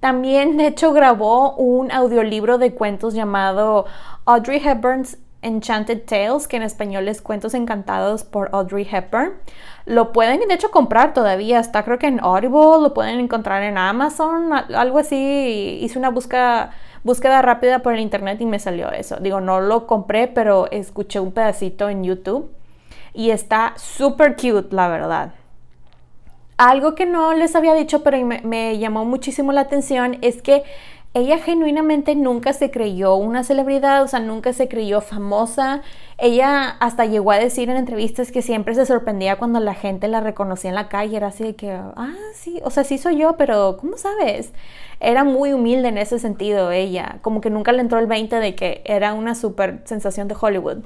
También, 0.00 0.56
de 0.56 0.66
hecho, 0.66 0.92
grabó 0.92 1.54
un 1.56 1.90
audiolibro 1.90 2.58
de 2.58 2.74
cuentos 2.74 3.14
llamado 3.14 3.86
Audrey 4.24 4.60
Hepburn's 4.64 5.18
Enchanted 5.42 6.02
Tales, 6.06 6.48
que 6.48 6.56
en 6.56 6.62
español 6.62 7.06
es 7.08 7.22
Cuentos 7.22 7.54
Encantados 7.54 8.24
por 8.24 8.50
Audrey 8.52 8.86
Hepburn. 8.90 9.34
Lo 9.84 10.12
pueden, 10.12 10.40
de 10.40 10.54
hecho, 10.54 10.70
comprar 10.72 11.14
todavía. 11.14 11.60
Está 11.60 11.84
creo 11.84 11.98
que 11.98 12.08
en 12.08 12.20
Audible, 12.20 12.82
lo 12.82 12.92
pueden 12.92 13.20
encontrar 13.20 13.62
en 13.62 13.78
Amazon, 13.78 14.52
algo 14.52 14.98
así. 14.98 15.78
Hice 15.80 15.98
una 15.98 16.10
búsqueda, 16.10 16.72
búsqueda 17.04 17.42
rápida 17.42 17.78
por 17.78 17.94
el 17.94 18.00
internet 18.00 18.40
y 18.40 18.46
me 18.46 18.58
salió 18.58 18.90
eso. 18.90 19.18
Digo, 19.20 19.40
no 19.40 19.60
lo 19.60 19.86
compré, 19.86 20.26
pero 20.26 20.68
escuché 20.72 21.20
un 21.20 21.30
pedacito 21.30 21.88
en 21.88 22.02
YouTube. 22.02 22.50
Y 23.14 23.30
está 23.30 23.74
súper 23.76 24.34
cute, 24.34 24.74
la 24.74 24.88
verdad. 24.88 25.32
Algo 26.56 26.94
que 26.94 27.04
no 27.04 27.34
les 27.34 27.54
había 27.54 27.74
dicho, 27.74 28.02
pero 28.02 28.18
me, 28.24 28.78
llamó 28.78 29.04
muchísimo 29.04 29.52
la 29.52 29.62
atención, 29.62 30.16
es 30.22 30.40
que 30.40 30.64
ella 31.12 31.38
genuinamente 31.38 32.14
nunca 32.14 32.52
se 32.52 32.70
creyó 32.70 33.14
una 33.16 33.42
celebridad, 33.42 34.02
o 34.02 34.08
sea, 34.08 34.20
nunca 34.20 34.52
se 34.52 34.68
creyó 34.68 35.00
famosa. 35.00 35.82
Ella 36.18 36.68
hasta 36.80 37.06
llegó 37.06 37.30
a 37.30 37.38
decir 37.38 37.70
en 37.70 37.76
entrevistas 37.78 38.32
que 38.32 38.42
siempre 38.42 38.74
se 38.74 38.84
sorprendía 38.84 39.36
cuando 39.36 39.60
la 39.60 39.74
gente 39.74 40.08
la 40.08 40.20
reconocía 40.20 40.70
en 40.70 40.74
la 40.74 40.88
calle. 40.90 41.16
Era 41.16 41.28
así 41.28 41.44
de 41.44 41.56
que, 41.56 41.72
ah, 41.72 42.14
sí, 42.34 42.60
o 42.64 42.70
sea, 42.70 42.84
sí 42.84 42.98
soy 42.98 43.16
yo, 43.18 43.36
pero 43.38 43.78
¿cómo 43.78 43.96
sabes? 43.96 44.52
Era 45.00 45.24
muy 45.24 45.54
humilde 45.54 45.88
en 45.88 45.98
ese 45.98 46.18
sentido 46.18 46.70
ella, 46.70 47.18
como 47.22 47.40
que 47.40 47.48
nunca 47.48 47.72
le 47.72 47.80
entró 47.80 47.98
el 47.98 48.06
20 48.06 48.36
de 48.36 48.54
que 48.54 48.82
era 48.84 49.14
una 49.14 49.34
super 49.34 49.80
sensación 49.84 50.28
de 50.28 50.36
Hollywood. 50.38 50.84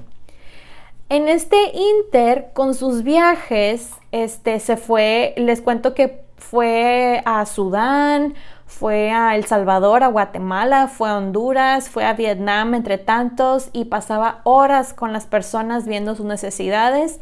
En 1.11 1.29
este 1.29 1.57
inter, 1.75 2.51
con 2.55 2.73
sus 2.73 3.03
viajes, 3.03 3.95
este, 4.13 4.61
se 4.61 4.77
fue, 4.77 5.35
les 5.37 5.61
cuento 5.61 5.93
que 5.93 6.23
fue 6.37 7.21
a 7.25 7.45
Sudán, 7.47 8.35
fue 8.65 9.11
a 9.11 9.35
El 9.35 9.45
Salvador, 9.45 10.05
a 10.05 10.07
Guatemala, 10.07 10.87
fue 10.87 11.09
a 11.09 11.17
Honduras, 11.17 11.89
fue 11.89 12.05
a 12.05 12.13
Vietnam, 12.13 12.75
entre 12.75 12.97
tantos, 12.97 13.71
y 13.73 13.87
pasaba 13.87 14.41
horas 14.45 14.95
con 14.95 15.13
las 15.13 15.27
personas 15.27 15.85
viendo 15.85 16.15
sus 16.15 16.27
necesidades 16.27 17.19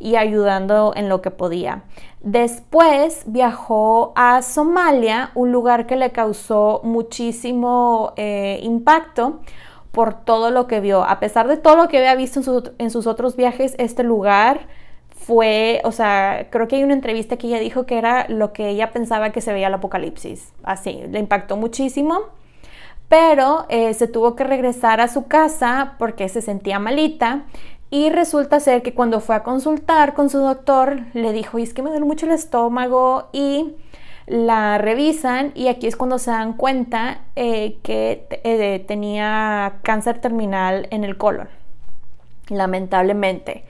y 0.00 0.16
ayudando 0.16 0.92
en 0.96 1.08
lo 1.08 1.22
que 1.22 1.30
podía. 1.30 1.84
Después 2.20 3.22
viajó 3.26 4.14
a 4.16 4.42
Somalia, 4.42 5.30
un 5.36 5.52
lugar 5.52 5.86
que 5.86 5.94
le 5.94 6.10
causó 6.10 6.80
muchísimo 6.82 8.14
eh, 8.16 8.58
impacto 8.64 9.38
por 9.92 10.14
todo 10.14 10.50
lo 10.50 10.66
que 10.66 10.80
vio. 10.80 11.04
A 11.04 11.20
pesar 11.20 11.48
de 11.48 11.56
todo 11.56 11.76
lo 11.76 11.88
que 11.88 11.98
había 11.98 12.14
visto 12.14 12.40
en, 12.78 12.90
sus 12.90 13.06
otros 13.06 13.36
viajes, 13.36 13.74
este 13.78 14.02
lugar 14.04 14.66
fue, 15.10 15.80
o 15.84 15.92
sea, 15.92 16.48
creo 16.50 16.68
que 16.68 16.76
hay 16.76 16.84
una 16.84 16.94
entrevista 16.94 17.36
que 17.36 17.48
ella 17.48 17.58
dijo 17.58 17.86
que 17.86 17.98
era 17.98 18.26
lo 18.28 18.52
que 18.52 18.68
ella 18.68 18.92
pensaba 18.92 19.30
que 19.30 19.40
se 19.40 19.52
veía 19.52 19.68
el 19.68 19.74
apocalipsis. 19.74 20.52
Así, 20.62 21.02
le 21.10 21.18
impactó 21.18 21.56
muchísimo. 21.56 22.20
Pero 23.08 23.64
eh, 23.70 23.94
se 23.94 24.06
tuvo 24.06 24.36
que 24.36 24.44
regresar 24.44 25.00
a 25.00 25.08
su 25.08 25.26
casa 25.26 25.94
porque 25.98 26.28
se 26.28 26.42
sentía 26.42 26.78
malita. 26.78 27.44
Y 27.90 28.10
resulta 28.10 28.60
ser 28.60 28.82
que 28.82 28.92
cuando 28.92 29.20
fue 29.20 29.34
a 29.34 29.42
consultar 29.42 30.12
con 30.12 30.28
su 30.28 30.38
doctor, 30.38 31.00
le 31.14 31.32
dijo, 31.32 31.56
es 31.56 31.72
que 31.72 31.82
me 31.82 31.88
duele 31.88 32.04
mucho 32.04 32.26
el 32.26 32.32
estómago 32.32 33.28
y 33.32 33.74
la 34.28 34.78
revisan 34.78 35.52
y 35.54 35.68
aquí 35.68 35.86
es 35.86 35.96
cuando 35.96 36.18
se 36.18 36.30
dan 36.30 36.52
cuenta 36.52 37.22
eh, 37.36 37.78
que 37.82 38.26
eh, 38.44 38.84
tenía 38.86 39.76
cáncer 39.82 40.20
terminal 40.20 40.86
en 40.90 41.04
el 41.04 41.16
colon, 41.16 41.48
lamentablemente. 42.48 43.64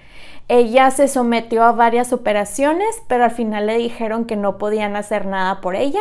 Ella 0.48 0.90
se 0.90 1.09
sometió 1.09 1.62
a 1.64 1.72
varias 1.72 2.12
operaciones, 2.12 3.02
pero 3.06 3.24
al 3.24 3.30
final 3.30 3.66
le 3.66 3.76
dijeron 3.76 4.24
que 4.24 4.36
no 4.36 4.59
podían 4.59 4.96
hacer 4.96 5.26
nada 5.26 5.61
por 5.61 5.76
ella. 5.76 6.00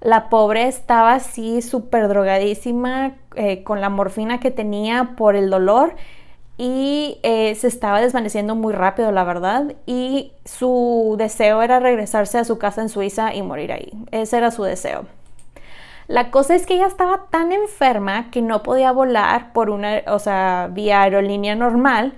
La 0.00 0.28
pobre 0.28 0.66
estaba 0.66 1.14
así 1.14 1.62
súper 1.62 2.08
drogadísima 2.08 3.14
eh, 3.34 3.62
con 3.62 3.80
la 3.80 3.90
morfina 3.90 4.40
que 4.40 4.50
tenía 4.50 5.14
por 5.16 5.36
el 5.36 5.50
dolor 5.50 5.94
y 6.58 7.18
eh, 7.22 7.54
se 7.54 7.68
estaba 7.68 8.00
desvaneciendo 8.00 8.54
muy 8.54 8.72
rápido, 8.72 9.12
la 9.12 9.24
verdad, 9.24 9.74
y 9.84 10.32
su 10.44 11.16
deseo 11.18 11.62
era 11.62 11.80
regresarse 11.80 12.38
a 12.38 12.44
su 12.44 12.58
casa 12.58 12.80
en 12.82 12.88
Suiza 12.88 13.34
y 13.34 13.42
morir 13.42 13.72
ahí. 13.72 13.92
Ese 14.10 14.38
era 14.38 14.50
su 14.50 14.62
deseo. 14.62 15.04
La 16.08 16.30
cosa 16.30 16.54
es 16.54 16.66
que 16.66 16.74
ella 16.74 16.86
estaba 16.86 17.26
tan 17.30 17.52
enferma 17.52 18.30
que 18.30 18.40
no 18.40 18.62
podía 18.62 18.92
volar 18.92 19.52
por 19.52 19.70
una, 19.70 20.02
o 20.06 20.18
sea, 20.18 20.70
vía 20.72 21.02
aerolínea 21.02 21.56
normal, 21.56 22.14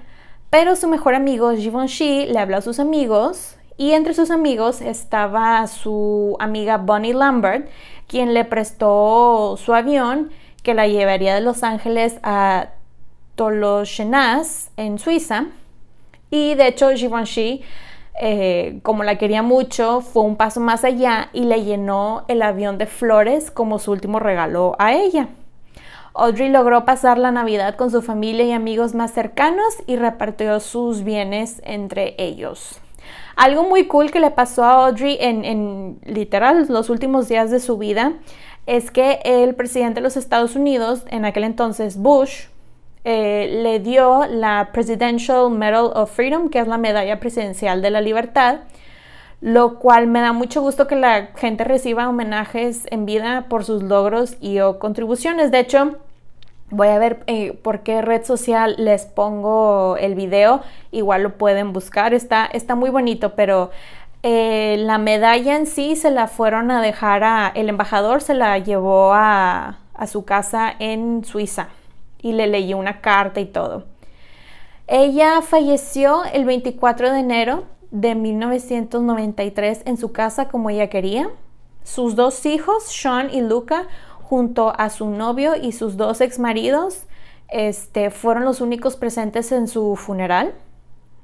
pero 0.51 0.77
su 0.77 0.89
mejor 0.89 1.15
amigo 1.15 1.53
Givenchy 1.53 2.27
le 2.27 2.39
habló 2.39 2.59
a 2.59 2.63
sus 2.63 2.79
amigos 2.81 3.57
y 3.77 3.93
entre 3.93 4.15
sus 4.15 4.31
amigos 4.31 4.83
estaba 4.83 5.67
su 5.67 6.37
amiga 6.39 6.77
Bonnie 6.77 7.15
Lambert, 7.15 7.69
quien 8.07 8.35
le 8.35 8.45
prestó 8.45 9.57
su 9.57 9.75
avión 9.75 10.31
que 10.63 10.75
la 10.75 10.87
llevaría 10.87 11.35
de 11.35 11.41
Los 11.41 11.63
Ángeles 11.63 12.19
a 12.23 12.69
Tolochenaz 13.39 14.71
en 14.77 14.99
Suiza. 14.99 15.47
Y 16.29 16.57
de 16.57 16.67
hecho 16.67 16.91
Givenchy, 16.91 17.63
eh, 18.21 18.81
como 18.83 19.05
la 19.05 19.17
quería 19.17 19.43
mucho, 19.43 20.01
fue 20.01 20.25
un 20.25 20.35
paso 20.35 20.59
más 20.59 20.83
allá 20.83 21.31
y 21.33 21.45
le 21.45 21.63
llenó 21.63 22.25
el 22.27 22.43
avión 22.43 22.79
de 22.79 22.87
flores 22.87 23.53
como 23.53 23.79
su 23.79 23.93
último 23.93 24.19
regalo 24.19 24.75
a 24.81 24.93
ella. 24.93 25.29
Audrey 26.15 26.51
logró 26.51 26.85
pasar 26.85 27.17
la 27.17 27.31
Navidad 27.31 27.77
con 27.77 27.93
su 27.93 28.03
familia 28.03 28.45
y 28.45 28.51
amigos 28.51 28.97
más 28.97 29.13
cercanos 29.13 29.73
y 29.87 29.95
repartió 29.95 30.59
sus 30.59 31.05
bienes 31.05 31.63
entre 31.65 32.17
ellos. 32.19 32.81
Algo 33.37 33.63
muy 33.63 33.87
cool 33.87 34.11
que 34.11 34.19
le 34.19 34.33
pasó 34.33 34.65
a 34.65 34.87
Audrey 34.87 35.17
en, 35.21 36.01
literal 36.05 36.67
los 36.69 36.91
últimos 36.91 37.29
días 37.29 37.53
de 37.53 37.61
su 37.61 37.79
vida 37.79 38.15
es 38.67 38.91
que 38.91 39.21
el 39.23 39.55
presidente 39.55 40.01
de 40.01 40.01
los 40.01 40.17
Estados 40.17 40.57
Unidos, 40.57 41.05
en 41.07 41.25
aquel 41.25 41.45
entonces 41.45 41.97
Bush, 41.97 42.47
eh, 43.05 43.61
le 43.63 43.79
dio 43.81 44.27
la 44.27 44.71
Presidential 44.73 45.51
Medal 45.51 45.91
of 45.95 46.11
Freedom, 46.11 46.49
que 46.49 46.59
es 46.59 46.69
la 46.69 46.79
medalla 46.79 47.21
presidencial 47.21 47.83
de 47.83 47.91
la 47.91 48.01
libertad, 48.01 48.61
lo 49.41 49.79
cual 49.79 50.09
me 50.09 50.21
da 50.21 50.33
mucho 50.33 50.61
gusto 50.61 50.87
que 50.87 50.97
la 50.97 51.29
gente 51.37 51.65
reciba 51.65 52.09
homenajes 52.09 52.87
en 52.91 53.07
vida 53.07 53.47
por 53.49 53.65
sus 53.65 53.83
logros 53.83 54.37
y 54.41 54.61
o 54.61 54.79
contribuciones. 54.79 55.51
De 55.51 55.61
hecho, 55.61 55.97
Voy 56.71 56.89
a 56.89 56.99
ver 56.99 57.23
eh, 57.27 57.55
por 57.55 57.81
qué 57.81 58.03
red 58.03 58.25
social 58.25 58.75
les 58.77 59.07
pongo 59.07 59.97
el 59.97 60.15
video. 60.15 60.61
Igual 60.91 61.23
lo 61.23 61.39
pueden 61.39 61.73
buscar. 61.73 62.13
Está, 62.13 62.45
está 62.45 62.75
muy 62.75 62.91
bonito, 62.91 63.35
pero 63.35 63.71
eh, 64.23 64.77
la 64.79 64.99
medalla 64.99 65.57
en 65.57 65.67
sí 65.67 65.97
se 65.97 66.11
la 66.11 66.27
fueron 66.27 66.71
a 66.71 66.83
dejar 66.83 67.25
a... 67.25 67.49
El 67.55 67.71
embajador 67.71 68.21
se 68.21 68.35
la 68.35 68.59
llevó 68.59 69.15
a, 69.15 69.79
a 69.95 70.07
su 70.07 70.27
casa 70.27 70.75
en 70.79 71.25
Suiza 71.25 71.69
y 72.29 72.33
le 72.33 72.47
leyó 72.47 72.77
una 72.77 73.01
carta 73.01 73.41
y 73.41 73.47
todo. 73.47 73.85
Ella 74.87 75.43
falleció 75.43 76.25
el 76.33 76.45
24 76.45 77.13
de 77.13 77.21
enero 77.21 77.65
de 77.91 78.15
1993 78.15 79.83
en 79.87 79.97
su 79.97 80.13
casa 80.13 80.49
como 80.49 80.71
ella 80.71 80.89
quería. 80.89 81.31
Sus 81.85 82.17
dos 82.17 82.45
hijos, 82.47 82.85
Sean 82.85 83.33
y 83.33 83.41
Luca, 83.41 83.87
junto 84.23 84.73
a 84.79 84.91
su 84.91 85.09
novio 85.09 85.57
y 85.57 85.73
sus 85.73 85.97
dos 85.97 86.21
exmaridos, 86.21 87.05
este, 87.49 88.11
fueron 88.11 88.45
los 88.45 88.61
únicos 88.61 88.97
presentes 88.97 89.53
en 89.53 89.69
su 89.69 89.97
funeral, 89.97 90.55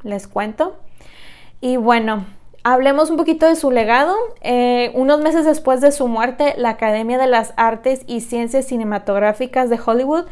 les 0.02 0.26
cuento. 0.26 0.76
Y 1.60 1.76
bueno, 1.76 2.24
hablemos 2.62 3.10
un 3.10 3.16
poquito 3.16 3.46
de 3.46 3.56
su 3.56 3.70
legado. 3.70 4.16
Eh, 4.40 4.90
unos 4.94 5.20
meses 5.20 5.44
después 5.44 5.80
de 5.80 5.92
su 5.92 6.08
muerte, 6.08 6.54
la 6.56 6.70
Academia 6.70 7.18
de 7.18 7.26
las 7.26 7.52
Artes 7.56 8.02
y 8.06 8.22
Ciencias 8.22 8.66
Cinematográficas 8.66 9.70
de 9.70 9.78
Hollywood 9.84 10.24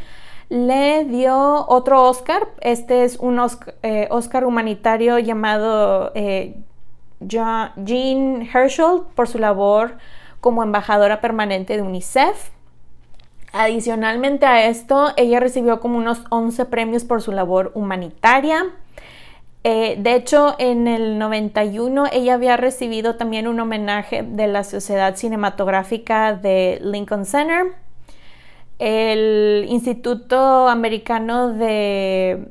le 0.53 1.07
dio 1.07 1.65
otro 1.67 2.03
Oscar. 2.11 2.47
Este 2.61 3.05
es 3.05 3.17
un 3.17 3.39
Oscar, 3.39 3.75
eh, 3.83 4.09
humanitario 4.45 5.19
llamado 5.19 6.13
eh, 6.15 6.57
Jean 7.21 8.43
Herschel 8.53 9.01
por 9.15 9.29
su 9.29 9.39
labor 9.39 9.97
como 10.43 10.63
embajadora 10.63 11.23
permanente 11.23 11.75
de 11.75 11.83
UNICEF. 11.83 12.51
Adicionalmente 13.55 14.45
a 14.45 14.67
esto, 14.67 15.13
ella 15.17 15.41
recibió 15.41 15.81
como 15.81 15.97
unos 15.97 16.23
11 16.29 16.67
premios 16.67 17.05
por 17.05 17.23
su 17.23 17.33
labor 17.33 17.73
humanitaria. 17.75 18.67
Eh, 19.65 19.97
de 19.99 20.15
hecho, 20.17 20.55
en 20.59 20.87
el 20.87 21.19
91 21.19 22.09
ella 22.13 22.35
había 22.35 22.59
recibido 22.59 23.17
también 23.17 23.49
un 23.49 23.59
homenaje 23.59 24.23
de 24.23 24.49
la 24.49 24.65
Sociedad 24.65 25.17
Cinematográfica 25.17 26.35
de 26.35 26.79
Lincoln 26.83 27.25
Center. 27.25 27.82
El 28.85 29.67
Instituto 29.69 30.67
Americano 30.67 31.51
de 31.51 32.49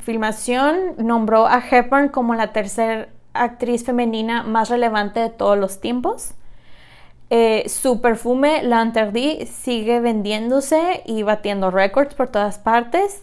Filmación 0.00 0.94
nombró 0.96 1.46
a 1.46 1.58
Hepburn 1.58 2.08
como 2.08 2.34
la 2.34 2.54
tercera 2.54 3.08
actriz 3.34 3.84
femenina 3.84 4.44
más 4.44 4.70
relevante 4.70 5.20
de 5.20 5.28
todos 5.28 5.58
los 5.58 5.82
tiempos. 5.82 6.32
Eh, 7.28 7.68
su 7.68 8.00
perfume 8.00 8.62
L'Interdit 8.62 9.46
sigue 9.46 10.00
vendiéndose 10.00 11.02
y 11.04 11.22
batiendo 11.22 11.70
récords 11.70 12.14
por 12.14 12.28
todas 12.28 12.58
partes. 12.58 13.22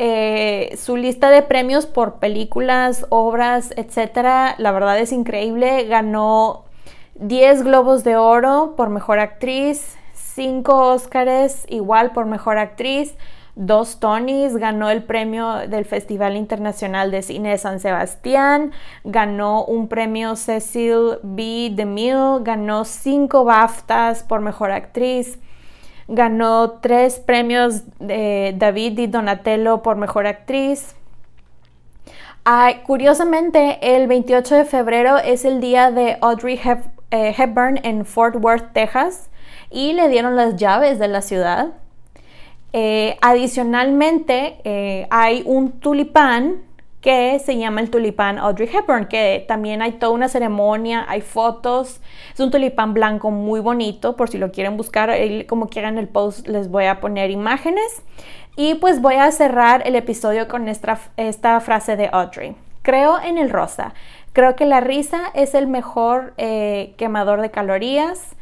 Eh, 0.00 0.76
su 0.76 0.96
lista 0.96 1.30
de 1.30 1.42
premios 1.42 1.86
por 1.86 2.14
películas, 2.18 3.06
obras, 3.08 3.72
etcétera, 3.76 4.56
la 4.58 4.72
verdad 4.72 4.98
es 4.98 5.12
increíble. 5.12 5.84
Ganó 5.84 6.64
10 7.20 7.62
Globos 7.62 8.02
de 8.02 8.16
Oro 8.16 8.74
por 8.76 8.88
mejor 8.88 9.20
actriz, 9.20 9.97
5 10.38 10.72
Óscares 10.92 11.66
igual 11.68 12.12
por 12.12 12.26
mejor 12.26 12.58
actriz, 12.58 13.16
dos 13.56 13.98
Tonys, 13.98 14.56
ganó 14.56 14.88
el 14.88 15.02
premio 15.02 15.66
del 15.68 15.84
Festival 15.84 16.36
Internacional 16.36 17.10
de 17.10 17.22
Cine 17.22 17.50
de 17.50 17.58
San 17.58 17.80
Sebastián, 17.80 18.70
ganó 19.02 19.64
un 19.64 19.88
premio 19.88 20.36
Cecil 20.36 21.18
B. 21.24 21.72
DeMille, 21.74 22.44
ganó 22.44 22.84
cinco 22.84 23.42
BAFTAs 23.42 24.22
por 24.22 24.40
Mejor 24.40 24.70
Actriz, 24.70 25.40
ganó 26.06 26.70
tres 26.70 27.18
premios 27.18 27.82
de 27.98 28.54
David 28.56 28.96
y 28.96 29.08
Donatello 29.08 29.82
por 29.82 29.96
Mejor 29.96 30.28
Actriz. 30.28 30.94
curiosamente, 32.86 33.96
el 33.96 34.06
28 34.06 34.54
de 34.54 34.64
febrero 34.64 35.18
es 35.18 35.44
el 35.44 35.60
día 35.60 35.90
de 35.90 36.16
Audrey 36.20 36.60
eh, 37.10 37.34
Hepburn 37.36 37.80
en 37.82 38.04
Fort 38.04 38.36
Worth, 38.36 38.72
Texas, 38.72 39.28
y 39.70 39.92
le 39.92 40.08
dieron 40.08 40.36
las 40.36 40.56
llaves 40.56 40.98
de 40.98 41.08
la 41.08 41.22
ciudad. 41.22 41.68
Eh, 42.72 43.16
adicionalmente, 43.22 44.60
eh, 44.64 45.06
hay 45.10 45.42
un 45.46 45.80
tulipán 45.80 46.62
que 47.00 47.38
se 47.38 47.56
llama 47.56 47.80
el 47.80 47.90
tulipán 47.90 48.38
Audrey 48.38 48.68
Hepburn, 48.72 49.06
que 49.06 49.44
también 49.46 49.82
hay 49.82 49.92
toda 49.92 50.12
una 50.12 50.28
ceremonia, 50.28 51.06
hay 51.08 51.20
fotos. 51.20 52.00
Es 52.34 52.40
un 52.40 52.50
tulipán 52.50 52.92
blanco 52.92 53.30
muy 53.30 53.60
bonito, 53.60 54.16
por 54.16 54.28
si 54.28 54.38
lo 54.38 54.50
quieren 54.50 54.76
buscar, 54.76 55.10
como 55.46 55.68
quieran 55.68 55.96
el 55.96 56.08
post 56.08 56.48
les 56.48 56.68
voy 56.70 56.86
a 56.86 57.00
poner 57.00 57.30
imágenes. 57.30 58.02
Y 58.56 58.74
pues 58.74 59.00
voy 59.00 59.14
a 59.14 59.30
cerrar 59.30 59.84
el 59.86 59.94
episodio 59.94 60.48
con 60.48 60.66
esta, 60.68 61.60
frase 61.60 61.94
de 61.94 62.08
Audrey. 62.10 62.56
Creo 62.82 63.20
en 63.20 63.38
el 63.38 63.50
rosa. 63.50 63.94
Creo 64.32 64.56
que 64.56 64.66
la 64.66 64.80
risa 64.80 65.30
es 65.34 65.54
el 65.54 65.68
mejor 65.68 66.34
eh, 66.38 66.92
quemador 66.96 67.40
de 67.40 67.52
calorías. 67.52 68.34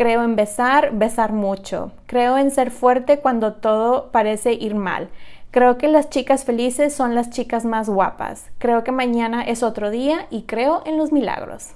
Creo 0.00 0.24
en 0.24 0.34
besar, 0.34 0.92
besar 0.92 1.34
mucho. 1.34 1.92
Creo 2.06 2.38
en 2.38 2.50
ser 2.50 2.70
fuerte 2.70 3.18
cuando 3.18 3.52
todo 3.52 4.10
parece 4.10 4.54
ir 4.54 4.74
mal. 4.74 5.10
Creo 5.50 5.76
que 5.76 5.88
las 5.88 6.08
chicas 6.08 6.46
felices 6.46 6.94
son 6.94 7.14
las 7.14 7.28
chicas 7.28 7.66
más 7.66 7.90
guapas. 7.90 8.46
Creo 8.56 8.82
que 8.82 8.92
mañana 8.92 9.42
es 9.42 9.62
otro 9.62 9.90
día 9.90 10.26
y 10.30 10.44
creo 10.44 10.82
en 10.86 10.96
los 10.96 11.12
milagros. 11.12 11.72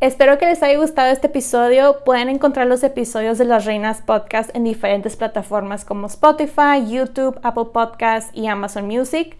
Espero 0.00 0.38
que 0.38 0.46
les 0.46 0.62
haya 0.62 0.78
gustado 0.78 1.12
este 1.12 1.26
episodio. 1.26 2.04
Pueden 2.06 2.30
encontrar 2.30 2.68
los 2.68 2.82
episodios 2.82 3.36
de 3.36 3.44
Las 3.44 3.66
Reinas 3.66 4.00
Podcast 4.00 4.48
en 4.56 4.64
diferentes 4.64 5.14
plataformas 5.16 5.84
como 5.84 6.06
Spotify, 6.06 6.86
YouTube, 6.88 7.38
Apple 7.42 7.66
Podcasts 7.70 8.30
y 8.32 8.46
Amazon 8.46 8.86
Music. 8.86 9.36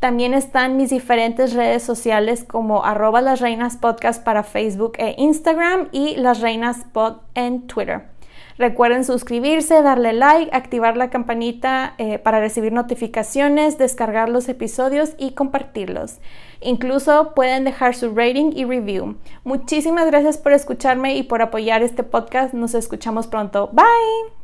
También 0.00 0.34
están 0.34 0.76
mis 0.76 0.90
diferentes 0.90 1.54
redes 1.54 1.82
sociales 1.82 2.44
como 2.44 2.84
arroba 2.84 3.22
las 3.22 3.40
reinas 3.40 3.76
podcast 3.76 4.22
para 4.22 4.42
Facebook 4.42 4.92
e 4.98 5.14
Instagram 5.18 5.88
y 5.90 6.16
las 6.16 6.40
reinas 6.40 6.84
pod 6.92 7.18
en 7.34 7.66
Twitter. 7.66 8.16
Recuerden 8.58 9.04
suscribirse, 9.04 9.82
darle 9.82 10.14
like, 10.14 10.50
activar 10.54 10.96
la 10.96 11.10
campanita 11.10 11.94
eh, 11.98 12.18
para 12.18 12.40
recibir 12.40 12.72
notificaciones, 12.72 13.76
descargar 13.76 14.30
los 14.30 14.48
episodios 14.48 15.14
y 15.18 15.32
compartirlos. 15.32 16.20
Incluso 16.62 17.34
pueden 17.34 17.64
dejar 17.64 17.94
su 17.94 18.14
rating 18.14 18.52
y 18.54 18.64
review. 18.64 19.16
Muchísimas 19.44 20.06
gracias 20.06 20.38
por 20.38 20.52
escucharme 20.52 21.16
y 21.16 21.22
por 21.22 21.42
apoyar 21.42 21.82
este 21.82 22.02
podcast. 22.02 22.54
Nos 22.54 22.74
escuchamos 22.74 23.26
pronto. 23.26 23.68
Bye. 23.72 24.35